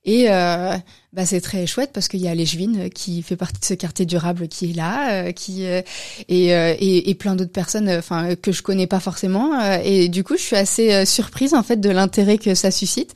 Et 0.10 0.32
euh, 0.32 0.74
bah, 1.12 1.26
c'est 1.26 1.42
très 1.42 1.68
chouette 1.68 1.92
parce 1.94 2.08
qu'il 2.08 2.22
y 2.22 2.30
a 2.30 2.34
l'Échevine 2.34 2.90
qui 2.90 3.22
fait 3.22 3.36
partie 3.36 3.60
de 3.60 3.66
ce 3.66 3.74
quartier 3.74 4.06
durable 4.06 4.48
qui 4.48 4.72
est 4.72 4.74
là, 4.74 5.12
euh, 5.26 5.32
qui 5.34 5.66
euh, 5.66 5.82
et, 6.30 6.56
euh, 6.56 6.74
et, 6.80 7.10
et 7.10 7.14
plein 7.16 7.36
d'autres 7.36 7.52
personnes, 7.52 7.90
enfin 7.90 8.36
que 8.36 8.54
je 8.54 8.62
connais 8.64 8.88
pas 8.88 9.02
forcément. 9.02 9.60
euh, 9.60 9.80
et 9.84 10.08
du 10.08 10.24
coup, 10.24 10.38
je 10.38 10.42
suis 10.42 10.56
assez 10.56 10.94
euh, 10.94 11.04
surprise 11.04 11.54
en 11.54 11.62
fait 11.62 11.82
de 11.82 11.90
l'intérêt 11.90 12.38
que 12.38 12.56
ça 12.56 12.72
suscite. 12.72 13.14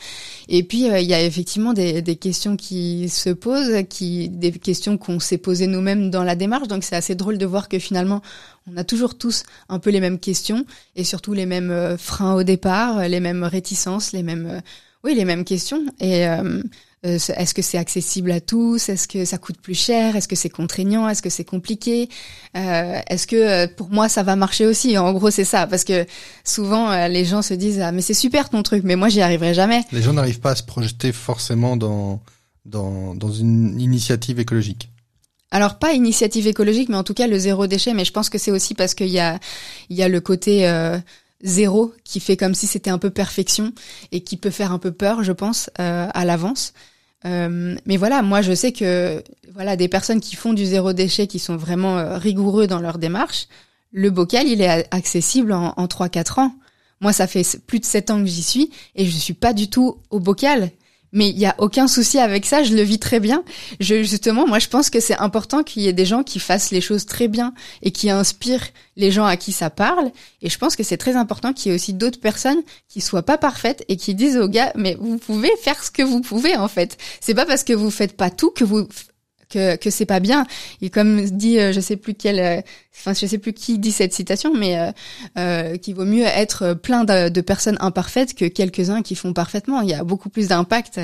Et 0.50 0.64
puis 0.64 0.90
euh, 0.90 1.00
il 1.00 1.08
y 1.08 1.14
a 1.14 1.22
effectivement 1.24 1.72
des, 1.72 2.02
des 2.02 2.18
questions 2.18 2.58
qui 2.58 3.08
se 3.08 3.30
posent, 3.30 3.84
qui 3.90 4.28
des 4.28 4.52
questions 4.52 4.98
qu'on 4.98 5.22
s'est 5.22 5.38
posées 5.38 5.68
nous-mêmes 5.68 6.10
dans 6.12 6.26
la 6.26 6.36
démarche. 6.36 6.68
Donc 6.68 6.84
c'est 6.84 6.98
assez 6.98 7.16
drôle 7.16 7.38
de 7.38 7.46
voir 7.46 7.70
que 7.70 7.80
finalement 7.80 8.22
on 8.70 8.76
a 8.76 8.84
toujours 8.84 9.18
tous 9.18 9.44
un 9.70 9.80
peu 9.80 9.92
les 9.92 10.02
mêmes 10.02 10.20
questions 10.20 10.66
et 10.98 11.06
surtout 11.06 11.32
les 11.32 11.46
mêmes 11.46 11.72
euh, 11.72 11.98
freins 11.98 12.36
au 12.36 12.44
départ, 12.44 13.08
les 13.08 13.22
mêmes 13.22 13.46
réticences, 13.46 14.12
les 14.12 14.24
mêmes 14.24 14.48
euh, 14.58 14.60
oui, 15.04 15.16
les 15.16 15.26
mêmes 15.26 15.44
questions. 15.44 15.86
Et 16.00 16.28
euh, 16.28 16.62
euh, 17.06 17.18
est-ce 17.36 17.54
que 17.54 17.62
c'est 17.62 17.80
accessible 17.80 18.32
à 18.32 18.40
tous? 18.40 18.90
Est-ce 18.90 19.08
que 19.08 19.26
ça 19.26 19.40
coûte 19.40 19.60
plus 19.60 19.74
cher? 19.74 20.16
Est-ce 20.16 20.28
que 20.28 20.36
c'est 20.36 20.50
contraignant? 20.50 21.10
Est-ce 21.10 21.24
que 21.24 21.32
c'est 21.32 21.44
compliqué? 21.44 22.10
Euh, 22.56 23.00
Est-ce 23.08 23.26
que 23.26 23.36
euh, 23.36 23.68
pour 23.68 23.90
moi 23.90 24.08
ça 24.08 24.22
va 24.22 24.36
marcher 24.36 24.68
aussi? 24.68 24.98
En 24.98 25.12
gros, 25.14 25.32
c'est 25.32 25.46
ça, 25.46 25.66
parce 25.66 25.84
que 25.84 26.06
souvent 26.44 26.92
euh, 26.92 27.08
les 27.08 27.26
gens 27.26 27.42
se 27.42 27.56
disent 27.56 27.80
ah 27.80 27.92
mais 27.92 28.02
c'est 28.02 28.14
super 28.14 28.50
ton 28.50 28.62
truc, 28.62 28.84
mais 28.84 28.96
moi 28.96 29.10
j'y 29.10 29.22
arriverai 29.22 29.56
jamais. 29.56 29.84
Les 29.92 30.04
gens 30.04 30.14
n'arrivent 30.14 30.42
pas 30.42 30.52
à 30.52 30.56
se 30.56 30.64
projeter 30.64 31.12
forcément 31.12 31.76
dans, 31.76 32.22
dans, 32.66 33.16
dans 33.16 33.32
une 33.32 33.80
initiative 33.80 34.40
écologique. 34.40 34.90
Alors 35.50 35.80
pas 35.80 35.94
initiative 35.94 36.48
écologique, 36.48 36.88
mais 36.88 36.96
en 36.96 37.04
tout 37.04 37.14
cas 37.14 37.28
le 37.28 37.38
zéro 37.38 37.68
déchet. 37.68 37.94
Mais 37.94 38.06
je 38.06 38.12
pense 38.14 38.30
que 38.30 38.38
c'est 38.38 38.52
aussi 38.52 38.74
parce 38.74 38.94
qu'il 38.94 39.10
y 39.10 39.20
a 39.20 39.40
il 39.90 39.98
y 39.98 40.04
a 40.04 40.08
le 40.08 40.22
côté 40.22 40.70
euh, 40.70 40.98
zéro 41.44 41.94
qui 42.04 42.20
fait 42.20 42.38
comme 42.38 42.56
si 42.56 42.68
c'était 42.68 42.90
un 42.90 42.98
peu 42.98 43.10
perfection 43.10 43.74
et 44.12 44.22
qui 44.22 44.38
peut 44.38 44.50
faire 44.50 44.72
un 44.72 44.80
peu 44.80 44.92
peur, 44.92 45.24
je 45.24 45.32
pense, 45.32 45.70
euh, 45.80 46.08
à 46.14 46.26
l'avance. 46.26 46.74
Euh, 47.26 47.76
mais 47.86 47.98
voilà, 47.98 48.22
moi 48.22 48.42
je 48.42 48.54
sais 48.54 48.72
que 48.72 49.24
voilà 49.54 49.76
des 49.76 49.88
personnes 49.88 50.22
qui 50.22 50.36
font 50.36 50.54
du 50.54 50.66
zéro 50.66 50.94
déchet, 50.94 51.28
qui 51.28 51.40
sont 51.40 51.56
vraiment 51.56 52.00
euh, 52.00 52.18
rigoureux 52.18 52.68
dans 52.68 52.80
leur 52.80 52.98
démarche, 52.98 53.48
le 53.92 54.10
bocal 54.10 54.48
il 54.48 54.62
est 54.62 54.88
accessible 54.92 55.52
en, 55.52 55.74
en 55.78 55.86
3-4 55.86 56.40
ans. 56.40 56.56
Moi 57.00 57.14
ça 57.14 57.28
fait 57.28 57.46
plus 57.68 57.80
de 57.80 57.86
7 57.86 58.10
ans 58.12 58.20
que 58.20 58.28
j'y 58.28 58.44
suis 58.44 58.72
et 58.96 59.06
je 59.06 59.16
suis 59.16 59.34
pas 59.34 59.54
du 59.54 59.70
tout 59.70 59.98
au 60.10 60.20
bocal. 60.20 60.72
Mais 61.14 61.30
il 61.30 61.38
y 61.38 61.46
a 61.46 61.56
aucun 61.58 61.88
souci 61.88 62.20
avec 62.20 62.46
ça, 62.46 62.64
je 62.64 62.74
le 62.74 62.82
vis 62.82 63.00
très 63.00 63.20
bien. 63.20 63.44
Je, 63.80 64.04
justement, 64.04 64.48
moi 64.48 64.60
je 64.60 64.68
pense 64.68 64.90
que 64.90 65.00
c'est 65.00 65.18
important 65.18 65.64
qu'il 65.64 65.84
y 65.84 65.88
ait 65.88 65.94
des 65.94 66.06
gens 66.06 66.24
qui 66.24 66.40
fassent 66.40 66.72
les 66.72 66.82
choses 66.82 67.06
très 67.06 67.28
bien 67.28 67.54
et 67.82 67.92
qui 67.92 68.10
inspirent 68.10 68.68
les 68.96 69.12
gens 69.12 69.26
à 69.26 69.38
qui 69.38 69.52
ça 69.52 69.70
parle. 69.70 70.12
Et 70.42 70.50
je 70.50 70.58
pense 70.58 70.76
que 70.76 70.84
c'est 70.84 70.98
très 70.98 71.16
important 71.16 71.54
qu'il 71.54 71.72
y 71.72 71.74
ait 71.74 71.76
aussi 71.76 71.94
d'autres 71.94 72.20
personnes 72.20 72.62
qui 72.88 73.02
soient 73.02 73.24
pas 73.24 73.38
parfaites 73.38 73.84
et 73.88 73.98
qui 73.98 74.16
disent 74.16 74.38
aux 74.38 74.50
gars, 74.50 74.72
mais 74.76 74.96
vous 75.00 75.18
pouvez 75.18 75.52
faire 75.62 75.84
ce 75.84 75.92
que 75.92 76.04
vous 76.04 76.22
pouvez 76.22 76.56
en 76.56 76.68
fait. 76.68 76.98
C'est 77.20 77.34
pas 77.34 77.46
parce 77.46 77.64
que 77.64 77.74
vous 77.74 77.92
faites 77.92 78.16
pas 78.16 78.30
tout 78.30 78.52
que 78.52 78.64
vous 78.64 78.88
que 79.52 79.76
que 79.76 79.90
c'est 79.90 80.06
pas 80.06 80.20
bien. 80.20 80.46
Et 80.82 80.90
comme 80.90 81.22
dit, 81.30 81.60
euh, 81.60 81.72
je 81.74 81.80
sais 81.80 81.98
plus 81.98 82.14
quel, 82.14 82.40
euh, 82.40 82.62
enfin 82.98 83.14
je 83.14 83.26
sais 83.26 83.38
plus 83.38 83.54
qui 83.54 83.78
dit 83.80 83.92
cette 83.92 84.14
citation, 84.14 84.54
mais 84.56 84.80
euh, 84.80 84.92
euh, 85.38 85.78
qu'il 85.78 85.96
vaut 85.96 86.06
mieux 86.06 86.24
être 86.26 86.74
plein 86.74 87.04
de, 87.04 87.42
personnes 87.42 87.78
imparfaites 87.82 88.34
que 88.34 88.46
quelques-uns 88.46 89.02
qui 89.02 89.16
font 89.16 89.34
parfaitement. 89.34 89.82
Il 89.82 89.90
y 89.90 89.94
a 89.94 90.04
beaucoup 90.04 90.30
plus 90.30 90.48
d'impact 90.48 91.00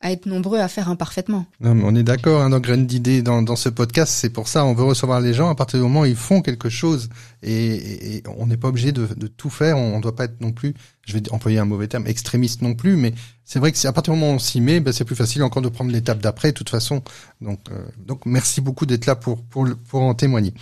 à 0.00 0.12
être 0.12 0.26
nombreux 0.26 0.60
à 0.60 0.68
faire 0.68 0.88
imparfaitement. 0.88 1.44
Non, 1.60 1.74
mais 1.74 1.82
on 1.84 1.94
est 1.96 2.04
d'accord, 2.04 2.40
hein, 2.42 2.50
dans 2.50 2.60
Graines 2.60 2.86
d'idées, 2.86 3.20
dans, 3.20 3.42
dans 3.42 3.56
ce 3.56 3.68
podcast, 3.68 4.12
c'est 4.14 4.30
pour 4.30 4.46
ça, 4.46 4.64
on 4.64 4.72
veut 4.72 4.84
recevoir 4.84 5.20
les 5.20 5.34
gens 5.34 5.48
à 5.50 5.56
partir 5.56 5.80
du 5.80 5.82
moment 5.82 6.02
où 6.02 6.04
ils 6.04 6.14
font 6.14 6.40
quelque 6.40 6.68
chose. 6.68 7.08
Et, 7.42 7.52
et- 7.74 8.16
et 8.18 8.22
on 8.38 8.46
n'est 8.46 8.56
pas 8.56 8.68
obligé 8.68 8.92
de, 8.92 9.08
de 9.16 9.26
tout 9.26 9.50
faire, 9.50 9.76
on 9.76 9.96
ne 9.96 10.02
doit 10.02 10.14
pas 10.14 10.24
être 10.26 10.40
non 10.40 10.52
plus, 10.52 10.74
je 11.08 11.14
vais 11.14 11.32
employer 11.32 11.58
un 11.58 11.64
mauvais 11.64 11.88
terme, 11.88 12.06
extrémiste 12.06 12.60
non 12.60 12.74
plus, 12.74 12.96
mais 12.96 13.14
c'est 13.44 13.58
vrai 13.58 13.72
que 13.72 13.86
à 13.86 13.92
partir 13.92 14.12
du 14.12 14.20
moment 14.20 14.32
où 14.32 14.36
on 14.36 14.38
s'y 14.38 14.60
met, 14.60 14.78
ben, 14.78 14.92
c'est 14.92 15.06
plus 15.06 15.16
facile 15.16 15.42
encore 15.42 15.62
de 15.62 15.70
prendre 15.70 15.90
l'étape 15.90 16.20
d'après, 16.20 16.52
de 16.52 16.56
toute 16.56 16.68
façon. 16.68 17.02
Donc, 17.40 17.60
euh, 17.70 17.82
donc 18.06 18.26
merci 18.26 18.60
beaucoup 18.60 18.84
d'être 18.84 19.06
là 19.06 19.16
pour, 19.16 19.42
pour, 19.42 19.66
pour 19.88 20.02
en 20.02 20.14
témoigner. 20.14 20.52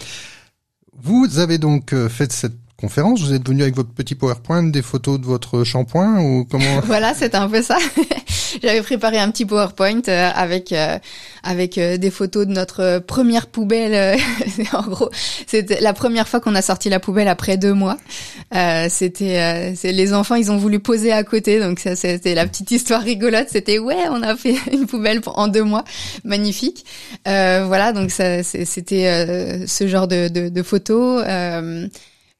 Vous 0.95 1.39
avez 1.41 1.59
donc 1.59 1.93
euh, 1.93 2.09
fait 2.09 2.33
cette 2.33 2.55
conférence, 2.77 3.23
vous 3.23 3.33
êtes 3.33 3.47
venu 3.49 3.63
avec 3.63 3.75
votre 3.75 3.91
petit 3.91 4.15
PowerPoint, 4.15 4.65
des 4.65 4.83
photos 4.83 5.19
de 5.19 5.25
votre 5.25 5.65
shampoing 5.65 6.21
ou 6.21 6.45
comment 6.45 6.81
voilà, 6.85 7.15
c'était 7.15 7.37
un 7.37 7.49
peu 7.49 7.63
ça. 7.63 7.79
J'avais 8.63 8.83
préparé 8.83 9.19
un 9.19 9.31
petit 9.31 9.45
PowerPoint 9.45 10.01
euh, 10.09 10.31
avec 10.35 10.73
euh, 10.73 10.99
avec 11.43 11.79
euh, 11.79 11.97
des 11.97 12.11
photos 12.11 12.47
de 12.47 12.53
notre 12.53 12.81
euh, 12.83 13.01
première 13.01 13.47
poubelle. 13.47 13.95
euh, 13.95 14.65
en 14.73 14.83
gros, 14.83 15.11
c'était 15.47 15.81
la 15.81 15.93
première 15.93 16.29
fois 16.29 16.41
qu'on 16.41 16.55
a 16.55 16.63
sorti 16.63 16.89
la 16.89 17.01
poubelle 17.01 17.29
après 17.29 17.57
deux 17.57 17.73
mois. 17.73 17.97
Euh, 18.55 18.87
c'était 18.91 19.75
les 19.83 20.13
enfants, 20.15 20.35
ils 20.37 20.51
ont 20.53 20.57
voulu 20.59 20.79
poser 20.79 21.13
à 21.13 21.25
côté, 21.25 21.61
donc 21.61 21.81
ça 21.81 21.97
c'était 21.97 22.35
la 22.35 22.47
petite 22.47 22.71
histoire 22.71 23.03
rigolote. 23.03 23.49
C'était 23.51 23.79
ouais, 23.79 24.05
on 24.11 24.23
a 24.23 24.37
fait 24.37 24.57
une 24.73 24.87
poubelle 24.87 25.21
en 25.27 25.49
deux 25.49 25.65
mois, 25.65 25.85
magnifique. 26.25 26.85
Voilà, 27.25 27.93
donc 27.93 28.11
ça 28.11 28.43
c'était 28.43 29.67
ce 29.67 29.87
genre 29.89 30.09
de 30.09 30.29
de, 30.29 30.49
de 30.49 30.63
photos. 30.63 31.25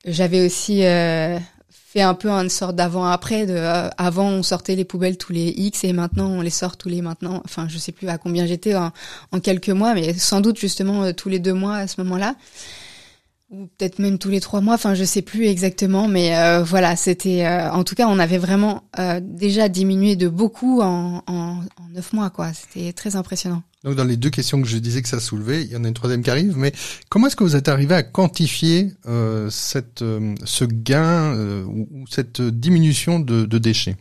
J'avais 0.07 0.47
aussi 0.47 0.85
euh, 0.85 1.37
fait 1.69 2.03
un 2.03 2.15
peu 2.15 2.31
une 2.31 2.49
sorte 2.49 2.77
d'avant-après. 2.77 3.45
De 3.45 3.55
euh, 3.57 3.89
avant, 3.99 4.29
on 4.29 4.43
sortait 4.45 4.77
les 4.77 4.85
poubelles 4.85 5.19
tous 5.19 5.33
les 5.33 5.49
X 5.49 5.83
et 5.83 5.93
maintenant 5.93 6.29
on 6.29 6.41
les 6.43 6.51
sort 6.51 6.77
tous 6.77 6.89
les 6.89 7.03
maintenant. 7.03 7.43
Enfin, 7.45 7.67
je 7.69 7.77
sais 7.77 7.91
plus 7.91 8.09
à 8.09 8.17
combien 8.17 8.47
j'étais 8.47 8.77
en, 8.77 8.93
en 9.33 9.41
quelques 9.41 9.71
mois, 9.71 9.95
mais 9.95 10.13
sans 10.15 10.41
doute 10.41 10.59
justement 10.59 11.03
euh, 11.03 11.13
tous 11.13 11.29
les 11.29 11.41
deux 11.41 11.55
mois 11.55 11.77
à 11.77 11.87
ce 11.89 12.01
moment-là, 12.03 12.37
ou 13.51 13.67
peut-être 13.67 13.99
même 14.01 14.19
tous 14.19 14.31
les 14.31 14.41
trois 14.41 14.61
mois. 14.61 14.75
Enfin, 14.75 14.95
je 14.95 15.05
sais 15.05 15.23
plus 15.23 15.47
exactement, 15.47 16.09
mais 16.09 16.37
euh, 16.37 16.63
voilà, 16.65 16.97
c'était. 16.97 17.47
euh, 17.47 17.71
en 17.71 17.85
tout 17.85 17.95
cas, 17.95 18.09
on 18.09 18.19
avait 18.19 18.39
vraiment 18.39 18.83
euh, 18.99 19.21
déjà 19.23 19.69
diminué 19.69 20.17
de 20.17 20.29
beaucoup 20.29 20.81
en, 20.81 21.23
en, 21.27 21.61
en 21.61 21.89
neuf 21.95 22.13
mois, 22.13 22.31
quoi. 22.31 22.51
C'était 22.53 22.93
très 22.93 23.15
impressionnant. 23.15 23.63
Donc 23.85 23.95
dans 23.95 24.05
les 24.05 24.17
deux 24.17 24.31
questions 24.31 24.61
que 24.61 24.67
je 24.67 24.79
disais 24.79 25.01
que 25.01 25.09
ça 25.09 25.21
soulevait, 25.21 25.63
il 25.63 25.71
y 25.71 25.77
en 25.77 25.85
a 25.85 25.89
une 25.89 25.95
troisième 25.95 26.25
qui 26.25 26.31
arrive, 26.31 26.57
mais 26.57 26.73
comment 27.09 27.29
est-ce 27.29 27.37
que 27.37 27.45
vous 27.45 27.55
êtes 27.55 27.69
arrivé 27.69 27.95
à 27.95 28.03
quantifier 28.03 28.91
euh, 29.07 29.49
cette, 29.49 30.03
euh, 30.03 30.35
ce 30.45 30.65
gain 30.65 31.33
euh, 31.37 31.63
ou, 31.65 31.87
ou 31.93 32.05
cette 32.11 32.43
diminution 32.43 33.21
de, 33.21 33.45
de 33.47 33.59
déchets? 33.59 33.95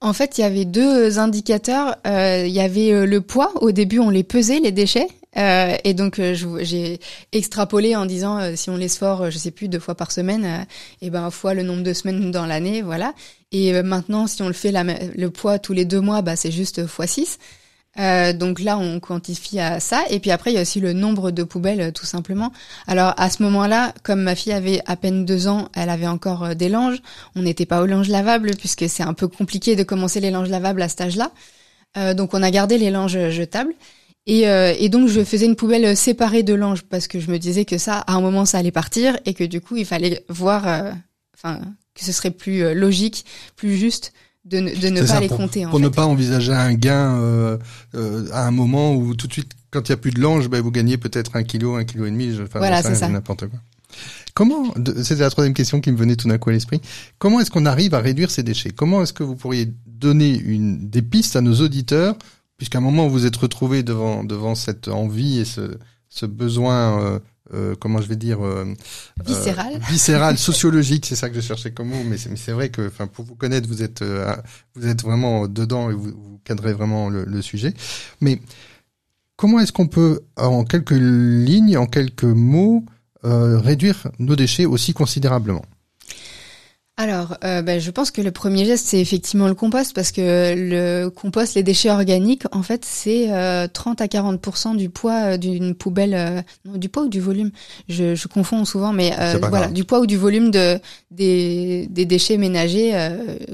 En 0.00 0.12
fait, 0.12 0.36
il 0.36 0.40
y 0.40 0.44
avait 0.44 0.64
deux 0.66 1.18
indicateurs. 1.20 1.96
Euh, 2.06 2.44
il 2.46 2.52
y 2.52 2.60
avait 2.60 3.06
le 3.06 3.20
poids. 3.20 3.52
Au 3.62 3.70
début, 3.70 3.98
on 3.98 4.10
les 4.10 4.24
pesait 4.24 4.60
les 4.60 4.72
déchets. 4.72 5.08
Euh, 5.36 5.76
et 5.84 5.94
donc 5.94 6.18
euh, 6.18 6.34
j'ai 6.62 6.98
extrapolé 7.32 7.94
en 7.94 8.06
disant 8.06 8.38
euh, 8.38 8.52
si 8.56 8.70
on 8.70 8.76
les 8.76 8.88
sort, 8.88 9.22
euh, 9.22 9.30
je 9.30 9.38
sais 9.38 9.50
plus 9.50 9.68
deux 9.68 9.78
fois 9.78 9.94
par 9.94 10.10
semaine, 10.12 10.66
et 11.02 11.10
ben 11.10 11.30
fois 11.30 11.54
le 11.54 11.62
nombre 11.62 11.82
de 11.82 11.92
semaines 11.92 12.30
dans 12.32 12.46
l'année, 12.46 12.82
voilà. 12.82 13.14
Et 13.52 13.80
maintenant, 13.82 14.26
si 14.26 14.42
on 14.42 14.48
le 14.48 14.52
fait 14.52 14.72
la, 14.72 14.82
le 14.84 15.30
poids 15.30 15.58
tous 15.58 15.72
les 15.72 15.84
deux 15.84 16.00
mois, 16.00 16.20
bah 16.22 16.36
c'est 16.36 16.50
juste 16.50 16.86
fois 16.86 17.06
6 17.06 17.38
Euh, 17.98 18.32
donc 18.34 18.60
là, 18.60 18.76
on 18.78 19.00
quantifie 19.00 19.58
à 19.58 19.80
ça. 19.80 20.04
Et 20.10 20.20
puis 20.20 20.30
après, 20.30 20.50
il 20.52 20.54
y 20.54 20.58
a 20.58 20.62
aussi 20.62 20.80
le 20.80 20.92
nombre 20.92 21.30
de 21.30 21.42
poubelles, 21.44 21.92
tout 21.92 22.04
simplement. 22.04 22.52
Alors 22.86 23.14
à 23.16 23.30
ce 23.30 23.42
moment-là, 23.44 23.94
comme 24.02 24.22
ma 24.22 24.34
fille 24.34 24.52
avait 24.52 24.82
à 24.86 24.96
peine 24.96 25.24
deux 25.24 25.48
ans, 25.48 25.68
elle 25.74 25.88
avait 25.90 26.06
encore 26.06 26.54
des 26.54 26.68
langes. 26.68 26.98
On 27.36 27.42
n'était 27.42 27.66
pas 27.66 27.80
aux 27.82 27.86
langes 27.86 28.08
lavables 28.10 28.50
puisque 28.58 28.88
c'est 28.88 29.02
un 29.02 29.14
peu 29.14 29.28
compliqué 29.28 29.76
de 29.76 29.82
commencer 29.82 30.20
les 30.20 30.30
langes 30.30 30.50
lavables 30.50 30.82
à 30.82 30.88
cet 30.88 31.00
âge-là. 31.00 31.30
Euh, 31.96 32.14
donc 32.14 32.34
on 32.34 32.42
a 32.42 32.50
gardé 32.50 32.78
les 32.78 32.90
langes 32.90 33.30
jetables. 33.30 33.72
Et, 34.26 34.48
euh, 34.48 34.74
et 34.78 34.88
donc 34.88 35.08
je 35.08 35.22
faisais 35.24 35.46
une 35.46 35.54
poubelle 35.56 35.96
séparée 35.96 36.42
de 36.42 36.52
langes 36.54 36.82
parce 36.82 37.06
que 37.06 37.20
je 37.20 37.30
me 37.30 37.38
disais 37.38 37.64
que 37.64 37.78
ça, 37.78 37.98
à 37.98 38.14
un 38.14 38.20
moment, 38.20 38.44
ça 38.44 38.58
allait 38.58 38.72
partir 38.72 39.16
et 39.24 39.34
que 39.34 39.44
du 39.44 39.60
coup, 39.60 39.76
il 39.76 39.86
fallait 39.86 40.24
voir, 40.28 40.66
euh, 40.66 40.90
enfin, 41.36 41.60
que 41.94 42.04
ce 42.04 42.10
serait 42.12 42.32
plus 42.32 42.62
euh, 42.64 42.74
logique, 42.74 43.24
plus 43.54 43.76
juste 43.76 44.12
de, 44.44 44.58
ne- 44.58 44.74
de 44.74 44.88
ne 44.88 44.96
C'est 44.96 45.00
pas 45.02 45.06
ça, 45.14 45.20
les 45.20 45.28
pour, 45.28 45.36
compter. 45.36 45.64
En 45.66 45.70
pour 45.70 45.78
fait. 45.78 45.84
ne 45.84 45.88
pas 45.90 46.06
envisager 46.06 46.52
un 46.52 46.74
gain 46.74 47.18
euh, 47.20 47.56
euh, 47.94 48.26
à 48.32 48.46
un 48.46 48.50
moment 48.50 48.94
où 48.94 49.14
tout 49.14 49.26
de 49.28 49.32
suite, 49.32 49.52
quand 49.70 49.88
il 49.88 49.90
y 49.90 49.92
a 49.92 49.96
plus 49.96 50.10
de 50.12 50.20
lange, 50.20 50.48
ben, 50.48 50.60
vous 50.60 50.70
gagnez 50.72 50.96
peut-être 50.98 51.36
un 51.36 51.42
kilo, 51.44 51.76
un 51.76 51.84
kilo 51.84 52.06
et 52.06 52.10
demi, 52.10 52.34
je, 52.34 52.42
enfin, 52.42 52.58
Voilà, 52.58 52.82
c'est 52.82 52.94
ça. 52.96 53.08
n'importe 53.08 53.46
quoi. 53.46 53.58
Comment, 54.34 54.74
c'était 55.02 55.22
la 55.22 55.30
troisième 55.30 55.54
question 55.54 55.80
qui 55.80 55.90
me 55.90 55.96
venait 55.96 56.16
tout 56.16 56.28
d'un 56.28 56.36
coup 56.36 56.50
à 56.50 56.52
l'esprit, 56.52 56.80
comment 57.18 57.40
est-ce 57.40 57.50
qu'on 57.50 57.64
arrive 57.64 57.94
à 57.94 58.00
réduire 58.00 58.30
ces 58.30 58.42
déchets? 58.42 58.70
Comment 58.70 59.02
est-ce 59.02 59.12
que 59.14 59.22
vous 59.22 59.34
pourriez 59.36 59.72
donner 59.86 60.36
une, 60.36 60.90
des 60.90 61.00
pistes 61.00 61.36
à 61.36 61.40
nos 61.40 61.54
auditeurs, 61.54 62.16
puisqu'à 62.56 62.78
un 62.78 62.80
moment 62.80 63.06
vous 63.06 63.12
vous 63.12 63.26
êtes 63.26 63.36
retrouvé 63.36 63.82
devant, 63.82 64.24
devant 64.24 64.54
cette 64.54 64.88
envie 64.88 65.38
et 65.38 65.44
ce, 65.44 65.78
ce 66.08 66.26
besoin 66.26 67.20
euh, 67.54 67.74
comment 67.78 68.00
je 68.00 68.08
vais 68.08 68.16
dire 68.16 68.38
viscéral. 69.24 69.78
viscéral 69.88 70.38
sociologique 70.38 71.06
c'est 71.06 71.16
ça 71.16 71.28
que 71.28 71.36
je 71.36 71.40
cherchais 71.40 71.70
comme 71.70 71.88
mot 71.88 72.02
mais 72.04 72.16
c'est 72.16 72.52
vrai 72.52 72.70
que 72.70 72.88
enfin 72.88 73.06
pour 73.06 73.24
vous 73.24 73.34
connaître 73.36 73.68
vous 73.68 73.82
êtes 73.82 74.04
vous 74.74 74.86
êtes 74.86 75.02
vraiment 75.02 75.46
dedans 75.46 75.90
et 75.90 75.94
vous, 75.94 76.10
vous 76.10 76.40
cadrez 76.44 76.72
vraiment 76.72 77.08
le, 77.08 77.24
le 77.24 77.42
sujet. 77.42 77.74
Mais 78.20 78.40
comment 79.36 79.60
est-ce 79.60 79.72
qu'on 79.72 79.88
peut 79.88 80.20
en 80.36 80.64
quelques 80.64 80.96
lignes 80.96 81.76
en 81.76 81.86
quelques 81.86 82.24
mots 82.24 82.84
réduire 83.22 84.08
nos 84.18 84.36
déchets 84.36 84.66
aussi 84.66 84.92
considérablement? 84.94 85.62
Alors, 86.98 87.36
euh, 87.44 87.60
ben, 87.60 87.78
je 87.78 87.90
pense 87.90 88.10
que 88.10 88.22
le 88.22 88.30
premier 88.30 88.64
geste, 88.64 88.86
c'est 88.86 88.98
effectivement 88.98 89.48
le 89.48 89.54
compost, 89.54 89.94
parce 89.94 90.12
que 90.12 90.54
le 90.56 91.10
compost, 91.10 91.54
les 91.54 91.62
déchets 91.62 91.90
organiques, 91.90 92.44
en 92.52 92.62
fait, 92.62 92.86
c'est 92.86 93.26
30 93.70 94.00
euh, 94.00 94.04
à 94.04 94.06
40% 94.06 94.76
du 94.76 94.88
poids 94.88 95.34
euh, 95.34 95.36
d'une 95.36 95.74
poubelle, 95.74 96.42
du 96.64 96.88
poids 96.88 97.02
ou 97.02 97.08
du 97.08 97.20
volume, 97.20 97.50
je, 97.90 98.14
je 98.14 98.28
confonds 98.28 98.64
souvent, 98.64 98.94
mais 98.94 99.12
voilà, 99.42 99.68
du 99.68 99.84
poids 99.84 100.00
ou 100.00 100.06
du 100.06 100.16
volume 100.16 100.50
de 100.50 100.78
des, 101.10 101.86
des 101.90 102.06
déchets 102.06 102.38
ménagers 102.38 102.94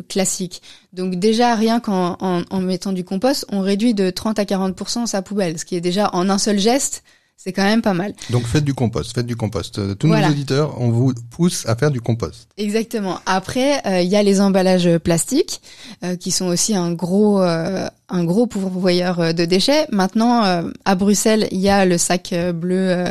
classiques. 0.09 0.63
Donc 0.93 1.17
déjà, 1.17 1.57
rien 1.57 1.81
qu'en 1.81 2.17
en, 2.21 2.43
en 2.49 2.61
mettant 2.61 2.93
du 2.93 3.03
compost, 3.03 3.45
on 3.51 3.61
réduit 3.61 3.93
de 3.93 4.11
30 4.11 4.39
à 4.39 4.45
40% 4.45 5.07
sa 5.07 5.21
poubelle, 5.21 5.59
ce 5.59 5.65
qui 5.65 5.75
est 5.75 5.81
déjà 5.81 6.11
en 6.15 6.31
un 6.31 6.39
seul 6.39 6.61
geste 6.61 7.03
c'est 7.37 7.53
quand 7.53 7.65
même 7.65 7.83
pas 7.83 7.95
mal. 7.95 8.15
Donc 8.31 8.45
faites 8.45 8.65
du 8.65 8.73
compost, 8.73 9.15
faites 9.15 9.27
du 9.27 9.35
compost. 9.35 9.79
Euh, 9.79 9.95
tous 9.95 10.07
nos 10.07 10.29
auditeurs, 10.29 10.81
on 10.81 10.91
vous 10.91 11.13
pousse 11.31 11.67
à 11.67 11.75
faire 11.75 11.91
du 11.91 12.01
compost. 12.01 12.49
Exactement. 12.57 13.19
Après, 13.27 13.85
euh, 13.87 14.01
il 14.01 14.09
y 14.09 14.17
a 14.17 14.23
les 14.23 14.41
emballages 14.41 14.99
plastiques 14.99 15.61
euh, 16.05 16.15
qui 16.17 16.31
sont 16.31 16.47
aussi 16.47 16.77
un 16.77 16.93
gros 16.93 17.43
un 18.13 18.25
gros 18.25 18.47
pourvoyeur 18.47 19.35
de 19.35 19.45
déchets. 19.45 19.87
Maintenant, 19.91 20.43
à 20.85 20.95
Bruxelles, 20.95 21.49
il 21.51 21.59
y 21.59 21.69
a 21.69 21.85
le 21.85 21.99
sac 21.99 22.35
bleu 22.55 23.05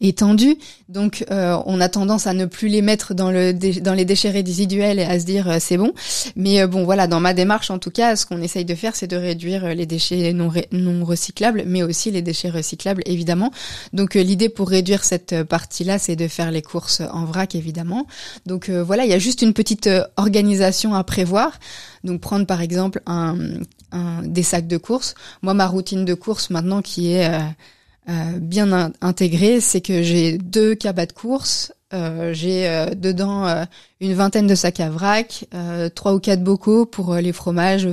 étendu, 0.00 0.56
donc 0.88 1.24
on 1.30 1.80
a 1.80 1.88
tendance 1.88 2.26
à 2.26 2.34
ne 2.34 2.46
plus 2.46 2.68
les 2.68 2.82
mettre 2.82 3.14
dans 3.14 3.30
le 3.30 3.52
dans 3.80 3.94
les 3.94 4.04
déchets 4.04 4.30
résiduels 4.30 4.98
et 4.98 5.04
à 5.04 5.18
se 5.18 5.24
dire 5.24 5.56
c'est 5.60 5.76
bon. 5.76 5.92
Mais 6.36 6.66
bon, 6.66 6.84
voilà, 6.84 7.06
dans 7.06 7.20
ma 7.20 7.32
démarche 7.32 7.70
en 7.70 7.78
tout 7.78 7.90
cas, 7.90 8.16
ce 8.16 8.26
qu'on 8.26 8.42
essaye 8.42 8.64
de 8.64 8.74
faire, 8.74 8.96
c'est 8.96 9.06
de 9.06 9.16
réduire 9.16 9.74
les 9.74 9.86
déchets 9.86 10.32
non 10.32 10.50
non 10.72 11.04
recyclables, 11.04 11.64
mais 11.66 11.82
aussi 11.82 12.10
les 12.10 12.22
déchets 12.22 12.50
recyclables 12.50 13.02
évidemment. 13.06 13.52
Donc 13.92 14.16
euh, 14.16 14.22
l'idée 14.22 14.48
pour 14.48 14.68
réduire 14.68 15.04
cette 15.04 15.32
euh, 15.32 15.44
partie-là, 15.44 15.98
c'est 15.98 16.16
de 16.16 16.28
faire 16.28 16.50
les 16.50 16.62
courses 16.62 17.02
en 17.12 17.24
vrac 17.24 17.54
évidemment. 17.54 18.06
Donc 18.46 18.68
euh, 18.68 18.82
voilà, 18.82 19.04
il 19.04 19.10
y 19.10 19.14
a 19.14 19.18
juste 19.18 19.42
une 19.42 19.52
petite 19.52 19.88
organisation 20.16 20.94
à 20.94 21.04
prévoir. 21.04 21.58
Donc 22.04 22.20
prendre 22.20 22.46
par 22.46 22.60
exemple 22.60 23.02
un, 23.06 23.36
des 24.24 24.42
sacs 24.42 24.66
de 24.66 24.76
courses. 24.76 25.14
Moi, 25.42 25.54
ma 25.54 25.66
routine 25.66 26.04
de 26.04 26.14
course 26.14 26.50
maintenant 26.50 26.82
qui 26.82 27.12
est 27.12 27.30
bien 28.38 28.92
intégrée, 29.00 29.60
c'est 29.60 29.80
que 29.80 30.02
j'ai 30.02 30.38
deux 30.38 30.74
cabas 30.74 31.06
de 31.06 31.12
course. 31.12 31.72
j'ai 31.92 32.86
dedans 32.96 33.66
une 34.00 34.14
vingtaine 34.14 34.46
de 34.46 34.54
sacs 34.54 34.80
à 34.80 34.90
vrac, 34.90 35.46
trois 35.94 36.14
ou 36.14 36.20
quatre 36.20 36.42
bocaux 36.42 36.86
pour 36.86 37.14
les 37.14 37.32
fromages 37.32 37.88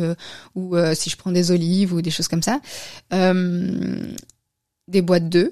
ou 0.56 0.76
si 0.94 1.10
je 1.10 1.18
prends 1.18 1.32
des 1.32 1.52
olives 1.52 1.94
ou 1.94 2.02
des 2.02 2.12
choses 2.12 2.28
comme 2.28 2.44
ça, 2.44 2.60
des 3.12 5.02
boîtes 5.02 5.30
d'œufs 5.30 5.52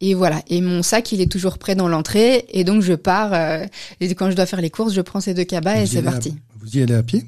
et 0.00 0.14
voilà. 0.14 0.42
Et 0.48 0.60
mon 0.60 0.82
sac, 0.82 1.12
il 1.12 1.20
est 1.20 1.30
toujours 1.30 1.58
prêt 1.58 1.74
dans 1.74 1.88
l'entrée. 1.88 2.46
Et 2.50 2.64
donc, 2.64 2.82
je 2.82 2.94
pars. 2.94 3.32
Euh, 3.32 3.66
et 4.00 4.14
quand 4.14 4.30
je 4.30 4.36
dois 4.36 4.46
faire 4.46 4.60
les 4.60 4.70
courses, 4.70 4.94
je 4.94 5.00
prends 5.00 5.20
ces 5.20 5.34
deux 5.34 5.44
cabas 5.44 5.80
et 5.80 5.86
c'est 5.86 6.02
parti. 6.02 6.36
vous 6.56 6.76
y 6.76 6.82
allez 6.82 6.94
à 6.94 7.02
pied? 7.02 7.24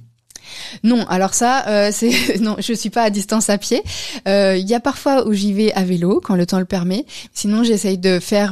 Non, 0.85 1.07
alors 1.09 1.35
ça, 1.35 1.67
euh, 1.69 1.91
c'est 1.93 2.11
non, 2.41 2.57
je 2.59 2.73
suis 2.73 2.91
pas 2.91 3.03
à 3.03 3.11
distance 3.11 3.51
à 3.51 3.59
pied. 3.59 3.83
Euh, 4.29 4.57
il 4.57 4.69
y 4.69 4.75
a 4.75 4.81
parfois 4.81 5.27
où 5.27 5.33
j'y 5.33 5.53
vais 5.53 5.73
à 5.73 5.85
vélo 5.85 6.21
quand 6.23 6.37
le 6.37 6.47
temps 6.47 6.59
le 6.59 6.65
permet. 6.65 7.05
Sinon, 7.33 7.65
j'essaye 7.65 7.99
de 7.99 8.19
faire 8.19 8.51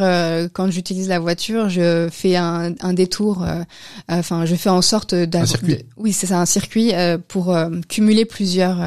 quand 0.52 0.70
j'utilise 0.70 1.08
la 1.08 1.18
voiture, 1.18 1.68
je 1.68 2.08
fais 2.10 2.36
un, 2.36 2.74
un 2.80 2.92
détour. 2.92 3.46
Enfin, 4.08 4.46
je 4.46 4.54
fais 4.54 4.70
en 4.70 4.82
sorte 4.82 5.14
d'avoir. 5.14 5.60
Oui, 5.96 6.12
c'est 6.12 6.26
ça, 6.26 6.40
un 6.40 6.46
circuit 6.46 6.92
pour 7.28 7.56
cumuler 7.88 8.24
plusieurs 8.24 8.78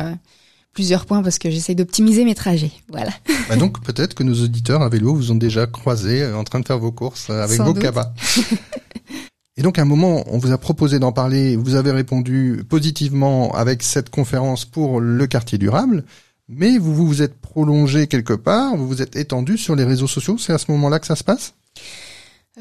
plusieurs 0.74 1.06
points 1.06 1.22
parce 1.22 1.38
que 1.38 1.50
j'essaie 1.50 1.76
d'optimiser 1.76 2.26
mes 2.26 2.36
trajets. 2.36 2.72
Voilà. 2.90 3.12
Bah 3.50 3.58
donc 3.58 3.84
peut-être 3.84 4.14
que 4.14 4.24
nos 4.24 4.44
auditeurs 4.44 4.82
à 4.82 4.88
vélo 4.88 5.14
vous 5.14 5.32
ont 5.32 5.36
déjà 5.36 5.68
croisé 5.68 6.22
euh, 6.22 6.38
en 6.38 6.44
train 6.46 6.62
de 6.62 6.66
faire 6.66 6.78
vos 6.80 6.92
courses 6.92 7.28
euh, 7.30 7.44
avec 7.44 7.60
vos 7.60 7.74
cabas. 7.74 8.14
Et 9.58 9.64
donc 9.64 9.78
à 9.78 9.82
un 9.82 9.86
moment, 9.86 10.24
on 10.28 10.38
vous 10.38 10.52
a 10.52 10.58
proposé 10.58 11.00
d'en 11.00 11.12
parler, 11.12 11.56
vous 11.56 11.76
avez 11.76 11.92
répondu 11.92 12.64
positivement 12.70 13.52
avec 13.52 13.84
cette 13.84 14.10
conférence 14.10 14.66
pour 14.66 15.02
le 15.02 15.28
quartier 15.28 15.58
durable, 15.58 16.06
mais 16.48 16.78
vous 16.78 17.06
vous 17.06 17.22
êtes 17.22 17.40
prolongé 17.40 18.08
quelque 18.08 18.34
part, 18.34 18.76
vous 18.78 18.88
vous 18.88 19.02
êtes 19.02 19.16
étendu 19.16 19.58
sur 19.58 19.76
les 19.76 19.84
réseaux 19.84 20.08
sociaux, 20.08 20.38
c'est 20.38 20.54
à 20.54 20.58
ce 20.58 20.72
moment-là 20.72 21.00
que 21.00 21.08
ça 21.08 21.16
se 21.16 21.24
passe? 21.24 21.54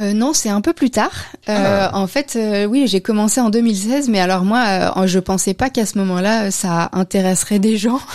Euh, 0.00 0.12
non, 0.12 0.32
c'est 0.32 0.48
un 0.48 0.60
peu 0.60 0.72
plus 0.72 0.90
tard. 0.90 1.12
Euh, 1.48 1.88
ah. 1.90 1.98
En 1.98 2.06
fait, 2.06 2.36
euh, 2.36 2.64
oui, 2.64 2.86
j'ai 2.86 3.00
commencé 3.00 3.40
en 3.40 3.50
2016, 3.50 4.08
mais 4.08 4.20
alors 4.20 4.44
moi, 4.44 5.06
je 5.06 5.18
pensais 5.18 5.52
pas 5.52 5.68
qu'à 5.68 5.84
ce 5.84 5.98
moment-là, 5.98 6.50
ça 6.50 6.90
intéresserait 6.92 7.58
des 7.58 7.76
gens. 7.76 8.00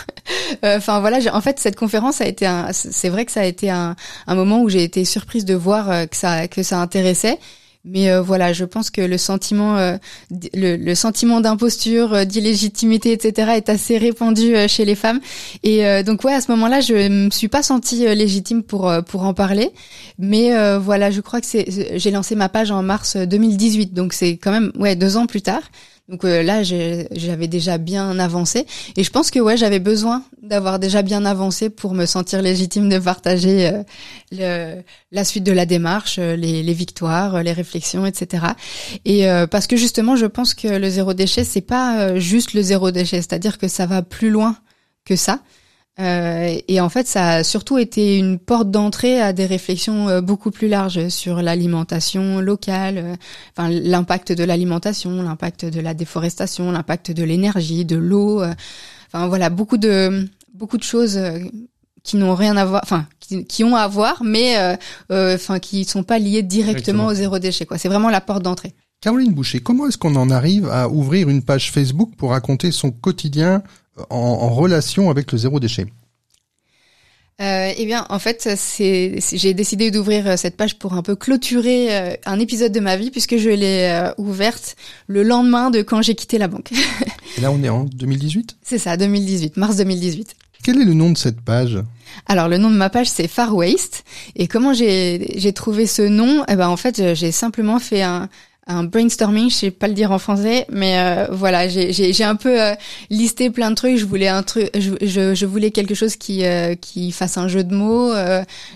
Enfin 0.63 0.99
voilà, 0.99 1.19
en 1.35 1.41
fait, 1.41 1.59
cette 1.59 1.75
conférence 1.75 2.21
a 2.21 2.27
été, 2.27 2.49
c'est 2.71 3.09
vrai 3.09 3.25
que 3.25 3.31
ça 3.31 3.41
a 3.41 3.45
été 3.45 3.69
un, 3.69 3.95
un 4.25 4.35
moment 4.35 4.61
où 4.61 4.69
j'ai 4.69 4.83
été 4.83 5.03
surprise 5.05 5.43
de 5.43 5.53
voir 5.53 6.07
que 6.09 6.15
ça 6.15 6.47
que 6.47 6.63
ça 6.63 6.79
intéressait. 6.79 7.39
Mais 7.88 8.10
euh, 8.10 8.21
voilà, 8.21 8.52
je 8.52 8.65
pense 8.65 8.89
que 8.89 9.02
le 9.02 9.17
sentiment, 9.19 9.78
euh, 9.78 9.98
le, 10.54 10.95
sentiment 10.95 11.39
d'imposture, 11.39 12.13
euh, 12.13 12.26
d'illégitimité, 12.26 13.12
etc., 13.12 13.52
est 13.56 13.69
assez 13.69 14.00
répandu 14.00 14.56
chez 14.67 14.86
les 14.86 14.95
femmes. 14.95 15.19
Et 15.62 16.04
donc 16.04 16.24
ouais, 16.24 16.34
à 16.34 16.41
ce 16.41 16.52
moment-là, 16.52 16.82
je 16.82 17.08
me 17.08 17.30
suis 17.30 17.48
pas 17.48 17.62
sentie 17.62 18.08
légitime 18.15 18.63
pour 18.63 18.91
pour 19.08 19.24
en 19.24 19.34
parler. 19.34 19.71
Mais 20.17 20.52
voilà, 20.78 21.12
je 21.12 21.21
crois 21.21 21.41
que 21.41 21.48
c'est, 21.48 21.98
j'ai 22.00 22.12
lancé 22.12 22.36
ma 22.36 22.50
page 22.50 22.71
en 22.71 22.82
mars 22.82 23.17
2018, 23.17 23.93
donc 23.93 24.13
c'est 24.13 24.38
quand 24.38 24.52
même 24.52 24.71
ouais 24.76 24.95
deux 24.95 25.17
ans 25.17 25.28
plus 25.28 25.41
tard. 25.41 25.62
Donc 26.08 26.24
euh, 26.24 26.44
là, 26.44 26.62
j'avais 26.62 27.48
déjà 27.48 27.80
bien 27.80 28.20
avancé 28.20 28.68
et 28.96 29.04
je 29.04 29.10
pense 29.10 29.32
que 29.32 29.39
ouais, 29.39 29.58
j'avais 29.58 29.80
besoin 29.80 30.24
d'avoir 30.39 30.78
déjà 30.78 31.02
bien 31.02 31.26
avancé 31.26 31.72
pour 31.72 31.96
me 31.96 32.06
sentir 32.06 32.44
légitime 32.44 32.89
de 32.89 33.00
partager 33.00 33.72
euh, 34.39 34.82
la 35.12 35.24
suite 35.24 35.44
de 35.44 35.52
la 35.52 35.65
démarche, 35.65 36.18
euh, 36.20 36.36
les, 36.36 36.62
les, 36.62 36.74
victoires, 36.74 37.41
les 37.41 37.54
réflexions, 37.54 38.06
etc. 38.06 38.46
Et 39.06 39.26
parce 39.50 39.65
que 39.65 39.76
justement, 39.78 40.15
je 40.15 40.28
pense 40.28 40.54
que 40.54 40.68
le 40.68 40.89
zéro 40.89 41.13
déchet, 41.13 41.44
c'est 41.44 41.62
pas 41.62 42.20
juste 42.20 42.54
le 42.54 42.62
zéro 42.62 42.91
déchet, 42.91 43.18
c'est-à-dire 43.18 43.58
que 43.58 43.68
ça 43.68 43.86
va 43.86 44.02
plus 44.02 44.30
loin 44.30 44.58
que 45.06 45.15
ça. 45.15 45.39
Euh, 45.99 46.58
et 46.67 46.81
en 46.81 46.89
fait, 46.89 47.08
ça 47.08 47.36
a 47.36 47.43
surtout 47.43 47.77
été 47.77 48.17
une 48.17 48.38
porte 48.38 48.69
d'entrée 48.69 49.21
à 49.21 49.31
des 49.31 49.45
réflexions 49.45 50.10
euh, 50.10 50.21
beaucoup 50.21 50.51
plus 50.51 50.67
larges 50.67 51.08
sur 51.08 51.41
l'alimentation 51.41 52.41
locale, 52.41 52.97
euh, 52.97 53.15
enfin 53.55 53.69
l'impact 53.69 54.34
de 54.34 54.43
l'alimentation, 54.43 55.23
l'impact 55.23 55.63
de 55.65 55.79
la 55.79 55.93
déforestation, 55.93 56.71
l'impact 56.71 57.12
de 57.12 57.23
l'énergie, 57.23 57.86
de 57.86 57.95
l'eau. 57.95 58.43
enfin 58.43 59.27
voilà, 59.27 59.49
beaucoup 59.49 59.77
de 59.77 60.27
beaucoup 60.53 60.77
de 60.77 60.84
choses 60.84 61.19
qui 62.03 62.17
n'ont 62.17 62.36
rien 62.36 62.58
à 62.58 62.65
voir, 62.65 62.81
enfin 62.84 63.08
qui, 63.47 63.63
ont 63.63 63.75
à 63.75 63.88
voir, 63.88 64.21
mais 64.23 64.77
enfin 65.10 65.60
qui 65.60 65.86
sont 65.86 66.03
pas 66.03 66.19
liées 66.19 66.43
directement, 66.43 67.08
au 67.08 67.13
zéro 67.13 67.39
déchet. 67.39 67.65
Quoi, 67.65 67.77
c'est 67.77 67.89
vraiment 67.89 68.10
la 68.10 68.21
porte 68.21 68.43
d'entrée. 68.43 68.73
Caroline 69.01 69.34
Boucher, 69.34 69.60
comment 69.60 69.88
est-ce 69.88 69.97
qu'on 69.97 70.15
en 70.15 70.29
arrive 70.29 70.67
à 70.69 70.89
ouvrir 70.89 71.29
une 71.29 71.41
page 71.43 71.71
Facebook 71.71 72.15
pour 72.17 72.31
raconter 72.31 72.71
son 72.71 72.91
quotidien 72.91 73.62
en, 74.10 74.49
relation 74.49 75.10
avec 75.10 75.31
le 75.31 75.38
zéro 75.38 75.60
déchet. 75.60 75.88
Euh, 77.41 77.73
eh 77.77 77.86
bien, 77.86 78.05
en 78.10 78.19
fait, 78.19 78.47
c'est, 78.55 79.19
j'ai 79.34 79.53
décidé 79.53 79.91
d'ouvrir 79.91 80.25
euh, 80.25 80.38
cette 80.38 80.55
page 80.55 80.79
pour 80.79 80.93
un 80.93 81.01
peu 81.01 81.17
clôturer 81.17 81.93
euh, 81.93 82.15
un 82.25 82.39
épisode 82.39 82.71
de 82.71 82.79
ma 82.79 82.95
vie 82.95 83.12
puisque 83.12 83.36
je 83.36 83.49
l'ai 83.49 83.89
euh, 83.91 84.13
ouverte 84.17 84.77
le 85.08 85.21
lendemain 85.21 85.69
de 85.69 85.81
quand 85.81 86.01
j'ai 86.01 86.15
quitté 86.15 86.38
la 86.38 86.47
banque. 86.47 86.71
Et 87.38 87.41
là, 87.41 87.51
on 87.51 87.62
est 87.62 87.67
en 87.67 87.84
2018 87.84 88.58
C'est 88.62 88.77
ça, 88.77 88.95
2018, 88.95 89.58
mars 89.58 89.75
2018. 89.75 90.34
Quel 90.63 90.79
est 90.79 90.86
le 90.86 90.93
nom 90.93 91.12
de 91.12 91.17
cette 91.17 91.41
page? 91.41 91.77
Alors 92.25 92.47
le 92.47 92.58
nom 92.58 92.71
de 92.71 92.75
ma 92.75 92.89
page 92.89 93.08
c'est 93.08 93.27
Far 93.27 93.53
Waste. 93.55 94.03
Et 94.36 94.47
comment 94.47 94.73
j'ai 94.73 95.34
j'ai 95.36 95.53
trouvé 95.53 95.86
ce 95.86 96.01
nom? 96.01 96.43
Eh 96.47 96.55
ben 96.55 96.69
en 96.69 96.77
fait 96.77 97.13
j'ai 97.13 97.31
simplement 97.31 97.77
fait 97.77 98.01
un 98.01 98.29
un 98.67 98.84
brainstorming, 98.84 99.49
je 99.49 99.56
sais 99.56 99.71
pas 99.71 99.88
le 99.88 99.93
dire 99.93 100.12
en 100.12 100.17
français, 100.17 100.65
mais 100.71 100.97
euh, 100.97 101.28
voilà, 101.32 101.67
j'ai 101.67 102.23
un 102.23 102.36
peu 102.36 102.62
euh, 102.62 102.73
listé 103.12 103.51
plein 103.51 103.69
de 103.69 103.75
trucs. 103.75 103.97
Je 103.97 104.06
voulais 104.06 104.28
un 104.28 104.41
truc, 104.41 104.69
je, 104.73 105.36
je, 105.36 105.45
voulais 105.45 105.69
quelque 105.69 105.93
chose 105.93 106.15
qui 106.15 106.43
euh, 106.45 106.73
qui 106.73 107.12
fasse 107.12 107.38
un 107.38 107.47
jeu 107.47 107.63
de 107.63 107.75
mots. 107.75 108.13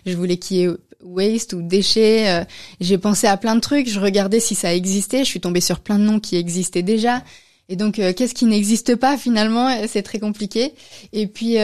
je 0.05 0.15
voulais 0.15 0.37
qu'il 0.37 0.57
y 0.57 0.63
ait 0.63 0.69
waste 1.03 1.53
ou 1.53 1.61
déchets. 1.61 2.45
j'ai 2.79 2.97
pensé 2.99 3.25
à 3.25 3.35
plein 3.37 3.55
de 3.55 3.61
trucs. 3.61 3.89
Je 3.89 3.99
regardais 3.99 4.39
si 4.39 4.53
ça 4.53 4.75
existait. 4.75 5.19
Je 5.19 5.29
suis 5.29 5.39
tombée 5.39 5.61
sur 5.61 5.79
plein 5.79 5.97
de 5.97 6.03
noms 6.03 6.19
qui 6.19 6.35
existaient 6.37 6.83
déjà. 6.83 7.23
Et 7.67 7.75
donc, 7.75 7.95
qu'est-ce 7.95 8.33
qui 8.33 8.45
n'existe 8.45 8.95
pas 8.95 9.17
finalement 9.17 9.69
C'est 9.87 10.03
très 10.03 10.19
compliqué. 10.19 10.73
Et 11.13 11.25
puis 11.25 11.55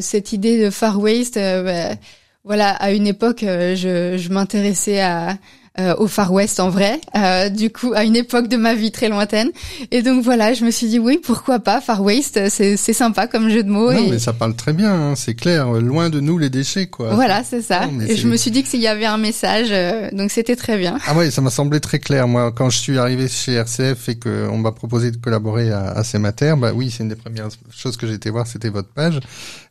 cette 0.00 0.32
idée 0.32 0.62
de 0.62 0.70
far 0.70 1.00
waste, 1.00 1.34
bah, 1.34 1.96
voilà, 2.44 2.70
à 2.70 2.92
une 2.92 3.08
époque, 3.08 3.40
je, 3.40 4.16
je 4.18 4.28
m'intéressais 4.28 5.00
à 5.00 5.36
euh, 5.78 5.94
au 5.96 6.06
Far 6.06 6.30
West 6.32 6.60
en 6.60 6.68
vrai, 6.68 7.00
euh, 7.16 7.48
du 7.48 7.70
coup 7.72 7.94
à 7.94 8.04
une 8.04 8.14
époque 8.14 8.46
de 8.48 8.58
ma 8.58 8.74
vie 8.74 8.92
très 8.92 9.08
lointaine. 9.08 9.50
Et 9.90 10.02
donc 10.02 10.22
voilà, 10.22 10.52
je 10.52 10.66
me 10.66 10.70
suis 10.70 10.86
dit 10.86 10.98
oui, 10.98 11.18
pourquoi 11.22 11.60
pas 11.60 11.80
Far 11.80 12.02
West, 12.02 12.38
c'est 12.50 12.76
c'est 12.76 12.92
sympa 12.92 13.26
comme 13.26 13.48
jeu 13.48 13.62
de 13.62 13.70
mots. 13.70 13.90
Non, 13.90 14.06
mais 14.10 14.18
ça 14.18 14.34
parle 14.34 14.54
très 14.54 14.74
bien, 14.74 14.92
hein, 14.92 15.14
c'est 15.16 15.34
clair, 15.34 15.72
loin 15.72 16.10
de 16.10 16.20
nous 16.20 16.36
les 16.36 16.50
déchets 16.50 16.88
quoi. 16.88 17.14
Voilà, 17.14 17.42
c'est 17.42 17.62
ça. 17.62 17.88
et 18.06 18.16
je 18.16 18.28
me 18.28 18.36
suis 18.36 18.50
dit 18.50 18.62
que 18.62 18.68
s'il 18.68 18.82
y 18.82 18.86
avait 18.86 19.06
un 19.06 19.16
message, 19.16 19.68
euh, 19.70 20.10
donc 20.12 20.30
c'était 20.30 20.56
très 20.56 20.76
bien. 20.76 20.98
Ah 21.06 21.14
ouais, 21.14 21.30
ça 21.30 21.40
m'a 21.40 21.48
semblé 21.48 21.80
très 21.80 21.98
clair. 21.98 22.28
Moi, 22.28 22.52
quand 22.52 22.68
je 22.68 22.76
suis 22.76 22.98
arrivé 22.98 23.26
chez 23.26 23.54
RCF 23.54 24.10
et 24.10 24.18
qu'on 24.18 24.58
m'a 24.58 24.72
proposé 24.72 25.10
de 25.10 25.16
collaborer 25.16 25.70
à, 25.72 25.94
à 26.00 26.18
Mater, 26.18 26.54
bah 26.58 26.72
oui, 26.74 26.90
c'est 26.90 27.02
une 27.02 27.08
des 27.08 27.16
premières 27.16 27.48
choses 27.74 27.96
que 27.96 28.06
j'ai 28.06 28.14
été 28.14 28.28
voir, 28.28 28.46
c'était 28.46 28.68
votre 28.68 28.92
page. 28.92 29.20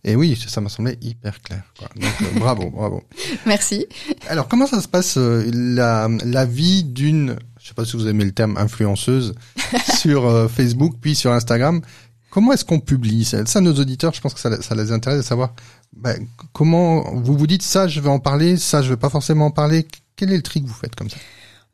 Et 0.03 0.15
oui, 0.15 0.35
ça 0.47 0.61
m'a 0.61 0.69
semblé 0.69 0.97
hyper 1.03 1.39
clair. 1.43 1.61
Quoi. 1.77 1.89
Donc 1.95 2.39
bravo, 2.39 2.69
bravo. 2.75 3.03
Merci. 3.45 3.85
Alors 4.27 4.47
comment 4.47 4.65
ça 4.65 4.81
se 4.81 4.87
passe 4.87 5.15
la 5.17 5.90
la, 6.23 6.45
vie 6.45 6.83
d'une, 6.83 7.37
je 7.59 7.67
sais 7.67 7.73
pas 7.73 7.85
si 7.85 7.97
vous 7.97 8.07
aimez 8.07 8.25
le 8.25 8.31
terme 8.31 8.57
influenceuse, 8.57 9.33
sur 9.97 10.25
euh, 10.25 10.47
Facebook 10.47 10.95
puis 11.01 11.15
sur 11.15 11.31
Instagram. 11.31 11.81
Comment 12.29 12.53
est-ce 12.53 12.63
qu'on 12.63 12.79
publie 12.79 13.25
ça, 13.25 13.45
ça, 13.45 13.59
nos 13.59 13.73
auditeurs, 13.73 14.13
je 14.13 14.21
pense 14.21 14.33
que 14.33 14.39
ça, 14.39 14.61
ça 14.61 14.75
les 14.75 14.91
intéresse 14.91 15.17
de 15.17 15.25
savoir 15.25 15.53
ben, 15.95 16.25
comment 16.53 17.03
vous 17.15 17.37
vous 17.37 17.47
dites 17.47 17.63
ça, 17.63 17.87
je 17.87 17.99
vais 17.99 18.09
en 18.09 18.19
parler, 18.19 18.57
ça, 18.57 18.81
je 18.81 18.89
vais 18.89 18.97
pas 18.97 19.09
forcément 19.09 19.47
en 19.47 19.51
parler. 19.51 19.85
Quel 20.15 20.31
est 20.31 20.37
le 20.37 20.43
tri 20.43 20.61
que 20.61 20.67
vous 20.67 20.73
faites 20.73 20.95
comme 20.95 21.09
ça? 21.09 21.17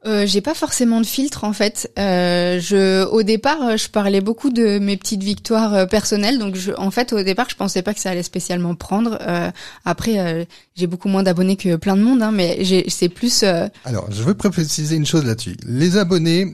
Euh, 0.05 0.25
j'ai 0.27 0.41
pas 0.41 0.53
forcément 0.53 1.01
de 1.01 1.05
filtre 1.05 1.43
en 1.43 1.53
fait. 1.53 1.91
Euh, 1.97 2.59
je, 2.59 3.03
au 3.05 3.23
départ, 3.23 3.61
euh, 3.63 3.77
je 3.77 3.89
parlais 3.89 4.21
beaucoup 4.21 4.49
de 4.51 4.77
mes 4.79 4.95
petites 4.95 5.23
victoires 5.23 5.73
euh, 5.73 5.85
personnelles. 5.85 6.37
Donc, 6.37 6.55
je, 6.55 6.71
en 6.77 6.91
fait, 6.91 7.13
au 7.13 7.23
départ, 7.23 7.47
je 7.49 7.55
pensais 7.55 7.81
pas 7.81 7.93
que 7.93 7.99
ça 7.99 8.11
allait 8.11 8.23
spécialement 8.23 8.75
prendre. 8.75 9.17
Euh, 9.21 9.51
après, 9.85 10.47
j'ai 10.75 10.87
beaucoup 10.87 11.09
moins 11.09 11.23
d'abonnés 11.23 11.55
que 11.55 11.75
plein 11.75 11.97
de 11.97 12.03
monde, 12.03 12.21
hein, 12.21 12.31
mais 12.31 12.63
c'est 12.87 13.09
plus. 13.09 13.43
Alors, 13.85 14.07
je 14.11 14.21
veux 14.23 14.35
préciser 14.35 14.95
une 14.95 15.05
chose 15.05 15.25
là-dessus. 15.25 15.57
Les 15.65 15.97
abonnés, 15.97 16.53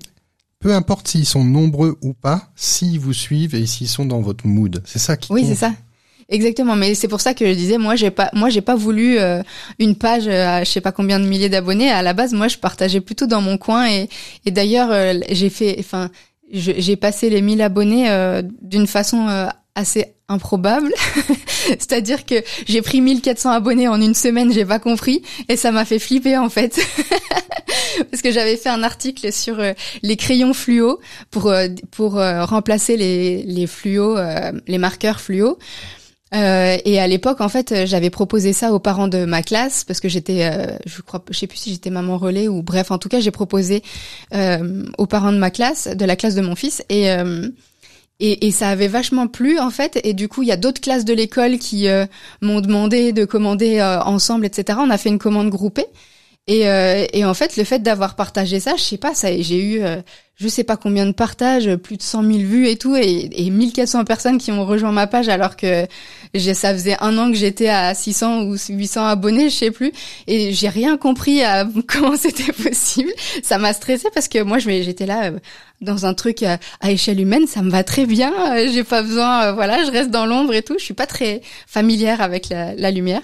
peu 0.60 0.74
importe 0.74 1.08
s'ils 1.10 1.26
sont 1.26 1.44
nombreux 1.44 1.98
ou 2.02 2.14
pas, 2.14 2.50
s'ils 2.56 3.00
vous 3.00 3.14
suivent 3.14 3.56
et 3.56 3.66
s'ils 3.66 3.90
sont 3.90 4.06
dans 4.06 4.22
votre 4.22 4.48
mood, 4.48 4.82
c'est 4.86 5.00
ça 5.00 5.18
qui. 5.18 5.32
Oui, 5.34 5.46
c'est 5.46 5.56
ça. 5.56 5.74
Exactement, 6.34 6.76
mais 6.76 6.96
c'est 6.96 7.08
pour 7.08 7.22
ça 7.22 7.36
que 7.36 7.46
je 7.46 7.54
disais, 7.54 7.78
moi 7.78 7.96
j'ai 7.96 8.10
pas, 8.10 8.32
moi 8.34 8.50
j'ai 8.50 8.62
pas 8.62 8.74
voulu 8.74 9.20
euh, 9.20 9.44
une 9.78 9.96
page 9.96 10.28
à 10.28 10.64
je 10.64 10.72
sais 10.72 10.82
pas 10.82 10.92
combien 10.92 11.20
de 11.20 11.28
milliers 11.28 11.48
d'abonnés. 11.48 11.92
À 11.92 12.02
la 12.02 12.14
base, 12.14 12.34
moi 12.34 12.48
je 12.48 12.58
partageais 12.58 13.02
plutôt 13.02 13.28
dans 13.28 13.40
mon 13.40 13.60
coin 13.60 13.88
et, 13.88 14.10
et 14.44 14.50
d'ailleurs 14.50 14.90
euh, 14.92 15.14
j'ai 15.30 15.52
fait, 15.52 15.76
enfin 15.78 16.10
j'ai 16.52 16.96
passé 16.96 17.30
les 17.30 17.44
1000 17.44 17.62
abonnés 17.62 18.10
euh, 18.10 18.42
d'une 18.64 18.88
façon 18.88 19.28
assez 19.76 20.06
improbable. 20.28 20.92
C'est-à-dire 21.68 22.26
que 22.26 22.36
j'ai 22.66 22.82
pris 22.82 23.00
1400 23.00 23.52
abonnés 23.52 23.88
en 23.88 24.02
une 24.02 24.16
semaine, 24.16 24.52
j'ai 24.52 24.66
pas 24.66 24.80
compris 24.80 25.22
et 25.50 25.56
ça 25.56 25.72
m'a 25.72 25.86
fait 25.86 26.00
flipper 26.00 26.38
en 26.38 26.50
fait. 26.50 26.80
Parce 28.10 28.24
que 28.24 28.32
j'avais 28.32 28.58
fait 28.58 28.70
un 28.70 28.82
article 28.82 29.32
sur 29.32 29.62
les 30.02 30.18
crayons 30.18 30.56
fluo 30.56 31.00
pour 31.30 31.54
pour 31.92 32.14
remplacer 32.14 32.98
les 32.98 33.44
les 33.44 33.68
fluo 33.68 34.18
les 34.68 34.78
marqueurs 34.80 35.22
fluo. 35.22 35.60
Euh, 36.34 36.78
et 36.84 37.00
à 37.00 37.08
l'époque, 37.08 37.42
en 37.42 37.50
fait, 37.50 37.86
j'avais 37.86 38.10
proposé 38.10 38.54
ça 38.54 38.74
aux 38.74 38.80
parents 38.80 39.08
de 39.08 39.26
ma 39.26 39.44
classe 39.44 39.84
parce 39.84 40.00
que 40.00 40.10
j'étais, 40.10 40.46
euh, 40.46 40.78
je 40.86 41.02
crois, 41.02 41.24
je 41.30 41.38
sais 41.38 41.48
plus 41.48 41.58
si 41.58 41.72
j'étais 41.72 41.92
maman 41.92 42.18
relais 42.18 42.48
ou 42.48 42.64
bref, 42.64 42.92
en 42.92 42.98
tout 42.98 43.10
cas, 43.10 43.20
j'ai 43.20 43.32
proposé 43.32 43.84
euh, 44.34 44.84
aux 44.98 45.06
parents 45.06 45.32
de 45.32 45.38
ma 45.38 45.52
classe, 45.52 45.88
de 45.88 46.06
la 46.06 46.16
classe 46.16 46.36
de 46.36 46.42
mon 46.42 46.56
fils, 46.56 46.84
et 46.90 47.08
et, 48.20 48.48
et, 48.48 48.52
ça 48.52 48.70
avait 48.70 48.88
vachement 48.88 49.28
plu 49.28 49.60
en 49.60 49.70
fait. 49.72 50.00
Et 50.04 50.14
du 50.14 50.30
coup, 50.30 50.44
il 50.44 50.48
y 50.48 50.52
a 50.52 50.58
d'autres 50.58 50.80
classes 50.80 51.04
de 51.04 51.14
l'école 51.14 51.58
qui 51.58 51.88
m'ont 52.42 52.62
demandé 52.62 53.12
de 53.12 53.26
commander 53.26 53.82
ensemble, 54.06 54.46
etc. 54.46 54.80
On 54.82 54.90
a 54.90 54.98
fait 54.98 55.10
une 55.10 55.20
commande 55.20 55.50
groupée. 55.50 55.88
Et, 56.48 56.68
euh, 56.68 57.06
et, 57.14 57.24
en 57.24 57.34
fait, 57.34 57.56
le 57.56 57.64
fait 57.64 57.80
d'avoir 57.80 58.16
partagé 58.16 58.60
ça, 58.60 58.76
je 58.76 58.82
sais 58.82 58.98
pas, 58.98 59.16
ça, 59.16 59.30
j'ai 59.42 59.64
eu, 59.64 59.82
euh, 59.82 60.02
je 60.36 60.48
sais 60.48 60.64
pas 60.64 60.78
combien 60.78 61.06
de 61.06 61.12
partages, 61.12 61.76
plus 61.76 61.98
de 61.98 62.02
100 62.02 62.24
000 62.24 62.38
vues 62.40 62.68
et 62.68 62.76
tout, 62.76 62.96
et, 62.96 63.30
et 63.32 63.50
1400 63.50 64.04
personnes 64.04 64.38
qui 64.38 64.52
ont 64.52 64.66
rejoint 64.66 64.92
ma 64.92 65.08
page 65.08 65.30
alors 65.30 65.56
que 65.56 65.88
ça 66.54 66.74
faisait 66.74 66.98
un 67.02 67.18
an 67.18 67.32
que 67.32 67.38
j'étais 67.38 67.70
à 67.70 67.94
600 67.94 68.44
ou 68.44 68.56
800 68.58 69.06
abonnés, 69.06 69.50
je 69.50 69.56
sais 69.56 69.72
plus, 69.72 69.92
et 70.28 70.52
j'ai 70.54 70.70
rien 70.70 70.98
compris 70.98 71.44
à 71.44 71.68
comment 71.88 72.18
c'était 72.18 72.52
possible. 72.52 73.12
Ça 73.44 73.58
m'a 73.58 73.74
stressé 73.74 74.08
parce 74.14 74.28
que 74.28 74.42
moi, 74.42 74.58
j'étais 74.60 75.06
là 75.06 75.26
euh, 75.26 75.40
dans 75.82 76.06
un 76.06 76.14
truc 76.14 76.44
à, 76.44 76.58
échelle 76.90 77.20
humaine, 77.20 77.46
ça 77.46 77.62
me 77.62 77.70
va 77.70 77.84
très 77.84 78.06
bien. 78.06 78.32
j'ai 78.72 78.84
pas 78.84 79.04
besoin, 79.04 79.52
voilà, 79.52 79.84
je 79.86 79.92
reste 79.92 80.10
dans 80.10 80.26
l'ombre 80.26 80.54
et 80.54 80.64
tout. 80.64 80.76
Je 80.80 80.84
suis 80.84 80.94
pas 80.94 81.08
très 81.08 81.42
familière 81.68 82.22
avec 82.22 82.50
la 82.50 82.92
lumière. 82.92 83.22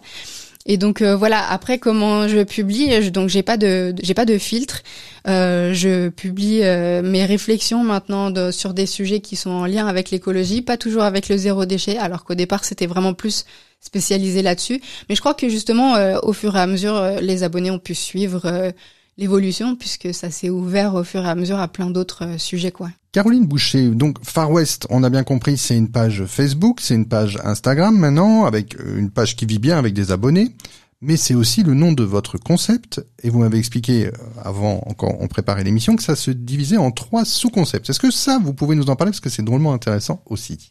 Et 0.70 0.78
donc 0.78 1.02
euh, 1.02 1.16
voilà. 1.16 1.50
Après, 1.50 1.80
comment 1.80 2.28
je 2.28 2.44
publie 2.44 3.02
je, 3.02 3.10
Donc 3.10 3.28
j'ai 3.28 3.42
pas 3.42 3.58
de 3.58 3.96
j'ai 4.04 4.14
pas 4.14 4.26
de 4.26 4.38
filtre. 4.38 4.84
Euh, 5.28 5.74
je 5.74 6.10
publie 6.10 6.60
euh, 6.62 7.02
mes 7.02 7.26
réflexions 7.26 7.84
maintenant 7.84 8.32
sur 8.52 8.76
des 8.76 8.86
sujets 8.86 9.20
qui 9.20 9.36
sont 9.36 9.50
en 9.50 9.66
lien 9.66 9.88
avec 9.88 10.12
l'écologie, 10.12 10.62
pas 10.62 10.78
toujours 10.78 11.02
avec 11.02 11.28
le 11.28 11.38
zéro 11.38 11.66
déchet, 11.66 11.98
alors 11.98 12.24
qu'au 12.24 12.36
départ 12.36 12.66
c'était 12.66 12.86
vraiment 12.86 13.16
plus 13.16 13.46
spécialisé 13.80 14.44
là-dessus. 14.44 14.80
Mais 15.10 15.16
je 15.16 15.22
crois 15.22 15.34
que 15.34 15.50
justement, 15.50 15.96
au 16.22 16.34
fur 16.34 16.56
et 16.56 16.60
à 16.60 16.68
mesure, 16.68 17.02
les 17.20 17.42
abonnés 17.42 17.72
ont 17.72 17.80
pu 17.80 17.96
suivre 17.96 18.72
l'évolution 19.20 19.76
puisque 19.76 20.14
ça 20.14 20.32
s'est 20.32 20.50
ouvert 20.50 20.96
au 20.96 21.04
fur 21.04 21.24
et 21.24 21.30
à 21.30 21.36
mesure 21.36 21.60
à 21.60 21.68
plein 21.68 21.90
d'autres 21.92 22.26
euh, 22.26 22.38
sujets 22.38 22.72
quoi. 22.72 22.90
Caroline 23.12 23.46
Boucher, 23.46 23.90
donc 23.90 24.18
Far 24.24 24.52
West, 24.52 24.88
on 24.90 25.04
a 25.04 25.10
bien 25.10 25.24
compris, 25.24 25.58
c'est 25.58 25.76
une 25.76 25.90
page 25.90 26.26
Facebook, 26.26 26.80
c'est 26.80 26.94
une 26.94 27.08
page 27.08 27.38
Instagram 27.44 27.98
maintenant, 27.98 28.46
avec 28.46 28.76
euh, 28.80 29.00
une 29.00 29.10
page 29.10 29.36
qui 29.36 29.46
vit 29.46 29.58
bien 29.60 29.78
avec 29.78 29.94
des 29.94 30.12
abonnés, 30.12 30.56
mais 31.02 31.18
c'est 31.18 31.34
aussi 31.34 31.64
le 31.64 31.74
nom 31.74 31.92
de 31.92 32.04
votre 32.04 32.38
concept, 32.38 33.04
et 33.24 33.32
vous 33.32 33.40
m'avez 33.40 33.58
expliqué 33.58 34.08
euh, 34.08 34.12
avant, 34.44 34.84
encore 34.86 35.16
on 35.20 35.28
préparait 35.28 35.64
l'émission, 35.64 35.96
que 35.96 36.04
ça 36.04 36.16
se 36.16 36.30
divisait 36.30 36.78
en 36.78 36.92
trois 36.92 37.26
sous-concepts. 37.26 37.90
Est-ce 37.90 38.00
que 38.00 38.12
ça, 38.12 38.40
vous 38.44 38.54
pouvez 38.54 38.76
nous 38.76 38.92
en 38.92 38.96
parler, 38.96 39.12
parce 39.12 39.22
que 39.22 39.30
c'est 39.30 39.44
drôlement 39.44 39.74
intéressant 39.74 40.22
aussi 40.28 40.70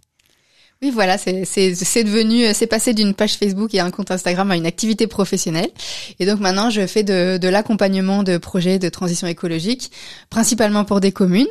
oui, 0.81 0.91
voilà, 0.93 1.19
c'est 1.19 1.35
devenu, 2.05 2.55
c'est 2.55 2.69
passé 2.69 2.95
d'une 2.95 3.12
page 3.12 3.35
Facebook 3.35 3.75
et 3.75 3.81
un 3.81 3.91
compte 3.91 4.12
Instagram 4.12 4.49
à 4.53 4.57
une 4.57 4.64
activité 4.67 5.09
professionnelle. 5.09 5.71
Et 6.21 6.27
donc 6.27 6.38
maintenant, 6.38 6.71
je 6.71 6.87
fais 6.87 7.03
de, 7.03 7.37
de 7.37 7.49
l'accompagnement 7.49 8.23
de 8.23 8.38
projets 8.38 8.79
de 8.79 8.88
transition 8.88 9.27
écologique, 9.27 9.91
principalement 10.31 10.85
pour 10.85 11.01
des 11.01 11.11
communes. 11.11 11.49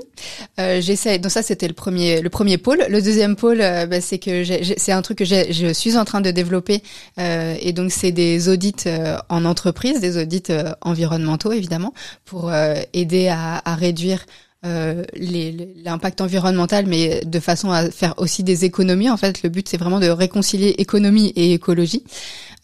Euh, 0.62 0.80
J'essaie. 0.80 1.20
Donc 1.20 1.32
ça, 1.32 1.44
c'était 1.44 1.68
le 1.68 1.74
premier 1.74 2.22
le 2.22 2.30
premier 2.30 2.58
pôle. 2.58 2.86
Le 2.88 3.02
deuxième 3.02 3.36
pôle, 3.36 3.60
euh, 3.60 3.86
bah, 3.86 4.00
c'est 4.00 4.18
que 4.18 4.46
c'est 4.78 4.94
un 4.94 5.02
truc 5.02 5.18
que 5.18 5.26
je 5.26 5.74
suis 5.74 5.98
en 5.98 6.06
train 6.06 6.22
de 6.22 6.32
développer. 6.32 6.82
Euh, 7.20 7.56
et 7.60 7.74
donc 7.74 7.92
c'est 7.92 8.14
des 8.14 8.48
audits 8.48 8.76
euh, 8.86 9.18
en 9.28 9.44
entreprise, 9.44 10.00
des 10.00 10.18
audits 10.18 10.44
euh, 10.52 10.72
environnementaux 10.80 11.52
évidemment, 11.52 11.94
pour 12.24 12.52
aider 12.94 13.28
à, 13.28 13.62
à 13.66 13.76
réduire 13.76 14.26
euh, 14.66 15.04
l'impact 15.14 16.20
environnemental, 16.20 16.88
mais 16.88 17.22
de 17.24 17.40
façon 17.40 17.72
à 17.72 17.92
faire 17.92 18.16
aussi 18.18 18.44
des 18.44 18.66
économies. 18.66 19.10
En 19.10 19.18
fait, 19.18 19.44
le 19.44 19.50
but, 19.50 19.70
c'est 19.70 19.78
vraiment 19.78 20.00
de 20.00 20.08
réconcilier 20.08 20.76
économie 20.80 21.32
et 21.36 21.54
écologie. 21.54 22.04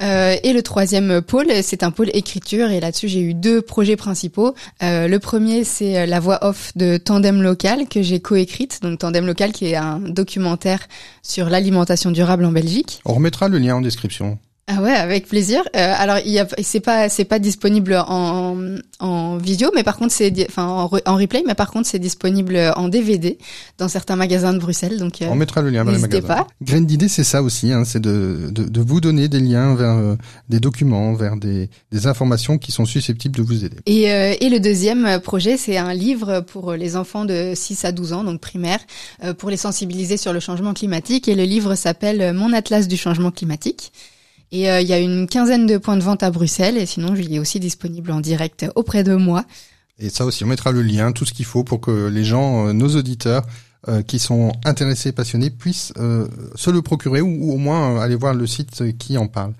Euh, 0.01 0.35
et 0.43 0.53
le 0.53 0.63
troisième 0.63 1.21
pôle, 1.21 1.47
c'est 1.61 1.83
un 1.83 1.91
pôle 1.91 2.09
écriture. 2.13 2.71
Et 2.71 2.79
là-dessus, 2.79 3.07
j'ai 3.07 3.21
eu 3.21 3.33
deux 3.33 3.61
projets 3.61 3.95
principaux. 3.95 4.55
Euh, 4.81 5.07
le 5.07 5.19
premier, 5.19 5.63
c'est 5.63 6.07
la 6.07 6.19
voix 6.19 6.45
off 6.45 6.71
de 6.75 6.97
Tandem 6.97 7.41
Local 7.41 7.87
que 7.87 8.01
j'ai 8.01 8.19
coécrite. 8.19 8.81
Donc 8.81 8.99
Tandem 8.99 9.25
Local, 9.25 9.51
qui 9.51 9.67
est 9.67 9.75
un 9.75 9.99
documentaire 9.99 10.79
sur 11.21 11.49
l'alimentation 11.49 12.11
durable 12.11 12.45
en 12.45 12.51
Belgique. 12.51 13.01
On 13.05 13.13
remettra 13.13 13.49
le 13.49 13.59
lien 13.59 13.75
en 13.75 13.81
description. 13.81 14.39
Ah 14.67 14.81
ouais, 14.81 14.91
avec 14.93 15.27
plaisir. 15.27 15.61
Euh, 15.75 15.93
alors 15.97 16.19
il 16.25 16.31
y 16.31 16.39
a, 16.39 16.47
c'est 16.61 16.79
pas, 16.79 17.09
c'est 17.09 17.25
pas 17.25 17.37
disponible 17.37 18.01
en, 18.07 18.77
en 19.01 19.35
vidéo, 19.35 19.69
mais 19.75 19.83
par 19.83 19.97
contre 19.97 20.13
c'est, 20.13 20.33
enfin 20.47 20.65
en, 20.65 20.89
en, 21.05 21.15
replay, 21.17 21.43
mais 21.45 21.53
par 21.53 21.69
contre 21.69 21.85
c'est 21.85 21.99
disponible 21.99 22.57
en 22.77 22.87
DVD 22.87 23.37
dans 23.77 23.89
certains 23.89 24.15
magasins 24.15 24.53
de 24.53 24.59
Bruxelles. 24.59 24.99
Donc 24.99 25.21
euh, 25.21 25.27
on 25.29 25.35
mettra 25.35 25.61
le 25.61 25.69
lien 25.69 25.83
vers 25.83 25.93
les 25.93 25.99
magasins. 25.99 26.27
Pas. 26.27 26.47
Graine 26.61 26.85
d'idée, 26.85 27.09
c'est 27.09 27.25
ça 27.25 27.43
aussi, 27.43 27.73
hein, 27.73 27.83
c'est 27.83 27.99
de, 27.99 28.49
de, 28.51 28.63
de, 28.63 28.81
vous 28.81 29.01
donner 29.01 29.27
des 29.27 29.41
liens 29.41 29.75
vers 29.75 29.97
euh, 29.97 30.15
des 30.47 30.61
documents, 30.61 31.13
vers 31.13 31.35
des, 31.35 31.69
des 31.91 32.07
informations 32.07 32.57
qui 32.57 32.71
sont 32.71 32.85
susceptibles 32.85 33.35
de 33.35 33.43
vous 33.43 33.65
aider. 33.65 33.77
Et, 33.85 34.13
euh, 34.13 34.33
et 34.39 34.47
le 34.47 34.61
deuxième 34.61 35.19
projet, 35.19 35.57
c'est 35.57 35.75
un 35.75 35.93
livre 35.93 36.39
pour 36.39 36.71
les 36.71 36.95
enfants 36.95 37.25
de 37.25 37.51
6 37.53 37.83
à 37.83 37.91
12 37.91 38.13
ans, 38.13 38.23
donc 38.23 38.39
primaire, 38.39 38.79
pour 39.37 39.49
les 39.49 39.57
sensibiliser 39.57 40.15
sur 40.15 40.31
le 40.31 40.39
changement 40.39 40.73
climatique. 40.73 41.27
Et 41.27 41.35
le 41.35 41.43
livre 41.43 41.75
s'appelle 41.75 42.33
Mon 42.33 42.53
atlas 42.53 42.87
du 42.87 42.95
changement 42.95 43.31
climatique. 43.31 43.91
Et 44.53 44.69
euh, 44.69 44.81
il 44.81 44.87
y 44.87 44.93
a 44.93 44.99
une 44.99 45.27
quinzaine 45.27 45.65
de 45.65 45.77
points 45.77 45.97
de 45.97 46.03
vente 46.03 46.21
à 46.21 46.29
Bruxelles 46.29 46.77
et 46.77 46.85
sinon 46.85 47.15
il 47.15 47.33
est 47.33 47.39
aussi 47.39 47.59
disponible 47.59 48.11
en 48.11 48.21
direct 48.21 48.67
auprès 48.75 49.03
de 49.03 49.15
moi. 49.15 49.45
Et 49.97 50.09
ça 50.09 50.25
aussi, 50.25 50.43
on 50.43 50.47
mettra 50.47 50.71
le 50.71 50.83
lien, 50.83 51.11
tout 51.11 51.25
ce 51.25 51.33
qu'il 51.33 51.45
faut 51.45 51.63
pour 51.63 51.81
que 51.81 52.07
les 52.07 52.23
gens, 52.23 52.67
euh, 52.67 52.73
nos 52.73 52.95
auditeurs, 52.95 53.43
euh, 53.87 54.03
qui 54.03 54.19
sont 54.19 54.51
intéressés 54.63 55.11
passionnés 55.11 55.49
puissent 55.49 55.91
se 56.55 56.69
le 56.69 56.81
procurer 56.81 57.19
ou, 57.19 57.51
au 57.51 57.57
moins 57.57 57.99
aller 57.99 58.15
voir 58.15 58.33
le 58.33 58.47
site 58.47 58.97
qui 58.97 59.17
en 59.17 59.27
parle. 59.27 59.53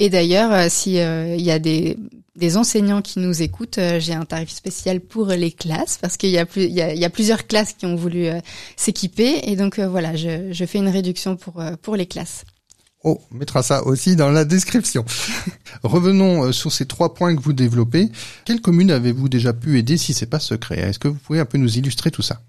Et 0.00 0.08
d'ailleurs, 0.08 0.70
si 0.70 0.94
il 0.94 1.40
y 1.40 1.50
a 1.52 1.58
des, 1.60 1.96
des 2.34 2.56
enseignants 2.56 3.00
qui 3.02 3.20
nous 3.20 3.42
écoutent, 3.42 3.78
j'ai 3.98 4.14
un 4.14 4.24
tarif 4.24 4.50
spécial 4.50 5.00
pour 5.00 5.26
les 5.26 5.52
classes 5.52 5.98
parce 6.00 6.16
qu'il 6.16 6.30
y 6.30 6.38
a 6.38 6.46
plus, 6.46 6.64
il 6.64 6.72
y 6.72 6.82
a, 6.82 6.94
y 6.94 7.04
a, 7.04 7.10
plusieurs 7.10 7.46
classes 7.46 7.74
qui 7.74 7.86
ont 7.86 7.94
voulu 7.94 8.26
s'équiper 8.74 9.48
et 9.48 9.54
donc 9.54 9.78
voilà, 9.78 10.16
je, 10.16 10.50
je 10.50 10.64
fais 10.64 10.78
une 10.78 10.88
réduction 10.88 11.36
pour 11.36 11.62
pour 11.80 11.94
les 11.94 12.06
classes. 12.06 12.44
Oh, 13.02 13.20
on 13.32 13.36
mettra 13.36 13.62
ça 13.62 13.84
aussi 13.86 14.14
dans 14.14 14.30
la 14.30 14.44
description. 14.44 15.04
Revenons 15.82 16.44
euh, 16.44 16.52
sur 16.52 16.70
ces 16.70 16.86
trois 16.86 17.14
points 17.14 17.34
que 17.34 17.40
vous 17.40 17.54
développez. 17.54 18.10
Quelle 18.44 18.60
commune 18.60 18.90
avez-vous 18.90 19.28
déjà 19.28 19.52
pu 19.52 19.78
aider 19.78 19.96
si 19.96 20.12
c'est 20.12 20.26
pas 20.26 20.40
secret? 20.40 20.78
Est-ce 20.78 20.98
que 20.98 21.08
vous 21.08 21.18
pouvez 21.18 21.40
un 21.40 21.46
peu 21.46 21.56
nous 21.56 21.78
illustrer 21.78 22.10
tout 22.10 22.22
ça? 22.22 22.40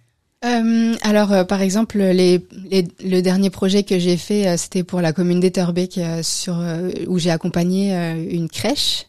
Euh, 0.44 0.96
alors, 1.04 1.32
euh, 1.32 1.44
par 1.44 1.62
exemple, 1.62 2.00
les, 2.00 2.44
le 3.04 3.22
dernier 3.22 3.52
projet 3.52 3.84
que 3.84 4.00
j'ai 4.00 4.18
fait, 4.18 4.48
euh, 4.48 4.58
c'était 4.58 4.84
pour 4.84 5.02
la 5.02 5.14
commune 5.14 5.40
d'Etterbeek, 5.40 6.00
sur 6.24 6.64
où 7.08 7.20
j'ai 7.20 7.32
accompagné 7.32 7.94
une 8.30 8.50
crèche 8.50 9.06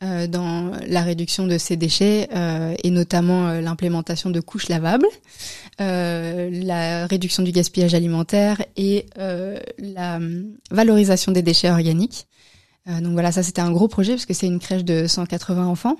dans 0.00 0.72
la 0.86 1.02
réduction 1.02 1.46
de 1.46 1.58
ses 1.58 1.76
déchets 1.76 2.28
et 2.82 2.90
notamment 2.90 3.52
l'implémentation 3.60 4.30
de 4.30 4.40
couches 4.40 4.68
lavables, 4.68 5.06
la 5.78 7.06
réduction 7.06 7.42
du 7.42 7.52
gaspillage 7.52 7.92
alimentaire 7.92 8.62
et 8.76 9.06
la 9.16 10.18
valorisation 10.70 11.32
des 11.32 11.42
déchets 11.42 11.70
organiques. 11.70 12.26
donc 12.86 13.12
voilà, 13.12 13.30
ça 13.30 13.42
c'était 13.42 13.60
un 13.60 13.72
gros 13.72 13.88
projet 13.88 14.12
parce 14.12 14.26
que 14.26 14.34
c'est 14.34 14.46
une 14.46 14.58
crèche 14.58 14.84
de 14.84 15.06
180 15.06 15.66
enfants. 15.66 15.96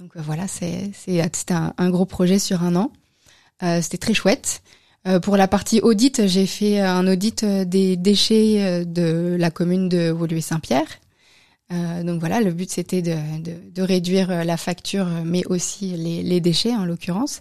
Donc 0.00 0.10
voilà, 0.16 0.48
c'est 0.48 0.90
c'était 0.92 1.54
un, 1.54 1.90
gros 1.90 2.06
projet 2.06 2.38
sur 2.38 2.62
un 2.62 2.76
an. 2.76 2.92
Euh, 3.62 3.80
c'était 3.80 3.98
très 3.98 4.14
chouette. 4.14 4.62
Euh, 5.06 5.20
pour 5.20 5.36
la 5.36 5.46
partie 5.46 5.80
audit, 5.80 6.26
j'ai 6.26 6.46
fait 6.46 6.80
un 6.80 7.06
audit 7.06 7.44
euh, 7.44 7.64
des 7.64 7.96
déchets 7.96 8.84
de 8.84 9.36
la 9.38 9.50
commune 9.50 9.88
de 9.88 10.10
Woluwe-Saint-Pierre. 10.10 11.00
Donc 11.70 12.20
voilà, 12.20 12.40
le 12.40 12.52
but 12.52 12.70
c'était 12.70 13.02
de, 13.02 13.16
de, 13.74 13.82
réduire 13.82 14.44
la 14.44 14.56
facture, 14.56 15.06
mais 15.24 15.44
aussi 15.46 15.88
les, 15.96 16.40
déchets 16.40 16.74
en 16.74 16.84
l'occurrence, 16.84 17.40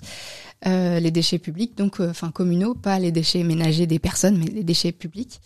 les 0.65 1.11
déchets 1.11 1.39
publics, 1.39 1.77
donc 1.77 1.99
enfin 1.99 2.31
communaux, 2.31 2.73
pas 2.73 2.97
les 2.99 3.11
déchets 3.11 3.43
ménagers 3.43 3.85
des 3.85 3.99
personnes, 3.99 4.37
mais 4.37 4.45
les 4.45 4.63
déchets 4.63 4.91
publics. 4.91 5.39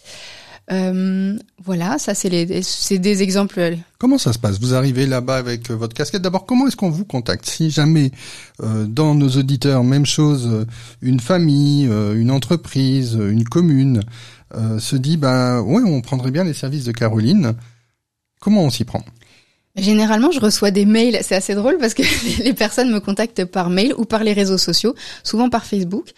Euh, 0.70 1.38
voilà, 1.64 1.98
ça 1.98 2.14
c'est 2.14 2.30
les, 2.30 2.62
c'est 2.62 3.00
des 3.00 3.24
exemples. 3.24 3.78
Comment 4.00 4.18
ça 4.18 4.34
se 4.34 4.40
passe? 4.40 4.60
Vous 4.60 4.74
arrivez 4.74 5.06
là-bas 5.06 5.38
avec 5.38 5.72
euh, 5.72 5.76
votre 5.76 5.96
casquette. 5.96 6.22
D'abord, 6.22 6.46
comment 6.46 6.68
est-ce 6.68 6.76
qu'on 6.76 6.90
vous 6.90 7.06
contacte? 7.06 7.46
Si 7.46 7.70
jamais 7.70 8.12
euh, 8.62 8.86
dans 8.86 9.16
nos 9.16 9.30
auditeurs, 9.30 9.84
même 9.86 10.06
chose, 10.06 10.48
euh, 10.52 10.66
une 11.02 11.22
famille, 11.22 11.86
une 11.86 12.32
entreprise, 12.32 13.14
une 13.14 13.46
commune 13.46 14.02
se 14.80 14.96
dit, 14.96 15.18
ben 15.18 15.60
ouais, 15.62 15.84
on 15.86 16.00
prendrait 16.00 16.32
bien 16.32 16.46
les 16.46 16.54
services 16.54 16.86
de 16.86 16.94
Caroline. 16.94 17.54
Comment 18.40 18.64
on 18.64 18.70
s'y 18.70 18.84
prend? 18.84 19.04
Généralement, 19.78 20.32
je 20.32 20.40
reçois 20.40 20.72
des 20.72 20.86
mails. 20.86 21.20
C'est 21.22 21.36
assez 21.36 21.54
drôle 21.54 21.78
parce 21.78 21.94
que 21.94 22.02
les 22.44 22.54
personnes 22.54 22.92
me 22.92 23.00
contactent 23.00 23.46
par 23.46 23.70
mail 23.70 23.94
ou 23.98 24.06
par 24.06 24.24
les 24.24 24.34
réseaux 24.34 24.58
sociaux, 24.58 24.96
souvent 25.24 25.50
par 25.50 25.66
Facebook 25.66 26.14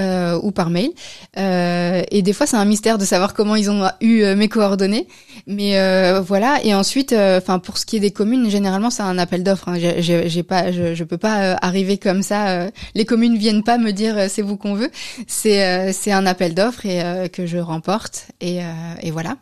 euh, 0.00 0.40
ou 0.42 0.52
par 0.52 0.70
mail. 0.70 0.90
Euh, 1.36 2.02
et 2.10 2.22
des 2.22 2.32
fois, 2.32 2.46
c'est 2.46 2.56
un 2.56 2.64
mystère 2.64 2.96
de 2.96 3.04
savoir 3.04 3.34
comment 3.34 3.56
ils 3.56 3.70
ont 3.70 3.86
eu 4.00 4.22
euh, 4.22 4.36
mes 4.36 4.48
coordonnées. 4.48 5.06
Mais 5.46 5.78
euh, 5.78 6.22
voilà. 6.22 6.60
Et 6.64 6.74
ensuite, 6.74 7.12
euh, 7.12 7.38
enfin, 7.38 7.58
pour 7.58 7.76
ce 7.76 7.84
qui 7.84 7.98
est 7.98 8.00
des 8.00 8.10
communes, 8.10 8.48
généralement, 8.48 8.88
c'est 8.88 9.02
un 9.02 9.18
appel 9.18 9.42
d'offres. 9.42 9.68
Hein. 9.68 9.76
J'ai 9.98 10.42
pas, 10.42 10.72
je, 10.72 10.94
je 10.94 11.04
peux 11.04 11.18
pas 11.18 11.58
arriver 11.60 11.98
comme 11.98 12.22
ça. 12.22 12.70
les 12.94 13.04
communes 13.04 13.36
viennent 13.36 13.64
pas 13.64 13.76
me 13.76 13.90
dire 13.92 14.30
c'est 14.30 14.42
vous 14.42 14.56
qu'on 14.56 14.74
veut. 14.74 14.90
C'est 15.26 15.92
c'est 15.92 16.12
un 16.12 16.24
appel 16.24 16.54
d'offres 16.54 16.86
et 16.86 17.28
que 17.28 17.44
je 17.44 17.58
remporte. 17.58 18.28
Et, 18.40 18.60
et 19.02 19.10
voilà. 19.10 19.36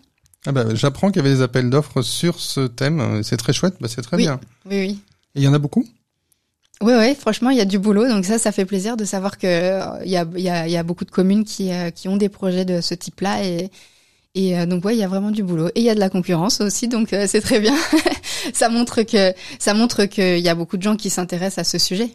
Ah 0.47 0.53
bah, 0.53 0.75
j'apprends 0.75 1.11
qu'il 1.11 1.23
y 1.23 1.27
avait 1.27 1.37
des 1.37 1.43
appels 1.43 1.71
d'offres 1.71 2.03
sur 2.03 2.41
ce 2.41 2.67
thème. 2.67 3.23
C'est 3.23 3.37
très 3.37 3.53
chouette. 3.53 3.75
Bah, 3.81 3.89
c'est 3.89 4.03
très 4.03 4.17
bien. 4.17 4.41
Oui, 4.67 4.81
oui. 4.81 4.99
Et 5.35 5.41
il 5.41 5.43
y 5.43 5.49
en 5.49 5.55
a 5.55 5.59
beaucoup? 5.59 5.87
Oui, 6.83 6.95
oui, 6.99 7.15
franchement, 7.15 7.51
il 7.51 7.59
y 7.59 7.61
a 7.61 7.65
du 7.65 7.79
boulot. 7.79 8.09
Donc 8.09 8.25
ça, 8.25 8.39
ça 8.39 8.51
fait 8.51 8.65
plaisir 8.65 8.97
de 8.97 9.05
savoir 9.05 9.39
que 9.39 9.47
euh, 9.47 10.05
il 10.05 10.11
y 10.11 10.17
a, 10.17 10.27
y, 10.35 10.49
a, 10.49 10.67
y 10.67 10.77
a 10.77 10.83
beaucoup 10.83 11.05
de 11.05 11.13
communes 11.13 11.45
qui, 11.45 11.71
euh, 11.71 11.91
qui 11.91 12.09
ont 12.09 12.17
des 12.17 12.29
projets 12.29 12.65
de 12.65 12.81
ce 12.81 12.95
type-là. 12.95 13.45
Et, 13.45 13.71
et 14.35 14.59
euh, 14.59 14.67
donc, 14.67 14.85
ouais, 14.85 14.97
il 14.97 14.99
y 14.99 15.05
a 15.05 15.09
vraiment 15.09 15.31
du 15.31 15.45
boulot. 15.45 15.69
Et 15.69 15.81
il 15.81 15.85
y 15.85 15.91
a 15.91 15.95
de 15.95 16.01
la 16.01 16.11
concurrence 16.11 16.61
aussi, 16.61 16.89
donc 16.89 17.11
c'est 17.11 17.41
très 17.41 17.61
bien. 17.61 17.77
ça 18.53 18.69
montre 18.69 19.03
que 19.03 19.33
ça 19.61 19.75
montre 19.75 20.07
qu'il 20.07 20.41
y 20.41 20.49
a 20.49 20.55
beaucoup 20.57 20.77
de 20.77 20.83
gens 20.83 20.97
qui 20.97 21.09
s'intéressent 21.09 21.59
à 21.59 21.65
ce 21.65 21.79
sujet. 21.79 22.11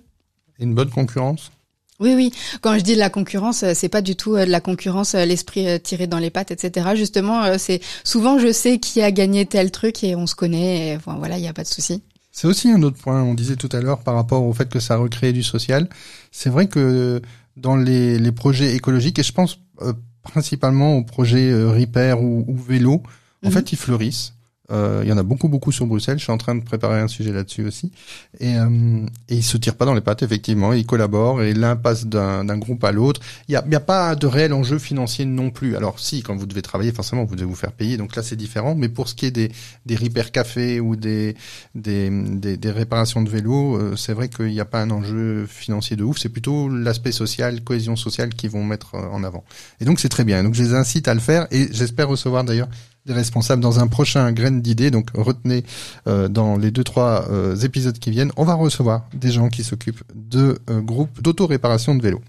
Une 0.59 0.75
bonne 0.75 0.89
concurrence? 0.89 1.51
Oui, 1.99 2.13
oui. 2.15 2.31
Quand 2.61 2.77
je 2.77 2.83
dis 2.83 2.93
de 2.93 2.99
la 2.99 3.09
concurrence, 3.09 3.65
c'est 3.73 3.89
pas 3.89 4.01
du 4.01 4.15
tout 4.15 4.35
de 4.35 4.43
la 4.43 4.61
concurrence, 4.61 5.15
l'esprit 5.15 5.79
tiré 5.81 6.07
dans 6.07 6.19
les 6.19 6.29
pattes, 6.29 6.51
etc. 6.51 6.89
Justement, 6.95 7.57
c'est 7.57 7.81
souvent 8.03 8.37
je 8.37 8.51
sais 8.51 8.79
qui 8.79 9.01
a 9.01 9.11
gagné 9.11 9.45
tel 9.45 9.71
truc 9.71 10.03
et 10.03 10.15
on 10.15 10.27
se 10.27 10.35
connaît. 10.35 10.93
Et 10.93 10.97
voilà, 11.05 11.37
il 11.37 11.41
n'y 11.41 11.47
a 11.47 11.53
pas 11.53 11.63
de 11.63 11.67
souci. 11.67 12.03
C'est 12.31 12.45
aussi 12.45 12.69
un 12.69 12.83
autre 12.83 12.97
point. 12.97 13.23
On 13.23 13.33
disait 13.33 13.55
tout 13.55 13.69
à 13.71 13.81
l'heure 13.81 14.03
par 14.03 14.13
rapport 14.13 14.43
au 14.43 14.53
fait 14.53 14.69
que 14.69 14.79
ça 14.79 14.97
recrée 14.97 15.33
du 15.33 15.41
social. 15.41 15.89
C'est 16.31 16.51
vrai 16.51 16.67
que 16.67 17.19
dans 17.55 17.75
les, 17.75 18.19
les, 18.19 18.31
projets 18.31 18.75
écologiques, 18.75 19.17
et 19.17 19.23
je 19.23 19.31
pense 19.31 19.57
euh, 19.81 19.93
principalement 20.21 20.97
aux 20.97 21.03
projets 21.03 21.49
euh, 21.49 21.71
repair 21.71 22.21
ou, 22.21 22.45
ou 22.47 22.55
vélo, 22.55 23.01
en 23.43 23.47
mhm. 23.47 23.51
fait, 23.51 23.71
ils 23.71 23.77
fleurissent. 23.77 24.33
Euh, 24.69 25.01
il 25.03 25.09
y 25.09 25.13
en 25.13 25.17
a 25.17 25.23
beaucoup, 25.23 25.47
beaucoup 25.47 25.71
sur 25.71 25.85
Bruxelles. 25.85 26.17
Je 26.17 26.23
suis 26.23 26.31
en 26.31 26.37
train 26.37 26.55
de 26.55 26.63
préparer 26.63 26.99
un 26.99 27.07
sujet 27.07 27.31
là-dessus 27.31 27.65
aussi. 27.65 27.91
Et, 28.39 28.57
euh, 28.57 29.05
et 29.29 29.35
ils 29.35 29.43
se 29.43 29.57
tirent 29.57 29.75
pas 29.75 29.85
dans 29.85 29.93
les 29.93 30.01
pattes, 30.01 30.23
effectivement. 30.23 30.73
Ils 30.73 30.85
collaborent 30.85 31.41
et 31.41 31.53
l'un 31.53 31.75
passe 31.75 32.05
d'un 32.05 32.57
groupe 32.57 32.83
à 32.83 32.91
l'autre. 32.91 33.21
Il 33.47 33.53
y 33.53 33.55
a, 33.55 33.63
y 33.69 33.75
a, 33.75 33.79
pas 33.79 34.15
de 34.15 34.27
réel 34.27 34.53
enjeu 34.53 34.79
financier 34.79 35.25
non 35.25 35.51
plus. 35.51 35.75
Alors 35.75 35.99
si, 35.99 36.21
quand 36.21 36.35
vous 36.35 36.45
devez 36.45 36.61
travailler, 36.61 36.91
forcément, 36.91 37.23
vous 37.23 37.35
devez 37.35 37.47
vous 37.47 37.55
faire 37.55 37.71
payer. 37.71 37.97
Donc 37.97 38.15
là, 38.15 38.23
c'est 38.23 38.35
différent. 38.35 38.75
Mais 38.75 38.89
pour 38.89 39.07
ce 39.07 39.15
qui 39.15 39.25
est 39.25 39.31
des, 39.31 39.51
des 39.85 39.95
repair 39.95 40.31
cafés 40.31 40.79
ou 40.79 40.95
des, 40.95 41.35
des, 41.75 42.09
des, 42.09 42.57
des 42.57 42.71
réparations 42.71 43.21
de 43.21 43.29
vélos, 43.29 43.77
euh, 43.77 43.95
c'est 43.95 44.13
vrai 44.13 44.27
qu'il 44.27 44.47
n'y 44.47 44.59
a 44.59 44.65
pas 44.65 44.81
un 44.81 44.91
enjeu 44.91 45.45
financier 45.47 45.95
de 45.95 46.03
ouf. 46.03 46.17
C'est 46.17 46.29
plutôt 46.29 46.67
l'aspect 46.67 47.13
social, 47.13 47.63
cohésion 47.63 47.95
sociale 47.95 48.29
qui 48.29 48.47
vont 48.49 48.63
mettre 48.63 48.95
euh, 48.95 49.07
en 49.11 49.23
avant. 49.23 49.45
Et 49.79 49.85
donc 49.85 49.99
c'est 49.99 50.09
très 50.09 50.25
bien. 50.25 50.43
Donc 50.43 50.55
je 50.55 50.63
les 50.63 50.73
incite 50.73 51.07
à 51.07 51.13
le 51.13 51.19
faire 51.21 51.47
et 51.51 51.69
j'espère 51.71 52.09
recevoir 52.09 52.43
d'ailleurs 52.43 52.67
des 53.07 53.13
responsables 53.13 53.61
dans 53.61 53.79
un 53.79 53.87
prochain 53.87 54.31
graine 54.31 54.61
d'idées. 54.61 54.91
Donc 54.91 55.07
retenez 55.13 55.63
euh, 56.07 56.27
dans 56.27 56.57
les 56.57 56.71
deux 56.71 56.83
trois 56.83 57.25
euh, 57.31 57.55
épisodes 57.55 57.97
qui 57.97 58.11
viennent, 58.11 58.31
on 58.37 58.43
va 58.43 58.53
recevoir 58.53 59.05
des 59.13 59.31
gens 59.31 59.49
qui 59.49 59.63
s'occupent 59.63 60.03
de 60.13 60.59
euh, 60.69 60.81
groupes 60.81 61.21
d'auto-réparation 61.21 61.95
de 61.95 62.03
vélos. 62.03 62.21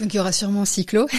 Donc 0.00 0.12
il 0.14 0.16
y 0.16 0.20
aura 0.20 0.32
sûrement 0.32 0.64
Cyclo. 0.64 1.06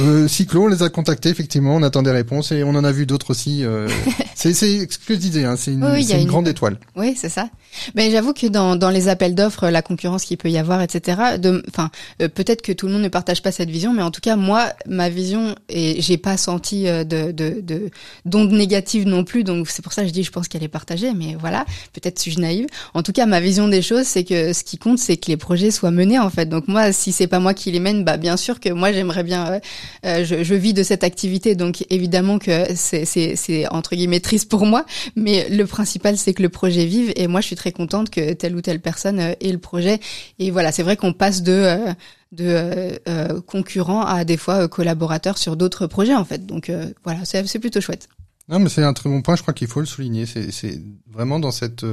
Euh, 0.00 0.26
Cyclo, 0.26 0.64
on 0.64 0.66
les 0.66 0.82
a 0.82 0.88
contactés 0.88 1.28
effectivement, 1.28 1.76
on 1.76 1.82
attend 1.84 2.02
des 2.02 2.10
réponses 2.10 2.50
et 2.50 2.64
on 2.64 2.70
en 2.70 2.82
a 2.82 2.90
vu 2.90 3.06
d'autres 3.06 3.30
aussi. 3.30 3.64
C'est 4.34 4.52
ce 4.52 4.84
que 4.98 5.14
je 5.14 5.20
disais, 5.20 5.44
hein, 5.44 5.54
c'est 5.56 5.72
une, 5.72 5.84
une, 5.84 6.26
grande 6.26 6.48
étoile. 6.48 6.80
Oui, 6.96 7.14
c'est 7.16 7.28
ça. 7.28 7.48
Mais 7.94 8.10
j'avoue 8.10 8.32
que 8.32 8.46
dans, 8.46 8.76
dans 8.76 8.90
les 8.90 9.08
appels 9.08 9.34
d'offres, 9.34 9.68
la 9.68 9.82
concurrence 9.82 10.24
qu'il 10.24 10.36
peut 10.36 10.50
y 10.50 10.58
avoir, 10.58 10.82
etc. 10.82 11.38
Enfin, 11.68 11.90
euh, 12.22 12.28
peut-être 12.28 12.62
que 12.62 12.72
tout 12.72 12.86
le 12.86 12.92
monde 12.92 13.02
ne 13.02 13.08
partage 13.08 13.42
pas 13.42 13.52
cette 13.52 13.70
vision, 13.70 13.92
mais 13.92 14.02
en 14.02 14.10
tout 14.10 14.20
cas 14.20 14.36
moi, 14.36 14.72
ma 14.86 15.08
vision 15.08 15.54
et 15.68 16.00
j'ai 16.00 16.16
pas 16.16 16.36
senti 16.36 16.88
euh, 16.88 17.04
de 17.04 17.32
de 17.32 17.90
d'ondes 18.24 18.52
négatives 18.52 19.06
non 19.06 19.24
plus, 19.24 19.44
donc 19.44 19.68
c'est 19.68 19.82
pour 19.82 19.92
ça 19.92 20.02
que 20.02 20.08
je 20.08 20.12
dis, 20.12 20.22
je 20.22 20.30
pense 20.30 20.48
qu'elle 20.48 20.62
est 20.62 20.68
partagée. 20.68 21.12
Mais 21.14 21.36
voilà, 21.38 21.64
peut-être 21.92 22.18
suis-je 22.18 22.40
naïve. 22.40 22.66
En 22.94 23.02
tout 23.02 23.12
cas, 23.12 23.26
ma 23.26 23.40
vision 23.40 23.68
des 23.68 23.82
choses, 23.82 24.06
c'est 24.06 24.24
que 24.24 24.52
ce 24.52 24.64
qui 24.64 24.78
compte, 24.78 24.98
c'est 24.98 25.16
que 25.16 25.28
les 25.28 25.36
projets 25.36 25.70
soient 25.70 25.90
menés 25.90 26.18
en 26.18 26.30
fait. 26.30 26.46
Donc 26.46 26.68
moi, 26.68 26.92
si 26.92 27.12
c'est 27.12 27.26
pas 27.26 27.40
moi 27.40 27.54
qui 27.54 27.70
les 27.70 27.80
mène, 27.80 28.04
bah 28.04 28.16
bien 28.16 28.36
sûr 28.36 28.60
que 28.60 28.68
moi 28.70 28.92
j'aimerais 28.92 29.22
bien 29.22 29.60
euh, 30.06 30.24
je, 30.24 30.42
je, 30.42 30.54
vis 30.54 30.74
de 30.74 30.82
cette 30.82 31.04
activité, 31.04 31.54
donc 31.54 31.84
évidemment 31.90 32.38
que 32.38 32.64
c'est 32.74 33.66
entre 33.70 33.96
guillemets 33.96 34.20
triste 34.20 34.48
pour 34.48 34.66
moi, 34.66 34.84
mais 35.16 35.48
le 35.48 35.66
principal 35.66 36.16
c'est 36.16 36.34
que 36.34 36.42
le 36.42 36.48
projet 36.48 36.84
vive 36.84 37.12
et 37.16 37.26
moi 37.26 37.40
je 37.40 37.46
suis 37.46 37.56
très 37.56 37.63
contente 37.72 38.10
que 38.10 38.32
telle 38.32 38.56
ou 38.56 38.60
telle 38.60 38.80
personne 38.80 39.20
euh, 39.20 39.34
ait 39.40 39.52
le 39.52 39.58
projet. 39.58 40.00
Et 40.38 40.50
voilà, 40.50 40.72
c'est 40.72 40.82
vrai 40.82 40.96
qu'on 40.96 41.12
passe 41.12 41.42
de 41.42 41.52
euh, 41.52 41.92
de 42.32 42.98
euh, 43.08 43.40
concurrents 43.42 44.04
à 44.04 44.24
des 44.24 44.36
fois 44.36 44.66
collaborateurs 44.68 45.38
sur 45.38 45.56
d'autres 45.56 45.86
projets 45.86 46.16
en 46.16 46.24
fait. 46.24 46.46
Donc 46.46 46.70
voilà, 47.04 47.24
c'est 47.24 47.58
plutôt 47.60 47.80
chouette. 47.80 48.08
Non, 48.48 48.58
mais 48.58 48.68
c'est 48.68 48.82
un 48.82 48.92
très 48.92 49.08
bon 49.08 49.22
point. 49.22 49.36
Je 49.36 49.42
crois 49.42 49.54
qu'il 49.54 49.68
faut 49.68 49.80
le 49.80 49.86
souligner. 49.86 50.26
C'est 50.26 50.80
vraiment 51.12 51.38
dans 51.38 51.52
cette 51.52 51.86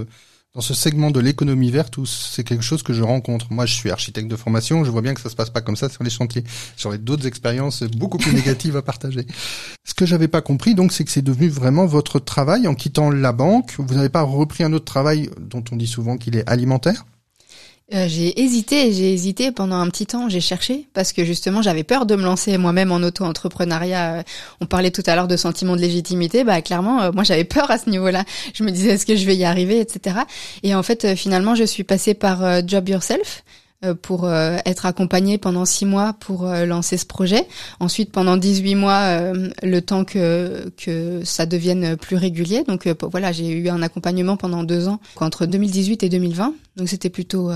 dans 0.54 0.62
ce 0.62 0.74
segment 0.74 1.12
de 1.12 1.20
l'économie 1.22 1.72
verte 1.72 1.98
où 1.98 2.06
c'est 2.06 2.44
quelque 2.44 2.64
chose 2.64 2.84
que 2.84 2.92
je 2.92 3.04
rencontre. 3.04 3.48
Moi, 3.52 3.66
je 3.66 3.74
suis 3.74 3.90
architecte 3.90 4.28
de 4.28 4.36
formation, 4.36 4.84
je 4.84 4.92
vois 4.92 5.02
bien 5.02 5.14
que 5.14 5.22
ça 5.22 5.30
se 5.30 5.36
passe 5.36 5.50
pas 5.50 5.62
comme 5.62 5.78
ça 5.78 5.88
sur 5.88 6.04
les 6.04 6.10
chantiers. 6.10 6.44
J'aurais 6.78 6.98
d'autres 6.98 7.26
expériences 7.26 7.84
beaucoup 7.84 8.18
plus 8.18 8.34
négatives 8.34 8.76
à 8.76 8.82
partager. 8.82 9.26
Ce 9.86 9.94
que 9.94 10.06
j'avais 10.06 10.28
pas 10.28 10.42
compris, 10.42 10.76
donc, 10.76 10.92
c'est 10.92 11.06
que 11.06 11.12
c'est 11.12 11.22
devenu 11.22 11.48
vraiment 11.48 11.86
votre 11.86 12.20
travail 12.20 12.68
en 12.68 12.76
quittant 12.76 13.10
la 13.10 13.32
banque. 13.32 13.76
Vous 13.78 13.96
n'avez 13.96 14.10
pas 14.10 14.24
repris 14.24 14.64
un 14.64 14.74
autre 14.74 14.86
travail 14.86 15.30
dont 15.40 15.64
on 15.72 15.78
dit 15.78 15.88
souvent 15.88 16.18
qu'il 16.18 16.36
est 16.36 16.48
alimentaire? 16.50 17.06
Euh, 17.94 18.08
j'ai 18.08 18.42
hésité, 18.42 18.94
j'ai 18.94 19.14
hésité 19.14 19.52
pendant 19.52 19.76
un 19.76 19.90
petit 19.90 20.06
temps, 20.06 20.30
j'ai 20.30 20.40
cherché 20.40 20.88
parce 20.94 21.12
que 21.12 21.26
justement 21.26 21.62
j'avais 21.62 21.84
peur 21.84 22.06
de 22.06 22.16
me 22.16 22.24
lancer 22.24 22.58
moi-même 22.58 22.92
en 22.92 22.98
auto-entrepreneuriat. 22.98 24.14
Euh, 24.14 24.24
on 24.62 24.66
parlait 24.66 24.92
tout 24.92 25.04
à 25.06 25.16
l'heure 25.16 25.28
de 25.28 25.36
sentiment 25.36 25.76
de 25.76 25.82
légitimité, 25.82 26.44
bah 26.44 26.62
clairement 26.62 27.02
euh, 27.02 27.12
moi 27.12 27.24
j'avais 27.24 27.44
peur 27.44 27.70
à 27.70 27.78
ce 27.78 27.90
niveau-là. 27.90 28.24
Je 28.54 28.64
me 28.64 28.72
disais 28.72 28.92
est-ce 28.92 29.06
que 29.06 29.16
je 29.16 29.26
vais 29.26 29.36
y 29.36 29.44
arriver, 29.44 29.80
etc. 29.80 30.20
Et 30.64 30.74
en 30.74 30.84
fait 30.84 31.16
finalement 31.16 31.54
je 31.54 31.66
suis 31.66 31.84
passée 31.84 32.14
par 32.14 32.66
Job 32.66 32.88
Yourself 32.88 33.44
euh, 33.44 33.61
pour 34.02 34.26
euh, 34.26 34.58
être 34.66 34.86
accompagnée 34.86 35.38
pendant 35.38 35.66
six 35.66 35.86
mois 35.86 36.14
pour 36.14 36.48
euh, 36.48 36.66
lancer 36.66 36.98
ce 36.98 37.06
projet. 37.06 37.48
Ensuite, 37.80 38.12
pendant 38.12 38.38
18 38.38 38.76
mois, 38.76 39.34
le 39.64 39.80
temps 39.82 40.06
que 40.06 40.72
que 40.78 41.22
ça 41.24 41.46
devienne 41.46 41.98
plus 41.98 42.16
régulier. 42.16 42.64
Donc 42.64 42.88
voilà, 42.88 43.32
j'ai 43.32 43.50
eu 43.50 43.70
un 43.70 43.82
accompagnement 43.82 44.38
pendant 44.38 44.64
deux 44.64 44.88
ans, 44.88 45.00
entre 45.18 45.46
2018 45.46 46.04
et 46.04 46.10
2020. 46.10 46.54
Donc 46.78 46.90
c'était 46.90 47.10
plutôt 47.10 47.52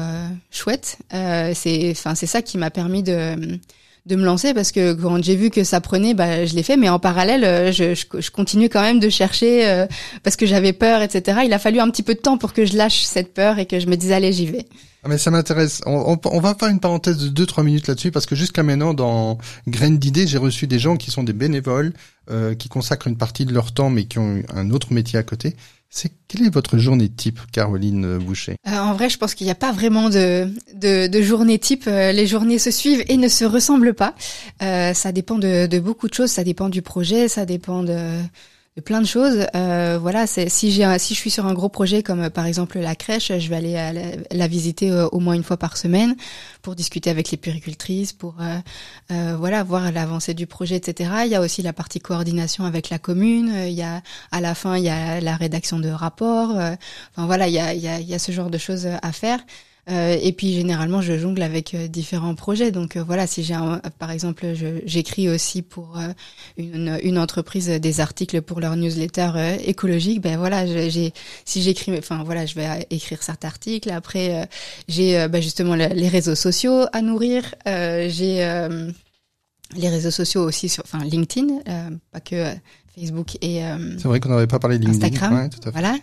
chouette. 0.51 0.97
c'est 1.11 1.91
enfin 1.91 2.15
c'est 2.15 2.27
ça 2.27 2.41
qui 2.41 2.57
m'a 2.57 2.69
permis 2.69 3.03
de 3.03 3.59
de 4.05 4.15
me 4.15 4.23
lancer 4.23 4.53
parce 4.53 4.71
que 4.71 4.93
quand 4.93 5.23
j'ai 5.23 5.35
vu 5.35 5.49
que 5.49 5.63
ça 5.63 5.81
prenait, 5.81 6.13
bah, 6.13 6.45
je 6.45 6.55
l'ai 6.55 6.63
fait. 6.63 6.77
Mais 6.77 6.89
en 6.89 6.99
parallèle, 6.99 7.43
euh, 7.43 7.71
je, 7.71 7.95
je, 7.95 8.05
je 8.19 8.31
continue 8.31 8.69
quand 8.69 8.81
même 8.81 8.99
de 8.99 9.09
chercher 9.09 9.67
euh, 9.67 9.87
parce 10.23 10.35
que 10.35 10.45
j'avais 10.45 10.73
peur, 10.73 11.01
etc. 11.01 11.39
Il 11.45 11.53
a 11.53 11.59
fallu 11.59 11.79
un 11.79 11.89
petit 11.89 12.03
peu 12.03 12.13
de 12.13 12.19
temps 12.19 12.37
pour 12.37 12.53
que 12.53 12.65
je 12.65 12.77
lâche 12.77 13.03
cette 13.03 13.33
peur 13.33 13.57
et 13.59 13.65
que 13.65 13.79
je 13.79 13.87
me 13.87 13.95
dise 13.95 14.11
allez, 14.11 14.31
j'y 14.31 14.45
vais. 14.45 14.67
Ah 15.03 15.07
mais 15.07 15.19
ça 15.19 15.29
m'intéresse. 15.29 15.81
On, 15.85 16.17
on, 16.25 16.39
va 16.39 16.55
faire 16.55 16.69
une 16.69 16.79
parenthèse 16.79 17.17
de 17.17 17.45
2-3 17.45 17.63
minutes 17.63 17.87
là-dessus 17.87 18.09
parce 18.09 18.25
que 18.25 18.35
jusqu'à 18.35 18.63
maintenant, 18.63 18.95
dans 18.95 19.37
Graines 19.67 19.99
d'idées, 19.99 20.25
j'ai 20.25 20.39
reçu 20.39 20.65
des 20.65 20.79
gens 20.79 20.97
qui 20.97 21.11
sont 21.11 21.21
des 21.21 21.33
bénévoles, 21.33 21.93
euh, 22.31 22.55
qui 22.55 22.69
consacrent 22.69 23.05
une 23.05 23.17
partie 23.17 23.45
de 23.45 23.53
leur 23.53 23.71
temps 23.71 23.91
mais 23.91 24.05
qui 24.05 24.17
ont 24.17 24.41
un 24.51 24.71
autre 24.71 24.93
métier 24.93 25.19
à 25.19 25.23
côté. 25.23 25.55
C'est 25.89 26.11
quelle 26.27 26.43
est 26.45 26.53
votre 26.53 26.77
journée 26.77 27.07
type, 27.09 27.39
Caroline 27.51 28.17
Boucher? 28.17 28.57
Euh, 28.67 28.77
En 28.77 28.93
vrai, 28.93 29.09
je 29.09 29.17
pense 29.17 29.33
qu'il 29.33 29.45
n'y 29.45 29.51
a 29.51 29.55
pas 29.55 29.71
vraiment 29.71 30.09
de, 30.09 30.49
de, 30.73 31.21
journée 31.21 31.57
type. 31.57 31.85
Euh, 31.87 32.11
les 32.11 32.27
journées 32.27 32.59
se 32.59 32.71
suivent 32.71 33.03
et 33.07 33.15
ne 33.17 33.29
se 33.29 33.45
ressemblent 33.45 33.93
pas. 33.93 34.13
Euh, 34.61 34.93
ça 34.93 35.11
dépend 35.11 35.37
de, 35.37 35.79
beaucoup 35.79 36.09
de 36.09 36.13
choses. 36.13 36.31
Ça 36.31 36.43
dépend 36.43 36.67
du 36.67 36.81
projet, 36.81 37.27
ça 37.27 37.45
dépend 37.45 37.83
de 37.83 38.19
plein 38.81 38.99
de 38.99 39.07
choses. 39.07 39.47
Euh, 39.55 39.97
voilà, 40.01 40.27
c'est 40.27 40.49
si 40.49 40.71
j'ai 40.71 40.99
si 40.99 41.13
je 41.13 41.19
suis 41.19 41.31
sur 41.31 41.45
un 41.45 41.53
gros 41.53 41.69
projet 41.69 42.03
comme 42.03 42.23
euh, 42.23 42.29
par 42.29 42.45
exemple 42.45 42.77
la 42.79 42.95
crèche, 42.95 43.31
je 43.37 43.49
vais 43.49 43.55
aller 43.55 44.25
la, 44.31 44.47
visiter 44.47 44.91
euh, 44.91 45.07
au 45.07 45.19
moins 45.19 45.33
une 45.33 45.43
fois 45.43 45.55
par 45.55 45.77
semaine 45.77 46.15
pour 46.61 46.75
discuter 46.75 47.09
avec 47.09 47.31
les 47.31 47.37
puricultrices, 47.37 48.11
pour 48.11 48.35
euh, 48.41 49.35
voilà 49.37 49.63
voir 49.63 49.91
l'avancée 49.91 50.33
du 50.33 50.45
projet, 50.45 50.75
etc. 50.75 51.09
Il 51.25 51.31
y 51.31 51.35
a 51.35 51.41
aussi 51.41 51.61
la 51.61 51.73
partie 51.73 51.99
coordination 51.99 52.65
avec 52.65 52.89
la 52.89 52.99
commune. 52.99 53.53
Il 53.65 53.73
y 53.73 53.81
a 53.81 54.01
à 54.31 54.41
la 54.41 54.55
fin 54.55 54.77
il 54.77 54.83
y 54.83 54.89
a 54.89 55.21
la 55.21 55.35
rédaction 55.37 55.79
de 55.79 55.89
rapports. 55.89 56.51
enfin 56.51 57.25
voilà, 57.25 57.47
il 57.47 57.53
y 57.53 57.59
a, 57.59 57.73
il 57.73 57.81
y 57.81 57.87
a, 57.87 57.99
il 57.99 58.07
y 58.07 58.13
a 58.13 58.19
ce 58.19 58.31
genre 58.31 58.49
de 58.49 58.57
choses 58.57 58.87
à 59.01 59.11
faire. 59.13 59.39
Euh, 59.87 60.17
et 60.19 60.31
puis 60.31 60.53
généralement, 60.53 61.01
je 61.01 61.15
jongle 61.15 61.43
avec 61.43 61.75
euh, 61.75 61.87
différents 61.87 62.33
projets. 62.33 62.71
Donc 62.71 62.95
euh, 62.95 63.03
voilà, 63.03 63.27
si 63.27 63.43
j'ai 63.43 63.55
par 63.99 64.09
exemple, 64.09 64.45
j'écris 64.85 65.29
aussi 65.29 65.61
pour 65.61 65.97
une, 66.57 66.99
une, 67.03 67.19
entreprise 67.19 67.67
des 67.67 67.99
articles 67.99 68.41
pour 68.41 68.59
leur 68.59 68.75
newsletter 68.75 69.57
écologique. 69.63 70.21
Ben 70.21 70.37
voilà, 70.37 70.65
j'ai 70.65 71.13
si 71.45 71.61
j'écris, 71.61 71.97
enfin 71.97 72.23
voilà, 72.23 72.45
je 72.45 72.55
vais 72.55 72.87
écrire 72.89 73.21
certains 73.21 73.47
articles. 73.47 73.89
Après, 73.91 74.49
j'ai 74.87 75.27
ben, 75.27 75.41
justement 75.41 75.75
les 75.75 76.07
réseaux 76.09 76.35
sociaux 76.35 76.85
à 76.91 77.01
nourrir. 77.01 77.55
j'ai 77.65 78.67
les 79.75 79.89
réseaux 79.89 80.11
sociaux 80.11 80.43
aussi 80.43 80.69
sur, 80.69 80.83
enfin 80.83 81.03
LinkedIn, 81.03 81.59
pas 82.11 82.19
que 82.19 82.51
Facebook 82.95 83.37
et. 83.41 83.61
C'est 83.97 84.07
vrai 84.07 84.19
qu'on 84.19 84.29
n'avait 84.29 84.47
pas 84.47 84.59
parlé 84.59 84.79
de 84.79 84.85
LinkedIn. 84.85 85.05
Instagram. 85.05 85.49
tout 85.49 85.59
à 85.61 85.71
fait. 85.71 85.79
Voilà. 85.79 85.95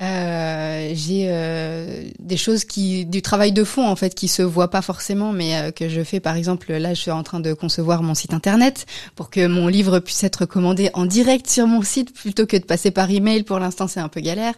Euh, 0.00 0.92
j'ai 0.94 1.26
euh, 1.28 2.08
des 2.18 2.38
choses 2.38 2.64
qui 2.64 3.04
du 3.04 3.20
travail 3.20 3.52
de 3.52 3.62
fond 3.62 3.86
en 3.86 3.94
fait 3.94 4.14
qui 4.14 4.26
se 4.26 4.42
voit 4.42 4.68
pas 4.68 4.80
forcément 4.80 5.32
mais 5.32 5.56
euh, 5.56 5.70
que 5.70 5.88
je 5.88 6.02
fais. 6.02 6.18
Par 6.18 6.34
exemple 6.36 6.72
là 6.72 6.94
je 6.94 7.00
suis 7.00 7.10
en 7.10 7.22
train 7.22 7.40
de 7.40 7.52
concevoir 7.52 8.02
mon 8.02 8.14
site 8.14 8.32
internet 8.32 8.86
pour 9.14 9.28
que 9.28 9.46
mon 9.46 9.68
livre 9.68 10.00
puisse 10.00 10.24
être 10.24 10.46
commandé 10.46 10.90
en 10.94 11.04
direct 11.04 11.46
sur 11.48 11.66
mon 11.66 11.82
site 11.82 12.14
plutôt 12.14 12.46
que 12.46 12.56
de 12.56 12.64
passer 12.64 12.90
par 12.90 13.10
email. 13.10 13.42
Pour 13.42 13.58
l'instant 13.58 13.86
c'est 13.86 14.00
un 14.00 14.08
peu 14.08 14.20
galère. 14.20 14.54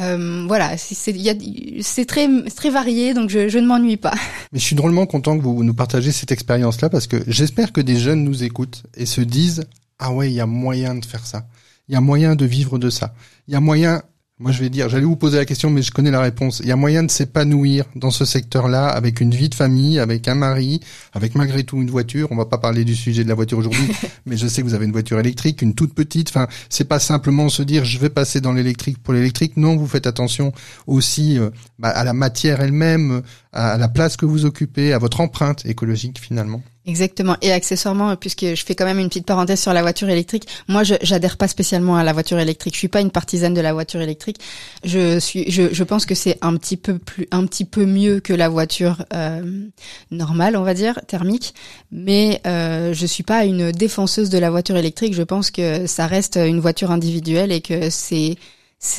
Euh, 0.00 0.44
voilà 0.48 0.76
c'est 0.76 2.04
très 2.06 2.28
très 2.56 2.70
varié 2.70 3.14
donc 3.14 3.30
je, 3.30 3.48
je 3.48 3.58
ne 3.58 3.66
m'ennuie 3.66 3.98
pas. 3.98 4.14
Mais 4.52 4.58
je 4.58 4.64
suis 4.64 4.76
drôlement 4.76 5.06
content 5.06 5.36
que 5.38 5.42
vous 5.42 5.62
nous 5.62 5.74
partagez 5.74 6.10
cette 6.10 6.32
expérience 6.32 6.80
là 6.80 6.88
parce 6.88 7.06
que 7.06 7.22
j'espère 7.28 7.70
que 7.70 7.82
des 7.82 7.96
jeunes 7.96 8.24
nous 8.24 8.42
écoutent 8.42 8.82
et 8.96 9.06
se 9.06 9.20
disent 9.20 9.64
ah 9.98 10.10
ouais 10.10 10.30
il 10.30 10.34
y 10.34 10.40
a 10.40 10.46
moyen 10.46 10.94
de 10.94 11.04
faire 11.04 11.26
ça. 11.26 11.46
Il 11.88 11.92
y 11.92 11.96
a 11.96 12.00
moyen 12.00 12.34
de 12.34 12.46
vivre 12.46 12.78
de 12.78 12.88
ça. 12.88 13.14
Il 13.46 13.52
y 13.52 13.56
a 13.56 13.60
moyen 13.60 14.02
moi, 14.40 14.50
je 14.50 14.58
vais 14.58 14.68
dire, 14.68 14.88
j'allais 14.88 15.04
vous 15.04 15.14
poser 15.14 15.38
la 15.38 15.44
question, 15.44 15.70
mais 15.70 15.80
je 15.80 15.92
connais 15.92 16.10
la 16.10 16.20
réponse. 16.20 16.58
Il 16.58 16.66
y 16.66 16.72
a 16.72 16.76
moyen 16.76 17.04
de 17.04 17.10
s'épanouir 17.10 17.84
dans 17.94 18.10
ce 18.10 18.24
secteur-là, 18.24 18.88
avec 18.88 19.20
une 19.20 19.30
vie 19.30 19.48
de 19.48 19.54
famille, 19.54 20.00
avec 20.00 20.26
un 20.26 20.34
mari, 20.34 20.80
avec 21.12 21.36
malgré 21.36 21.62
tout 21.62 21.80
une 21.80 21.88
voiture. 21.88 22.26
On 22.32 22.36
va 22.36 22.44
pas 22.44 22.58
parler 22.58 22.84
du 22.84 22.96
sujet 22.96 23.22
de 23.22 23.28
la 23.28 23.36
voiture 23.36 23.58
aujourd'hui, 23.58 23.86
mais 24.26 24.36
je 24.36 24.48
sais 24.48 24.62
que 24.62 24.66
vous 24.66 24.74
avez 24.74 24.86
une 24.86 24.92
voiture 24.92 25.20
électrique, 25.20 25.62
une 25.62 25.76
toute 25.76 25.94
petite. 25.94 26.30
Enfin, 26.30 26.48
c'est 26.68 26.88
pas 26.88 26.98
simplement 26.98 27.48
se 27.48 27.62
dire, 27.62 27.84
je 27.84 27.96
vais 28.00 28.10
passer 28.10 28.40
dans 28.40 28.52
l'électrique 28.52 29.00
pour 29.00 29.14
l'électrique. 29.14 29.56
Non, 29.56 29.76
vous 29.76 29.86
faites 29.86 30.08
attention 30.08 30.52
aussi 30.88 31.38
euh, 31.38 31.50
bah, 31.78 31.90
à 31.90 32.02
la 32.02 32.12
matière 32.12 32.60
elle-même, 32.60 33.22
à 33.52 33.78
la 33.78 33.86
place 33.86 34.16
que 34.16 34.26
vous 34.26 34.46
occupez, 34.46 34.92
à 34.92 34.98
votre 34.98 35.20
empreinte 35.20 35.64
écologique 35.64 36.18
finalement. 36.18 36.60
Exactement. 36.86 37.36
Et 37.40 37.50
accessoirement, 37.50 38.14
puisque 38.14 38.44
je 38.44 38.62
fais 38.62 38.74
quand 38.74 38.84
même 38.84 38.98
une 38.98 39.08
petite 39.08 39.24
parenthèse 39.24 39.60
sur 39.60 39.72
la 39.72 39.80
voiture 39.80 40.10
électrique, 40.10 40.46
moi, 40.68 40.82
j'adhère 40.82 41.38
pas 41.38 41.48
spécialement 41.48 41.96
à 41.96 42.04
la 42.04 42.12
voiture 42.12 42.38
électrique. 42.38 42.74
Je 42.74 42.78
suis 42.78 42.88
pas 42.88 43.00
une 43.00 43.10
partisane 43.10 43.54
de 43.54 43.62
la 43.62 43.72
voiture 43.72 44.02
électrique. 44.02 44.36
Je 44.84 45.18
suis, 45.18 45.50
je, 45.50 45.72
je 45.72 45.84
pense 45.84 46.04
que 46.04 46.14
c'est 46.14 46.36
un 46.42 46.54
petit 46.56 46.76
peu 46.76 46.98
plus, 46.98 47.26
un 47.30 47.46
petit 47.46 47.64
peu 47.64 47.86
mieux 47.86 48.20
que 48.20 48.34
la 48.34 48.50
voiture 48.50 49.06
euh, 49.14 49.66
normale, 50.10 50.56
on 50.56 50.62
va 50.62 50.74
dire, 50.74 51.00
thermique. 51.06 51.54
Mais 51.90 52.42
euh, 52.46 52.92
je 52.92 53.06
suis 53.06 53.22
pas 53.22 53.46
une 53.46 53.72
défenseuse 53.72 54.28
de 54.28 54.36
la 54.36 54.50
voiture 54.50 54.76
électrique. 54.76 55.14
Je 55.14 55.22
pense 55.22 55.50
que 55.50 55.86
ça 55.86 56.06
reste 56.06 56.36
une 56.36 56.60
voiture 56.60 56.90
individuelle 56.90 57.50
et 57.50 57.62
que 57.62 57.88
c'est 57.88 58.36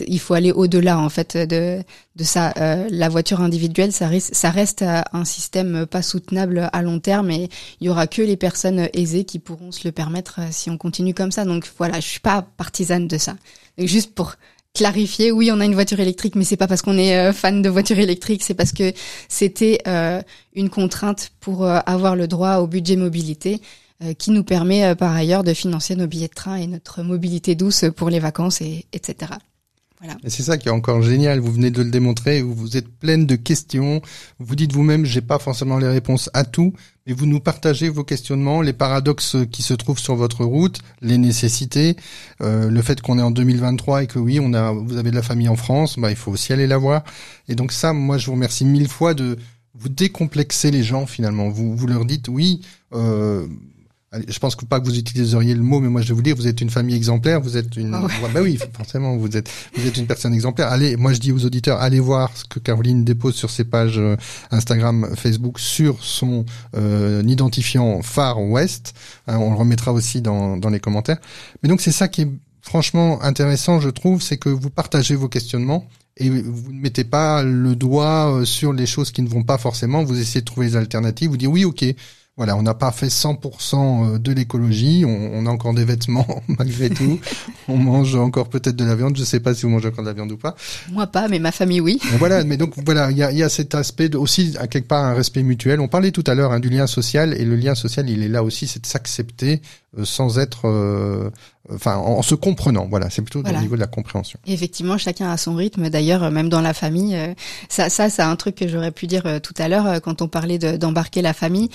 il 0.07 0.19
faut 0.19 0.33
aller 0.33 0.51
au-delà 0.51 0.99
en 0.99 1.09
fait 1.09 1.37
de 1.37 1.83
de 2.15 2.23
ça. 2.23 2.53
Euh, 2.57 2.87
la 2.89 3.09
voiture 3.09 3.41
individuelle, 3.41 3.91
ça 3.91 4.07
reste 4.07 4.33
ça 4.33 4.49
reste 4.49 4.83
un 4.83 5.25
système 5.25 5.85
pas 5.85 6.01
soutenable 6.01 6.69
à 6.71 6.81
long 6.81 6.99
terme 6.99 7.31
et 7.31 7.49
il 7.81 7.87
y 7.87 7.89
aura 7.89 8.07
que 8.07 8.21
les 8.21 8.37
personnes 8.37 8.89
aisées 8.93 9.25
qui 9.25 9.39
pourront 9.39 9.71
se 9.71 9.87
le 9.87 9.91
permettre 9.91 10.39
euh, 10.39 10.47
si 10.51 10.69
on 10.69 10.77
continue 10.77 11.13
comme 11.13 11.31
ça. 11.31 11.45
Donc 11.45 11.69
voilà, 11.77 11.99
je 11.99 12.07
suis 12.07 12.19
pas 12.19 12.45
partisane 12.57 13.07
de 13.07 13.17
ça. 13.17 13.35
Juste 13.77 14.13
pour 14.15 14.35
clarifier, 14.73 15.31
oui, 15.31 15.51
on 15.51 15.59
a 15.59 15.65
une 15.65 15.73
voiture 15.73 15.99
électrique, 15.99 16.35
mais 16.35 16.43
c'est 16.43 16.57
pas 16.57 16.67
parce 16.67 16.81
qu'on 16.81 16.97
est 16.97 17.17
euh, 17.17 17.33
fan 17.33 17.61
de 17.61 17.69
voiture 17.69 17.99
électrique, 17.99 18.43
c'est 18.43 18.53
parce 18.53 18.71
que 18.71 18.93
c'était 19.29 19.81
une 20.55 20.69
contrainte 20.69 21.31
pour 21.39 21.65
avoir 21.65 22.15
le 22.15 22.27
droit 22.27 22.57
au 22.57 22.67
budget 22.67 22.95
mobilité 22.95 23.61
qui 24.17 24.31
nous 24.31 24.43
permet 24.43 24.93
par 24.95 25.15
ailleurs 25.15 25.43
de 25.43 25.53
financer 25.53 25.95
nos 25.95 26.07
billets 26.07 26.27
de 26.27 26.33
train 26.33 26.55
et 26.55 26.67
notre 26.67 27.01
mobilité 27.01 27.55
douce 27.55 27.85
pour 27.95 28.09
les 28.09 28.19
vacances 28.19 28.61
et 28.61 28.85
etc. 28.91 29.31
Et 30.23 30.29
c'est 30.29 30.43
ça 30.43 30.57
qui 30.57 30.67
est 30.67 30.71
encore 30.71 31.01
génial. 31.01 31.39
Vous 31.39 31.51
venez 31.51 31.71
de 31.71 31.81
le 31.81 31.89
démontrer. 31.89 32.41
Vous 32.41 32.77
êtes 32.77 32.87
pleine 32.87 33.25
de 33.25 33.35
questions. 33.35 34.01
Vous 34.39 34.55
dites 34.55 34.73
vous-même, 34.73 35.05
j'ai 35.05 35.21
pas 35.21 35.39
forcément 35.39 35.77
les 35.77 35.87
réponses 35.87 36.29
à 36.33 36.43
tout, 36.43 36.73
mais 37.05 37.13
vous 37.13 37.25
nous 37.25 37.39
partagez 37.39 37.89
vos 37.89 38.03
questionnements, 38.03 38.61
les 38.61 38.73
paradoxes 38.73 39.37
qui 39.51 39.61
se 39.61 39.73
trouvent 39.73 39.99
sur 39.99 40.15
votre 40.15 40.43
route, 40.43 40.79
les 41.01 41.17
nécessités, 41.17 41.95
euh, 42.41 42.69
le 42.69 42.81
fait 42.81 43.01
qu'on 43.01 43.19
est 43.19 43.23
en 43.23 43.31
2023 43.31 44.03
et 44.03 44.07
que 44.07 44.19
oui, 44.19 44.39
on 44.41 44.53
a, 44.53 44.71
vous 44.71 44.97
avez 44.97 45.11
de 45.11 45.15
la 45.15 45.21
famille 45.21 45.49
en 45.49 45.55
France, 45.55 45.99
bah 45.99 46.09
il 46.09 46.17
faut 46.17 46.31
aussi 46.31 46.53
aller 46.53 46.67
la 46.67 46.77
voir. 46.77 47.03
Et 47.47 47.55
donc 47.55 47.71
ça, 47.71 47.93
moi, 47.93 48.17
je 48.17 48.25
vous 48.25 48.33
remercie 48.33 48.65
mille 48.65 48.87
fois 48.87 49.13
de 49.13 49.37
vous 49.77 49.89
décomplexer 49.89 50.71
les 50.71 50.83
gens 50.83 51.05
finalement. 51.05 51.49
Vous 51.49 51.75
vous 51.75 51.87
leur 51.87 52.05
dites 52.05 52.27
oui. 52.27 52.61
Euh, 52.93 53.47
je 54.27 54.39
pense 54.39 54.55
que 54.55 54.65
pas 54.65 54.79
que 54.79 54.85
vous 54.85 54.97
utiliseriez 54.97 55.53
le 55.53 55.61
mot, 55.61 55.79
mais 55.79 55.89
moi 55.89 56.01
je 56.01 56.09
vais 56.09 56.13
vous 56.13 56.21
dire, 56.21 56.35
vous 56.35 56.47
êtes 56.47 56.61
une 56.61 56.69
famille 56.69 56.95
exemplaire, 56.95 57.41
vous 57.41 57.57
êtes 57.57 57.75
une, 57.75 57.93
ah 57.93 58.07
bah 58.33 58.41
oui, 58.41 58.59
forcément, 58.73 59.15
vous 59.17 59.35
êtes, 59.35 59.49
vous 59.75 59.87
êtes 59.87 59.97
une 59.97 60.07
personne 60.07 60.33
exemplaire. 60.33 60.71
Allez, 60.71 60.95
moi 60.97 61.13
je 61.13 61.19
dis 61.19 61.31
aux 61.31 61.45
auditeurs, 61.45 61.81
allez 61.81 61.99
voir 61.99 62.35
ce 62.35 62.45
que 62.45 62.59
Caroline 62.59 63.03
dépose 63.03 63.35
sur 63.35 63.49
ses 63.49 63.63
pages 63.63 63.99
euh, 63.99 64.15
Instagram, 64.51 65.09
Facebook, 65.15 65.59
sur 65.59 66.03
son 66.03 66.45
euh, 66.75 67.23
identifiant 67.25 68.01
Far 68.01 68.41
West. 68.41 68.93
Hein, 69.27 69.37
on 69.37 69.51
le 69.51 69.57
remettra 69.57 69.91
aussi 69.93 70.21
dans, 70.21 70.57
dans 70.57 70.69
les 70.69 70.79
commentaires. 70.79 71.17
Mais 71.61 71.69
donc 71.69 71.81
c'est 71.81 71.91
ça 71.91 72.07
qui 72.07 72.21
est 72.21 72.29
franchement 72.61 73.21
intéressant, 73.21 73.79
je 73.79 73.89
trouve, 73.89 74.21
c'est 74.21 74.37
que 74.37 74.49
vous 74.49 74.69
partagez 74.69 75.15
vos 75.15 75.29
questionnements 75.29 75.87
et 76.17 76.29
vous 76.29 76.71
ne 76.71 76.79
mettez 76.79 77.03
pas 77.03 77.43
le 77.43 77.75
doigt 77.75 78.33
euh, 78.33 78.45
sur 78.45 78.73
les 78.73 78.85
choses 78.85 79.11
qui 79.11 79.21
ne 79.21 79.27
vont 79.27 79.43
pas 79.43 79.57
forcément. 79.57 80.03
Vous 80.03 80.19
essayez 80.19 80.41
de 80.41 80.45
trouver 80.45 80.67
des 80.67 80.75
alternatives. 80.75 81.29
Vous 81.29 81.37
dites 81.37 81.49
oui, 81.49 81.65
ok 81.65 81.85
voilà, 82.37 82.57
on 82.57 82.61
n'a 82.61 82.73
pas 82.73 82.91
fait 82.91 83.07
100% 83.07 84.15
euh, 84.15 84.17
de 84.17 84.31
l'écologie, 84.33 85.05
on, 85.05 85.45
a 85.45 85.49
encore 85.49 85.73
des 85.73 85.85
vêtements 85.85 86.43
malgré 86.59 86.89
tout, 86.89 87.19
on 87.69 87.77
mange 87.77 88.15
encore 88.15 88.49
peut-être 88.49 88.75
de 88.75 88.83
la 88.83 88.95
viande, 88.95 89.15
je 89.15 89.23
sais 89.23 89.39
pas 89.39 89.53
si 89.53 89.63
vous 89.63 89.69
mangez 89.69 89.87
encore 89.87 90.03
de 90.03 90.09
la 90.09 90.13
viande 90.13 90.33
ou 90.33 90.37
pas. 90.37 90.55
Moi 90.91 91.07
pas, 91.07 91.29
mais 91.29 91.39
ma 91.39 91.53
famille 91.53 91.79
oui. 91.79 91.99
voilà, 92.19 92.43
mais 92.43 92.57
donc 92.57 92.73
voilà, 92.85 93.09
il 93.11 93.17
y 93.17 93.23
a, 93.23 93.31
y 93.31 93.41
a, 93.41 93.47
cet 93.47 93.73
aspect 93.73 94.09
de, 94.09 94.17
aussi 94.17 94.55
à 94.59 94.67
quelque 94.67 94.87
part 94.87 95.05
un 95.05 95.13
respect 95.13 95.43
mutuel. 95.43 95.79
On 95.79 95.87
parlait 95.87 96.11
tout 96.11 96.23
à 96.27 96.35
l'heure 96.35 96.51
hein, 96.51 96.59
du 96.59 96.69
lien 96.69 96.87
social 96.87 97.33
et 97.33 97.45
le 97.45 97.55
lien 97.55 97.73
social, 97.73 98.09
il 98.09 98.21
est 98.21 98.27
là 98.27 98.43
aussi, 98.43 98.67
c'est 98.67 98.81
de 98.81 98.87
s'accepter 98.87 99.61
euh, 99.97 100.03
sans 100.03 100.37
être 100.37 100.67
euh, 100.67 101.29
enfin 101.73 101.97
en, 101.97 102.21
se 102.21 102.35
comprenant 102.35 102.87
voilà 102.89 103.09
c'est 103.09 103.21
plutôt 103.21 103.39
au 103.39 103.59
niveau 103.59 103.75
de 103.75 103.79
la 103.79 103.87
compréhension. 103.87 104.39
Effectivement 104.47 104.97
chacun 104.97 105.29
a 105.29 105.37
son 105.37 105.55
rythme. 105.55 105.89
D'ailleurs 105.89 106.29
même 106.31 106.49
dans 106.49 106.61
la 106.61 106.73
famille 106.73 107.15
euh, 107.15 107.33
ça 107.69 107.89
ça 107.89 108.09
c'est 108.09 108.21
un 108.21 108.35
truc 108.35 108.55
que 108.55 108.67
j'aurais 108.67 108.91
pu 108.91 109.07
dire 109.07 109.23
euh, 109.25 109.39
tout 109.39 109.53
à 109.57 109.67
l'heure 109.67 109.87
euh, 109.87 109.99
quand 109.99 110.21
on 110.21 110.27
parlait 110.27 110.57
d'embarquer 110.57 111.21
la 111.21 111.33
famille 111.33 111.69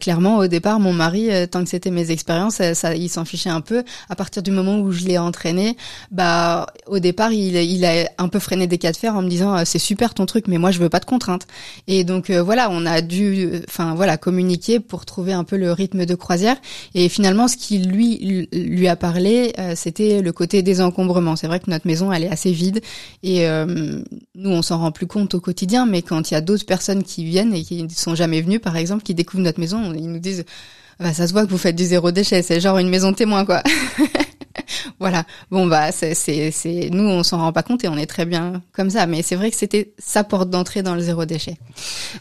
clairement 0.00 0.38
au 0.38 0.46
départ 0.46 0.80
mon 0.80 0.92
mari 0.92 1.28
tant 1.50 1.62
que 1.62 1.68
c'était 1.68 1.90
mes 1.90 2.10
expériences 2.10 2.60
ça 2.72 2.94
il 2.94 3.08
s'en 3.08 3.24
fichait 3.24 3.50
un 3.50 3.60
peu. 3.60 3.84
À 4.08 4.16
partir 4.16 4.42
du 4.42 4.50
moment 4.50 4.78
où 4.78 4.92
je 4.92 5.04
l'ai 5.04 5.18
entraîné 5.18 5.76
bah 6.10 6.66
au 6.86 6.98
départ 6.98 7.32
il 7.32 7.56
il 7.56 7.84
a 7.84 8.08
un 8.18 8.28
peu 8.28 8.38
freiné 8.38 8.66
des 8.66 8.78
cas 8.78 8.92
de 8.92 8.96
fer 8.96 9.14
en 9.14 9.22
me 9.22 9.28
disant 9.28 9.64
c'est 9.64 9.78
super 9.78 10.14
ton 10.14 10.26
truc 10.26 10.48
mais 10.48 10.58
moi 10.58 10.70
je 10.70 10.78
veux 10.78 10.88
pas 10.88 11.00
de 11.00 11.04
contraintes 11.04 11.46
et 11.86 12.04
donc 12.04 12.30
voilà 12.30 12.68
on 12.70 12.86
a 12.86 13.00
dû 13.00 13.62
enfin 13.68 13.94
voilà 13.94 14.16
communiquer 14.16 14.80
pour 14.80 15.04
trouver 15.04 15.32
un 15.32 15.44
peu 15.44 15.56
le 15.56 15.72
rythme 15.72 16.06
de 16.06 16.14
croisière. 16.14 16.56
Et 16.94 17.08
finalement 17.08 17.48
ce 17.48 17.56
qui 17.56 17.78
lui 17.78 18.48
lui 18.52 18.88
parler, 19.16 19.52
c'était 19.74 20.20
le 20.20 20.32
côté 20.32 20.62
désencombrement. 20.62 21.36
C'est 21.36 21.46
vrai 21.46 21.60
que 21.60 21.70
notre 21.70 21.86
maison, 21.86 22.12
elle 22.12 22.24
est 22.24 22.30
assez 22.30 22.52
vide 22.52 22.80
et 23.22 23.46
nous, 24.34 24.50
on 24.50 24.62
s'en 24.62 24.78
rend 24.78 24.92
plus 24.92 25.06
compte 25.06 25.34
au 25.34 25.40
quotidien, 25.40 25.86
mais 25.86 26.02
quand 26.02 26.30
il 26.30 26.34
y 26.34 26.36
a 26.36 26.40
d'autres 26.42 26.66
personnes 26.66 27.02
qui 27.02 27.24
viennent 27.24 27.54
et 27.54 27.62
qui 27.62 27.82
ne 27.82 27.88
sont 27.88 28.14
jamais 28.14 28.42
venues, 28.42 28.60
par 28.60 28.76
exemple, 28.76 29.02
qui 29.02 29.14
découvrent 29.14 29.42
notre 29.42 29.60
maison, 29.60 29.94
ils 29.94 30.10
nous 30.10 30.18
disent 30.18 30.44
bah, 30.98 31.12
ça 31.12 31.26
se 31.26 31.32
voit 31.32 31.44
que 31.44 31.50
vous 31.50 31.58
faites 31.58 31.76
du 31.76 31.84
zéro 31.84 32.10
déchet, 32.10 32.42
c'est 32.42 32.60
genre 32.60 32.78
une 32.78 32.88
maison 32.88 33.12
témoin 33.12 33.44
quoi. 33.44 33.62
voilà. 35.00 35.24
Bon 35.50 35.66
bah 35.66 35.92
c'est 35.92 36.14
c'est 36.14 36.90
nous 36.90 37.04
on 37.04 37.22
s'en 37.22 37.38
rend 37.38 37.52
pas 37.52 37.62
compte 37.62 37.84
et 37.84 37.88
on 37.88 37.96
est 37.96 38.06
très 38.06 38.26
bien 38.26 38.62
comme 38.72 38.90
ça, 38.90 39.06
mais 39.06 39.22
c'est 39.22 39.36
vrai 39.36 39.50
que 39.50 39.56
c'était 39.56 39.92
sa 39.98 40.24
porte 40.24 40.50
d'entrée 40.50 40.82
dans 40.82 40.94
le 40.94 41.00
zéro 41.00 41.24
déchet. 41.24 41.56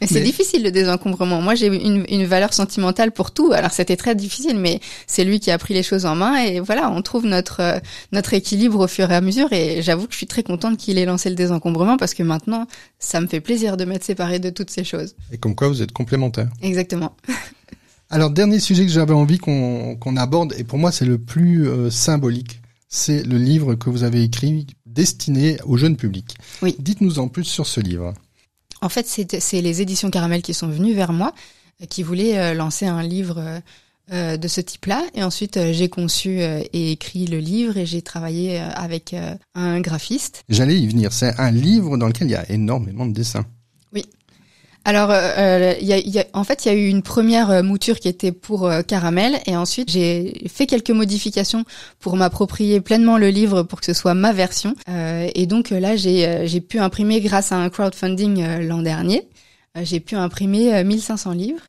Mais 0.02 0.08
c'est 0.08 0.22
difficile 0.22 0.64
le 0.64 0.72
désencombrement. 0.72 1.42
Moi 1.42 1.56
j'ai 1.56 1.68
une, 1.68 2.06
une 2.10 2.26
valeur 2.26 2.54
sentimentale 2.54 3.12
pour 3.12 3.32
tout, 3.32 3.52
alors 3.52 3.72
c'était 3.72 3.98
très 3.98 4.16
difficile, 4.16 4.58
mais 4.58 4.80
c'est 5.08 5.24
lui 5.24 5.40
qui 5.40 5.52
a 5.52 5.58
pris 5.58 5.74
les 5.74 5.84
choses 5.84 6.06
en 6.06 6.16
main 6.16 6.36
et 6.38 6.60
voilà, 6.60 6.92
on 6.92 7.02
trouve 7.02 7.26
notre 7.26 7.82
notre 8.12 8.34
équilibre 8.34 8.82
au 8.82 8.88
fur 8.88 9.12
et 9.12 9.16
à 9.16 9.22
mesure 9.22 9.52
et 9.54 9.82
j'avoue 9.82 10.08
que 10.08 10.14
je 10.14 10.18
suis 10.18 10.28
très 10.28 10.44
contente 10.44 10.78
qu'il 10.78 10.98
ait 10.98 11.06
lancé 11.06 11.30
le 11.30 11.36
désencombrement 11.36 11.98
parce 11.98 12.14
que 12.14 12.24
maintenant 12.24 12.68
ça 13.00 13.22
me 13.22 13.28
fait 13.28 13.42
plaisir 13.42 13.78
de 13.78 13.86
m'être 13.86 14.04
séparée 14.04 14.40
de 14.40 14.50
toutes 14.50 14.70
ces 14.70 14.84
choses. 14.84 15.16
Et 15.32 15.38
comme 15.38 15.56
quoi 15.56 15.68
vous 15.68 15.82
êtes 15.82 15.92
complémentaires. 15.92 16.50
Exactement. 16.62 17.16
Alors, 18.16 18.30
dernier 18.30 18.61
sujet 18.61 18.86
que 18.86 18.91
j'avais 18.93 19.13
envie 19.13 19.39
qu'on 19.39 20.16
aborde, 20.16 20.53
et 20.57 20.63
pour 20.63 20.80
moi 20.80 20.93
c'est 20.93 21.03
le 21.03 21.18
plus 21.18 21.68
euh, 21.68 21.89
symbolique, 21.89 22.61
c'est 22.88 23.24
le 23.24 23.38
livre 23.38 23.76
que 23.76 23.89
vous 23.89 24.03
avez 24.03 24.24
écrit 24.24 24.68
destiné 24.86 25.57
au 25.66 25.76
jeune 25.76 25.97
public. 25.97 26.38
Oui. 26.61 26.78
Dites-nous 26.80 27.20
en 27.20 27.28
plus 27.28 27.43
sur 27.43 27.68
ce 27.68 27.82
livre. 27.82 28.13
En 28.82 28.88
fait, 28.88 29.05
c'est 29.05 29.61
les 29.61 29.82
éditions 29.82 30.09
Caramel 30.11 30.41
qui 30.41 30.53
sont 30.53 30.70
venues 30.70 30.93
vers 30.93 31.11
moi, 31.11 31.34
qui 31.89 32.03
voulaient 32.03 32.39
euh, 32.39 32.53
lancer 32.53 32.86
un 32.86 33.03
livre 33.03 33.61
euh, 34.13 34.38
de 34.38 34.47
ce 34.47 34.61
type-là. 34.61 35.05
Et 35.13 35.22
ensuite, 35.22 35.59
j'ai 35.74 35.89
conçu 35.89 36.39
et 36.39 36.91
écrit 36.93 37.28
le 37.28 37.39
livre 37.39 37.76
et 37.76 37.86
j'ai 37.86 38.01
travaillé 38.01 38.59
avec 38.59 39.13
un 39.55 39.82
graphiste. 39.82 40.45
J'allais 40.47 40.80
y 40.80 40.88
venir. 40.88 41.11
C'est 41.11 41.38
un 41.38 41.51
livre 41.51 41.97
dans 41.97 42.07
lequel 42.07 42.30
il 42.30 42.32
y 42.32 42.36
a 42.36 42.49
énormément 42.49 43.05
de 43.05 43.11
dessins. 43.11 43.45
Oui, 43.93 44.05
alors, 44.88 45.10
euh, 45.10 45.32
euh, 45.38 45.74
y 45.82 46.24
en 46.34 46.44
fait, 46.44 46.64
il 46.64 46.68
y 46.68 46.72
a 46.72 46.76
eu 46.76 46.88
une 46.88 47.02
première 47.02 47.50
euh, 47.50 47.64
mouture 47.64 48.00
qui 48.00 48.08
était 48.08 48.32
pour 48.32 48.72
Caramel, 48.88 49.40
et 49.48 49.58
ensuite 49.58 49.90
j'ai 49.90 50.44
fait 50.48 50.68
quelques 50.68 50.92
modifications 50.92 51.66
pour 52.00 52.16
m'approprier 52.16 52.82
pleinement 52.82 53.18
le 53.18 53.30
livre 53.30 53.64
pour 53.64 53.80
que 53.80 53.88
ce 53.88 53.94
soit 53.94 54.14
ma 54.14 54.32
version. 54.32 54.76
et 54.88 55.48
donc 55.48 55.72
là, 55.72 55.96
j'ai 55.96 56.62
pu 56.62 56.78
imprimer 56.78 57.20
grâce 57.20 57.52
à 57.52 57.56
un 57.58 57.70
crowdfunding 57.70 58.60
l'an 58.68 58.82
dernier. 58.84 59.28
J'ai 59.82 60.00
pu 60.00 60.16
imprimer 60.16 60.84
1500 60.84 61.32
livres 61.32 61.62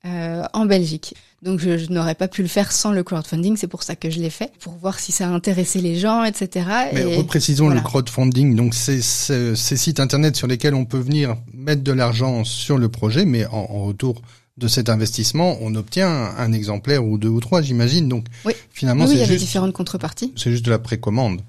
en 0.53 0.67
Belgique. 0.67 1.15
Donc 1.43 1.61
je, 1.61 1.77
je 1.77 1.93
n'aurais 1.93 2.15
pas 2.15 2.29
pu 2.29 2.43
le 2.43 2.49
faire 2.49 2.73
sans 2.73 2.93
le 2.93 3.03
crowdfunding, 3.03 3.57
c'est 3.57 3.67
pour 3.67 3.83
ça 3.83 3.95
que 3.95 4.09
je 4.11 4.19
l'ai 4.19 4.31
fait, 4.31 4.53
pour 4.61 4.75
voir 4.75 4.99
si 4.99 5.13
ça 5.13 5.29
a 5.29 5.31
intéressé 5.31 5.81
les 5.81 5.99
gens, 5.99 6.25
etc. 6.25 6.67
Mais 6.95 7.03
et 7.03 7.17
reprécisons 7.17 7.69
le 7.69 7.81
crowdfunding, 7.81 8.57
donc 8.57 8.75
c'est 8.75 9.03
ces 9.03 9.77
sites 9.77 10.01
internet 10.01 10.35
sur 10.37 10.47
lesquels 10.47 10.75
on 10.75 10.85
peut 10.85 10.99
venir 10.99 11.37
mettre 11.53 11.83
de 11.83 11.93
l'argent 11.93 12.45
sur 12.45 12.79
le 12.79 12.89
projet, 12.89 13.25
mais 13.25 13.47
en, 13.47 13.67
en, 13.71 13.85
retour 13.85 14.23
de 14.57 14.69
cet 14.69 14.89
investissement, 14.89 15.59
on 15.61 15.75
obtient 15.75 16.09
un 16.09 16.53
exemplaire 16.53 17.05
ou 17.05 17.19
deux 17.19 17.29
ou 17.29 17.41
trois, 17.41 17.61
j'imagine. 17.61 18.09
Donc 18.09 18.27
oui. 18.45 18.55
finalement, 18.71 19.05
oui, 19.05 19.11
c'est 19.11 19.17
il 19.19 19.23
y 19.23 19.27
juste 19.27 19.41
différentes 19.41 19.75
contreparties. 19.75 20.33
C'est 20.37 20.51
juste 20.51 20.65
de 20.65 20.71
la 20.71 20.79
précommande. 20.79 21.43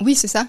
Oui, 0.00 0.14
c'est 0.14 0.28
ça 0.28 0.46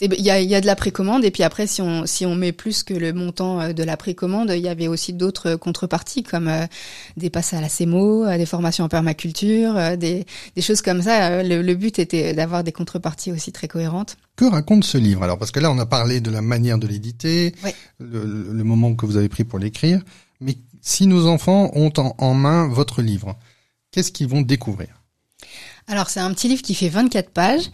il 0.00 0.20
y 0.20 0.30
a, 0.30 0.40
y 0.40 0.54
a, 0.54 0.60
de 0.60 0.66
la 0.66 0.74
précommande 0.74 1.24
et 1.24 1.30
puis 1.30 1.42
après 1.42 1.66
si 1.66 1.82
on 1.82 2.06
si 2.06 2.24
on 2.24 2.34
met 2.34 2.52
plus 2.52 2.82
que 2.82 2.94
le 2.94 3.12
montant 3.12 3.60
euh, 3.60 3.72
de 3.72 3.82
la 3.82 3.96
précommande, 3.96 4.50
il 4.50 4.62
y 4.62 4.68
avait 4.68 4.88
aussi 4.88 5.12
d'autres 5.12 5.56
contreparties 5.56 6.22
comme 6.22 6.48
euh, 6.48 6.66
des 7.16 7.30
passes 7.30 7.52
à 7.52 7.60
la 7.60 7.68
CEMO, 7.68 8.24
euh, 8.24 8.38
des 8.38 8.46
formations 8.46 8.84
en 8.84 8.88
permaculture, 8.88 9.96
des, 9.98 10.24
des 10.56 10.62
choses 10.62 10.82
comme 10.82 11.02
ça. 11.02 11.42
Le, 11.42 11.62
le 11.62 11.74
but 11.74 11.98
était 11.98 12.32
d'avoir 12.32 12.64
des 12.64 12.72
contreparties 12.72 13.32
aussi 13.32 13.52
très 13.52 13.68
cohérentes. 13.68 14.16
Que 14.36 14.46
raconte 14.46 14.84
ce 14.84 14.98
livre 14.98 15.22
Alors? 15.22 15.38
Parce 15.38 15.50
que 15.50 15.60
là 15.60 15.70
on 15.70 15.78
a 15.78 15.86
parlé 15.86 16.20
de 16.20 16.30
la 16.30 16.42
manière 16.42 16.78
de 16.78 16.86
l'éditer, 16.86 17.54
le, 17.98 18.24
le, 18.52 18.64
moment 18.64 18.94
que 18.94 19.04
vous 19.04 19.16
avez 19.16 19.28
pris 19.28 19.44
pour 19.44 19.58
l'écrire, 19.58 20.02
mais 20.40 20.56
si 20.80 21.06
nos 21.06 21.26
enfants 21.26 21.70
ont 21.74 21.92
en, 21.98 22.14
en 22.18 22.34
main 22.34 22.66
votre 22.66 23.02
livre, 23.02 23.36
qu'est-ce 23.90 24.10
qu'ils 24.10 24.28
vont 24.28 24.42
découvrir? 24.42 25.01
Alors 25.88 26.10
c'est 26.10 26.20
un 26.20 26.32
petit 26.32 26.48
livre 26.48 26.62
qui 26.62 26.74
fait 26.74 26.88
24 26.88 27.30
pages. 27.30 27.70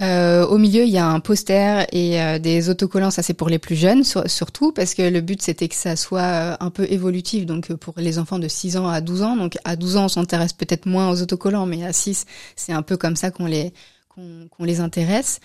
Euh, 0.00 0.44
au 0.46 0.58
milieu, 0.58 0.82
il 0.82 0.90
y 0.90 0.98
a 0.98 1.06
un 1.06 1.20
poster 1.20 1.86
et 1.92 2.20
euh, 2.20 2.38
des 2.38 2.68
autocollants. 2.68 3.10
Ça 3.10 3.22
c'est 3.22 3.34
pour 3.34 3.48
les 3.48 3.58
plus 3.58 3.76
jeunes 3.76 4.02
sur, 4.02 4.28
surtout 4.28 4.72
parce 4.72 4.94
que 4.94 5.02
le 5.02 5.20
but 5.20 5.40
c'était 5.40 5.68
que 5.68 5.74
ça 5.74 5.94
soit 5.94 6.20
euh, 6.20 6.56
un 6.58 6.70
peu 6.70 6.86
évolutif. 6.90 7.46
Donc 7.46 7.70
euh, 7.70 7.76
pour 7.76 7.94
les 7.96 8.18
enfants 8.18 8.40
de 8.40 8.48
6 8.48 8.76
ans 8.78 8.88
à 8.88 9.00
12 9.00 9.22
ans. 9.22 9.36
Donc 9.36 9.58
à 9.64 9.76
12 9.76 9.96
ans, 9.96 10.04
on 10.06 10.08
s'intéresse 10.08 10.52
peut-être 10.52 10.86
moins 10.86 11.10
aux 11.10 11.22
autocollants, 11.22 11.66
mais 11.66 11.84
à 11.84 11.92
6, 11.92 12.26
c'est 12.56 12.72
un 12.72 12.82
peu 12.82 12.96
comme 12.96 13.14
ça 13.14 13.30
qu'on 13.30 13.46
les 13.46 13.72
qu'on 14.14 14.64
les 14.64 14.80
intéresse. 14.80 15.40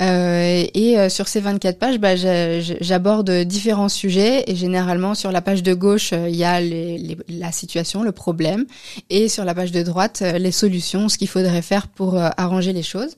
Euh, 0.00 0.64
et 0.74 0.98
euh, 0.98 1.08
sur 1.08 1.28
ces 1.28 1.40
24 1.40 1.78
pages, 1.78 1.98
bah, 1.98 2.16
j'aborde 2.16 3.30
différents 3.30 3.88
sujets 3.88 4.44
et 4.46 4.56
généralement 4.56 5.14
sur 5.14 5.32
la 5.32 5.40
page 5.40 5.62
de 5.62 5.74
gauche, 5.74 6.12
euh, 6.12 6.28
il 6.28 6.36
y 6.36 6.44
a 6.44 6.60
les, 6.60 6.98
les, 6.98 7.16
la 7.28 7.52
situation, 7.52 8.02
le 8.02 8.12
problème, 8.12 8.66
et 9.10 9.28
sur 9.28 9.44
la 9.44 9.54
page 9.54 9.72
de 9.72 9.82
droite, 9.82 10.20
euh, 10.22 10.38
les 10.38 10.52
solutions, 10.52 11.08
ce 11.08 11.18
qu'il 11.18 11.28
faudrait 11.28 11.62
faire 11.62 11.88
pour 11.88 12.18
arranger 12.18 12.72
les 12.72 12.82
choses. 12.82 13.16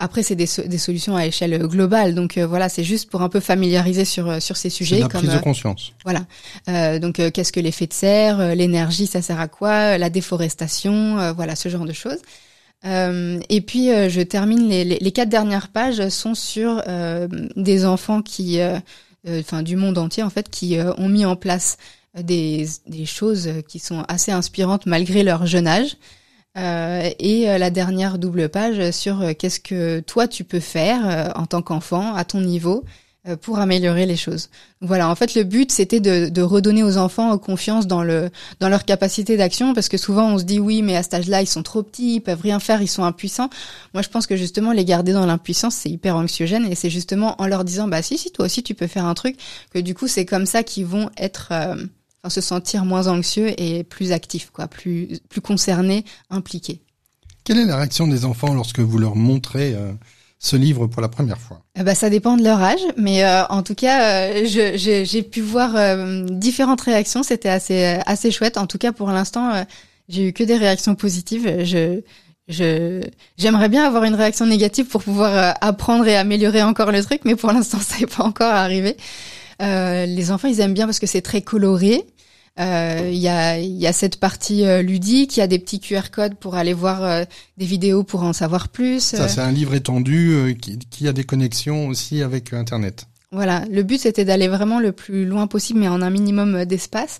Après, 0.00 0.22
c'est 0.22 0.36
des, 0.36 0.46
des, 0.66 0.78
solutions 0.78 1.16
à 1.16 1.26
échelle 1.26 1.58
globale, 1.58 2.14
donc 2.14 2.38
voilà, 2.38 2.68
c'est 2.68 2.84
juste 2.84 3.10
pour 3.10 3.22
un 3.22 3.28
peu 3.28 3.40
familiariser 3.40 4.04
sur 4.04 4.40
sur 4.40 4.56
ces 4.56 4.70
sujets. 4.70 5.00
La 5.00 5.08
comme, 5.08 5.22
prise 5.22 5.34
de 5.34 5.40
conscience. 5.40 5.92
Voilà. 6.04 7.00
donc, 7.00 7.14
qu'est-ce 7.32 7.52
que 7.52 7.58
l'effet 7.58 7.88
de 7.88 7.92
serre 7.92 8.54
L'énergie, 8.54 9.08
ça 9.08 9.22
sert 9.22 9.40
à 9.40 9.48
quoi 9.48 9.98
La 9.98 10.08
déforestation, 10.08 11.32
voilà, 11.32 11.56
ce 11.56 11.68
genre 11.68 11.84
de 11.84 11.92
choses. 11.92 12.18
Euh, 12.84 13.40
et 13.48 13.60
puis 13.60 13.90
euh, 13.90 14.08
je 14.08 14.20
termine 14.20 14.68
les, 14.68 15.12
quatre 15.12 15.28
dernières 15.28 15.68
pages 15.68 16.08
sont 16.10 16.34
sur 16.34 16.80
euh, 16.86 17.26
des 17.56 17.84
enfants 17.84 18.22
qui, 18.22 18.60
enfin 19.28 19.62
du 19.62 19.76
monde 19.76 19.98
entier 19.98 20.22
en 20.22 20.30
fait, 20.30 20.48
qui 20.48 20.78
ont 20.96 21.08
mis 21.08 21.24
en 21.24 21.36
place 21.36 21.76
des, 22.14 22.66
choses 23.04 23.50
qui 23.68 23.78
sont 23.78 24.04
assez 24.08 24.32
inspirantes 24.32 24.86
malgré 24.86 25.22
leur 25.22 25.46
jeune 25.46 25.66
âge. 25.66 25.96
et 26.56 27.46
la 27.46 27.70
dernière 27.70 28.18
double 28.18 28.48
page 28.48 28.90
sur 28.92 29.36
qu'est-ce 29.36 29.60
que 29.60 30.00
toi 30.00 30.28
tu 30.28 30.44
peux 30.44 30.60
faire 30.60 31.32
en 31.36 31.46
tant 31.46 31.62
qu'enfant 31.62 32.14
à 32.14 32.24
ton 32.24 32.40
niveau 32.40 32.84
pour 33.36 33.58
améliorer 33.58 34.06
les 34.06 34.16
choses. 34.16 34.48
Voilà, 34.80 35.08
en 35.08 35.14
fait, 35.14 35.34
le 35.34 35.44
but 35.44 35.72
c'était 35.72 36.00
de, 36.00 36.28
de, 36.28 36.42
redonner 36.42 36.82
aux 36.82 36.96
enfants 36.96 37.36
confiance 37.38 37.86
dans 37.86 38.02
le 38.02 38.30
dans 38.60 38.68
leur 38.68 38.84
capacité 38.84 39.36
d'action, 39.36 39.74
parce 39.74 39.88
que 39.88 39.96
souvent 39.96 40.32
on 40.32 40.38
se 40.38 40.44
dit 40.44 40.60
oui, 40.60 40.82
mais 40.82 40.96
à 40.96 41.02
cet 41.02 41.14
âge-là 41.14 41.42
ils 41.42 41.46
sont 41.46 41.62
trop 41.62 41.82
petits, 41.82 42.16
ils 42.16 42.20
peuvent 42.20 42.40
rien 42.40 42.60
faire, 42.60 42.82
ils 42.82 42.88
sont 42.88 43.04
impuissants. 43.04 43.50
Moi, 43.94 44.02
je 44.02 44.08
pense 44.08 44.26
que 44.26 44.36
justement 44.36 44.72
les 44.72 44.84
garder 44.84 45.12
dans 45.12 45.26
l'impuissance 45.26 45.74
c'est 45.74 45.90
hyper 45.90 46.16
anxiogène, 46.16 46.66
et 46.66 46.74
c'est 46.74 46.90
justement 46.90 47.40
en 47.40 47.46
leur 47.46 47.64
disant 47.64 47.88
bah 47.88 48.02
si 48.02 48.18
si 48.18 48.30
toi 48.30 48.46
aussi 48.46 48.62
tu 48.62 48.74
peux 48.74 48.86
faire 48.86 49.04
un 49.04 49.14
truc 49.14 49.36
que 49.72 49.78
du 49.78 49.94
coup 49.94 50.08
c'est 50.08 50.24
comme 50.24 50.46
ça 50.46 50.62
qu'ils 50.62 50.86
vont 50.86 51.10
être 51.16 51.48
euh, 51.52 51.76
se 52.28 52.40
sentir 52.40 52.84
moins 52.84 53.08
anxieux 53.08 53.58
et 53.60 53.84
plus 53.84 54.12
actifs, 54.12 54.50
quoi, 54.50 54.68
plus 54.68 55.18
plus 55.28 55.40
concernés, 55.40 56.04
impliqués. 56.30 56.82
Quelle 57.44 57.58
est 57.58 57.64
la 57.64 57.76
réaction 57.76 58.06
des 58.06 58.24
enfants 58.24 58.52
lorsque 58.52 58.80
vous 58.80 58.98
leur 58.98 59.16
montrez 59.16 59.74
euh 59.74 59.92
ce 60.38 60.56
livre 60.56 60.86
pour 60.86 61.02
la 61.02 61.08
première 61.08 61.38
fois 61.38 61.62
bah, 61.76 61.94
Ça 61.94 62.10
dépend 62.10 62.36
de 62.36 62.44
leur 62.44 62.62
âge, 62.62 62.80
mais 62.96 63.24
euh, 63.24 63.44
en 63.46 63.62
tout 63.62 63.74
cas, 63.74 64.30
euh, 64.30 64.44
j'ai 64.44 65.22
pu 65.22 65.40
voir 65.40 65.74
euh, 65.74 66.24
différentes 66.30 66.80
réactions. 66.80 67.22
C'était 67.22 67.48
assez, 67.48 67.98
assez 68.06 68.30
chouette. 68.30 68.56
En 68.56 68.66
tout 68.66 68.78
cas, 68.78 68.92
pour 68.92 69.10
l'instant, 69.10 69.52
euh, 69.52 69.62
j'ai 70.08 70.28
eu 70.28 70.32
que 70.32 70.44
des 70.44 70.56
réactions 70.56 70.94
positives. 70.94 71.64
Je 71.64 72.02
je 72.46 73.02
j'aimerais 73.36 73.68
bien 73.68 73.84
avoir 73.84 74.04
une 74.04 74.14
réaction 74.14 74.46
négative 74.46 74.86
pour 74.86 75.02
pouvoir 75.02 75.36
euh, 75.36 75.52
apprendre 75.60 76.06
et 76.06 76.16
améliorer 76.16 76.62
encore 76.62 76.92
le 76.92 77.02
truc, 77.02 77.22
mais 77.24 77.34
pour 77.34 77.52
l'instant, 77.52 77.78
ça 77.80 77.98
n'est 77.98 78.06
pas 78.06 78.24
encore 78.24 78.52
arrivé. 78.52 78.96
les 79.60 80.30
enfants, 80.30 80.48
ils 80.48 80.60
aiment 80.60 80.74
bien 80.74 80.86
parce 80.86 81.00
que 81.00 81.06
c'est 81.06 81.22
très 81.22 81.42
coloré. 81.42 82.04
Euh, 82.58 83.08
il 83.12 83.18
y, 83.18 83.28
a, 83.28 83.58
y, 83.58 83.86
a, 83.86 83.92
cette 83.92 84.18
partie 84.18 84.64
euh, 84.64 84.82
ludique, 84.82 85.36
il 85.36 85.40
y 85.40 85.42
a 85.42 85.46
des 85.46 85.60
petits 85.60 85.78
QR 85.78 86.10
codes 86.10 86.34
pour 86.34 86.56
aller 86.56 86.72
voir 86.72 87.04
euh, 87.04 87.24
des 87.56 87.66
vidéos 87.66 88.02
pour 88.02 88.24
en 88.24 88.32
savoir 88.32 88.68
plus. 88.68 89.00
Ça, 89.00 89.28
c'est 89.28 89.40
un 89.40 89.52
livre 89.52 89.74
étendu 89.74 90.56
qui, 90.60 90.78
qui, 90.78 91.06
a 91.06 91.12
des 91.12 91.22
connexions 91.22 91.86
aussi 91.86 92.20
avec 92.20 92.52
Internet. 92.52 93.06
Voilà, 93.30 93.64
le 93.70 93.82
but 93.84 94.00
c'était 94.00 94.24
d'aller 94.24 94.48
vraiment 94.48 94.80
le 94.80 94.90
plus 94.90 95.24
loin 95.24 95.46
possible, 95.46 95.78
mais 95.78 95.88
en 95.88 96.02
un 96.02 96.10
minimum 96.10 96.64
d'espace. 96.64 97.18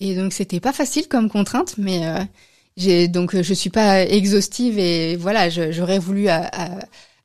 Et 0.00 0.14
donc 0.14 0.34
c'était 0.34 0.60
pas 0.60 0.74
facile 0.74 1.08
comme 1.08 1.30
contrainte, 1.30 1.76
mais 1.78 2.02
j'ai 2.76 3.08
donc 3.08 3.40
je 3.40 3.54
suis 3.54 3.70
pas 3.70 4.02
exhaustive 4.02 4.78
et 4.78 5.16
voilà, 5.16 5.48
j'aurais 5.48 6.00
voulu 6.00 6.26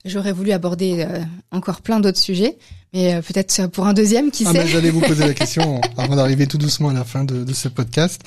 j'aurais 0.06 0.32
voulu 0.32 0.52
aborder 0.52 1.06
encore 1.52 1.82
plein 1.82 2.00
d'autres 2.00 2.20
sujets. 2.20 2.58
Mais 2.94 3.14
euh, 3.14 3.22
peut-être 3.22 3.68
pour 3.68 3.88
un 3.88 3.94
deuxième, 3.94 4.32
qui 4.32 4.46
ah, 4.48 4.52
sait 4.52 4.68
J'allais 4.68 4.90
vous 4.90 5.02
poser 5.02 5.26
la 5.26 5.34
question 5.34 5.80
avant 5.98 6.16
d'arriver 6.16 6.48
tout 6.48 6.58
doucement 6.58 6.90
à 6.90 6.94
la 6.94 7.04
fin 7.04 7.24
de, 7.24 7.44
de 7.44 7.54
ce 7.54 7.68
podcast. 7.68 8.22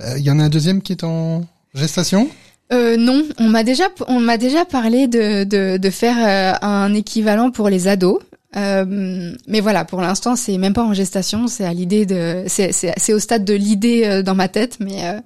Il 0.00 0.06
euh, 0.06 0.18
y 0.18 0.30
en 0.30 0.38
a 0.38 0.44
un 0.44 0.48
deuxième 0.48 0.82
qui 0.82 0.92
est 0.92 1.04
en 1.04 1.44
gestation? 1.74 2.28
Euh, 2.72 2.96
non, 2.98 3.24
on 3.38 3.48
m'a 3.48 3.64
déjà 3.64 3.84
on 4.08 4.20
m'a 4.20 4.36
déjà 4.36 4.64
parlé 4.64 5.06
de 5.06 5.44
de, 5.44 5.78
de 5.78 5.90
faire 5.90 6.16
euh, 6.18 6.66
un 6.66 6.92
équivalent 6.94 7.50
pour 7.50 7.68
les 7.68 7.88
ados. 7.88 8.20
Euh, 8.56 9.32
mais 9.46 9.60
voilà, 9.60 9.84
pour 9.84 10.00
l'instant, 10.00 10.36
c'est 10.36 10.56
même 10.58 10.72
pas 10.72 10.82
en 10.82 10.94
gestation, 10.94 11.46
c'est 11.48 11.64
à 11.64 11.72
l'idée 11.72 12.06
de, 12.06 12.44
c'est 12.46 12.72
c'est 12.72 13.12
au 13.12 13.18
stade 13.18 13.44
de 13.44 13.54
l'idée 13.54 14.22
dans 14.22 14.34
ma 14.34 14.48
tête, 14.48 14.78
mais 14.80 15.20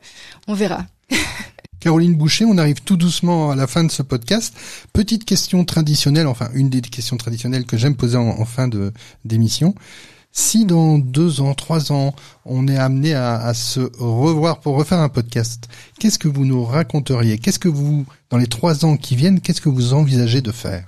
on 0.48 0.54
verra. 0.54 0.86
Caroline 1.82 2.14
Boucher, 2.14 2.44
on 2.44 2.58
arrive 2.58 2.80
tout 2.82 2.96
doucement 2.96 3.50
à 3.50 3.56
la 3.56 3.66
fin 3.66 3.82
de 3.82 3.90
ce 3.90 4.04
podcast. 4.04 4.54
Petite 4.92 5.24
question 5.24 5.64
traditionnelle, 5.64 6.28
enfin 6.28 6.48
une 6.54 6.70
des 6.70 6.80
questions 6.80 7.16
traditionnelles 7.16 7.64
que 7.64 7.76
j'aime 7.76 7.96
poser 7.96 8.16
en, 8.16 8.44
fin 8.44 8.68
de 8.68 8.92
d'émission. 9.24 9.74
Si 10.30 10.64
dans 10.64 10.98
deux 10.98 11.40
ans, 11.40 11.54
trois 11.54 11.90
ans, 11.90 12.14
on 12.44 12.68
est 12.68 12.76
amené 12.76 13.14
à, 13.14 13.52
se 13.52 13.80
revoir 13.98 14.60
pour 14.60 14.76
refaire 14.76 15.00
un 15.00 15.08
podcast, 15.08 15.66
qu'est-ce 15.98 16.20
que 16.20 16.28
vous 16.28 16.44
nous 16.44 16.64
raconteriez? 16.64 17.38
Qu'est-ce 17.38 17.58
que 17.58 17.68
vous, 17.68 18.06
dans 18.30 18.38
les 18.38 18.46
trois 18.46 18.84
ans 18.84 18.96
qui 18.96 19.16
viennent, 19.16 19.40
qu'est-ce 19.40 19.60
que 19.60 19.68
vous 19.68 19.92
envisagez 19.92 20.40
de 20.40 20.52
faire? 20.52 20.84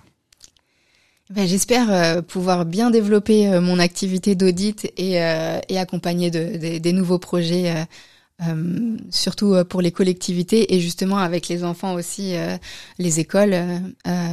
Ben, 1.28 1.48
J'espère 1.48 1.90
euh, 1.90 2.22
pouvoir 2.22 2.66
bien 2.66 2.92
développer 2.92 3.48
euh, 3.48 3.60
mon 3.60 3.80
activité 3.80 4.36
d'audit 4.36 4.92
et, 4.96 5.20
euh, 5.20 5.58
accompagner 5.74 6.30
de, 6.30 6.78
des 6.78 6.92
nouveaux 6.92 7.18
projets 7.18 7.84
euh, 8.42 8.96
surtout 9.10 9.54
euh, 9.54 9.62
pour 9.62 9.80
les 9.80 9.92
collectivités 9.92 10.74
et 10.74 10.80
justement 10.80 11.18
avec 11.18 11.46
les 11.46 11.62
enfants 11.62 11.94
aussi, 11.94 12.34
euh, 12.34 12.56
les 12.98 13.20
écoles, 13.20 13.56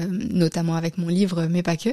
notamment 0.10 0.76
avec 0.76 0.98
mon 0.98 1.08
livre, 1.08 1.46
mais 1.50 1.62
pas 1.62 1.78
que. 1.78 1.90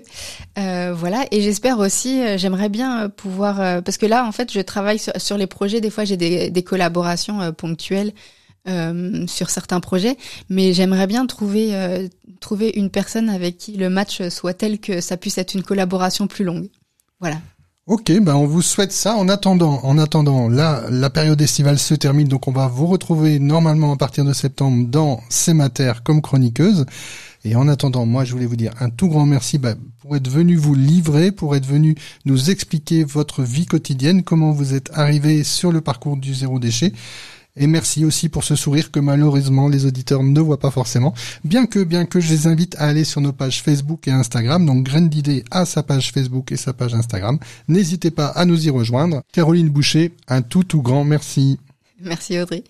voilà, 0.93 1.27
et 1.31 1.43
j'espère 1.43 1.79
aussi, 1.79 2.21
j'aimerais 2.39 2.71
bien 2.71 3.09
pouvoir, 3.11 3.83
parce 3.83 3.99
que 3.99 4.07
là, 4.07 4.27
en 4.27 4.33
fait, 4.33 4.53
je 4.53 4.61
travaille 4.61 4.99
sur, 4.99 5.37
les 5.37 5.47
projets. 5.47 5.81
Des 5.81 5.91
fois, 5.91 6.05
j'ai 6.05 6.17
des, 6.17 6.51
des, 6.51 6.63
collaborations 6.63 7.53
ponctuelles. 7.53 8.13
sur 9.27 9.51
certains 9.51 9.81
projets, 9.81 10.17
mais 10.49 10.73
j'aimerais 10.75 11.07
bien 11.07 11.27
trouver 11.27 12.09
trouver 12.41 12.71
une 12.77 12.91
personne 12.91 13.31
avec 13.31 13.57
qui 13.57 13.73
le 13.77 13.89
match 13.89 14.29
soit 14.29 14.55
tel 14.55 14.79
que 14.79 15.01
ça 15.01 15.17
puisse 15.17 15.39
être 15.39 15.55
une 15.55 15.63
collaboration 15.63 16.27
plus 16.27 16.45
longue. 16.45 16.69
Voilà. 17.21 17.39
Ok, 17.89 18.13
ben 18.21 18.35
on 18.35 18.45
vous 18.45 18.61
souhaite 18.61 18.93
ça. 18.93 19.17
En 19.17 19.31
attendant, 19.31 19.81
en 19.83 19.97
attendant, 19.97 20.51
là, 20.51 20.83
la 20.91 21.09
période 21.09 21.41
estivale 21.41 21.79
se 21.79 21.95
termine, 21.95 22.29
donc 22.29 22.47
on 22.47 22.53
va 22.53 22.67
vous 22.69 22.87
retrouver 22.87 23.39
normalement 23.39 23.95
à 23.95 23.97
partir 23.97 24.27
de 24.27 24.35
septembre 24.35 24.87
dans 24.87 25.23
Sémater 25.31 25.95
comme 26.05 26.21
chroniqueuse. 26.21 26.85
Et 27.47 27.57
en 27.57 27.67
attendant, 27.67 28.05
moi, 28.05 28.27
je 28.27 28.33
voulais 28.33 28.45
vous 28.45 28.57
dire 28.57 28.75
un 28.81 28.91
tout 28.91 29.09
grand 29.09 29.25
merci 29.25 29.57
bah, 29.57 29.73
pour 30.01 30.15
être 30.17 30.29
venu 30.29 30.57
vous 30.57 30.75
livrer, 30.75 31.33
pour 31.33 31.57
être 31.57 31.65
venu 31.65 31.95
nous 32.27 32.51
expliquer 32.51 33.05
votre 33.05 33.43
vie 33.43 33.65
quotidienne, 33.65 34.23
comment 34.23 34.53
vous 34.53 34.75
êtes 34.75 34.91
arrivé 34.93 35.43
sur 35.43 35.73
le 35.73 35.81
parcours 35.81 36.19
du 36.19 36.35
zéro 36.35 36.59
déchet. 36.59 36.93
Et 37.59 37.67
merci 37.67 38.05
aussi 38.05 38.29
pour 38.29 38.45
ce 38.45 38.57
sourire 38.57 38.91
que 38.91 39.01
malheureusement 39.01 39.69
les 39.69 39.85
auditeurs 39.85 40.23
ne 40.23 40.41
voient 40.41 40.61
pas 40.61 40.71
forcément. 40.71 41.15
Bien 41.45 41.67
que, 41.67 41.83
bien 41.83 42.07
que 42.07 42.21
je 42.21 42.31
les 42.31 42.47
invite 42.47 42.77
à 42.79 42.87
aller 42.87 43.05
sur 43.05 43.21
nos 43.21 43.33
pages 43.33 43.63
Facebook 43.63 44.07
et 44.09 44.13
Instagram. 44.13 44.65
Donc 44.65 44.85
Graine 44.85 45.09
d'idée 45.09 45.45
à 45.51 45.65
sa 45.65 45.83
page 45.83 46.13
Facebook 46.13 46.53
et 46.53 46.57
sa 46.57 46.73
page 46.73 46.95
Instagram. 46.95 47.39
N'hésitez 47.67 48.11
pas 48.11 48.27
à 48.27 48.45
nous 48.45 48.67
y 48.67 48.71
rejoindre. 48.71 49.23
Caroline 49.33 49.69
Boucher, 49.69 50.15
un 50.29 50.43
tout 50.43 50.65
tout 50.65 50.83
grand 50.83 51.05
merci. 51.05 51.59
Merci 52.01 52.39
Audrey. 52.39 52.63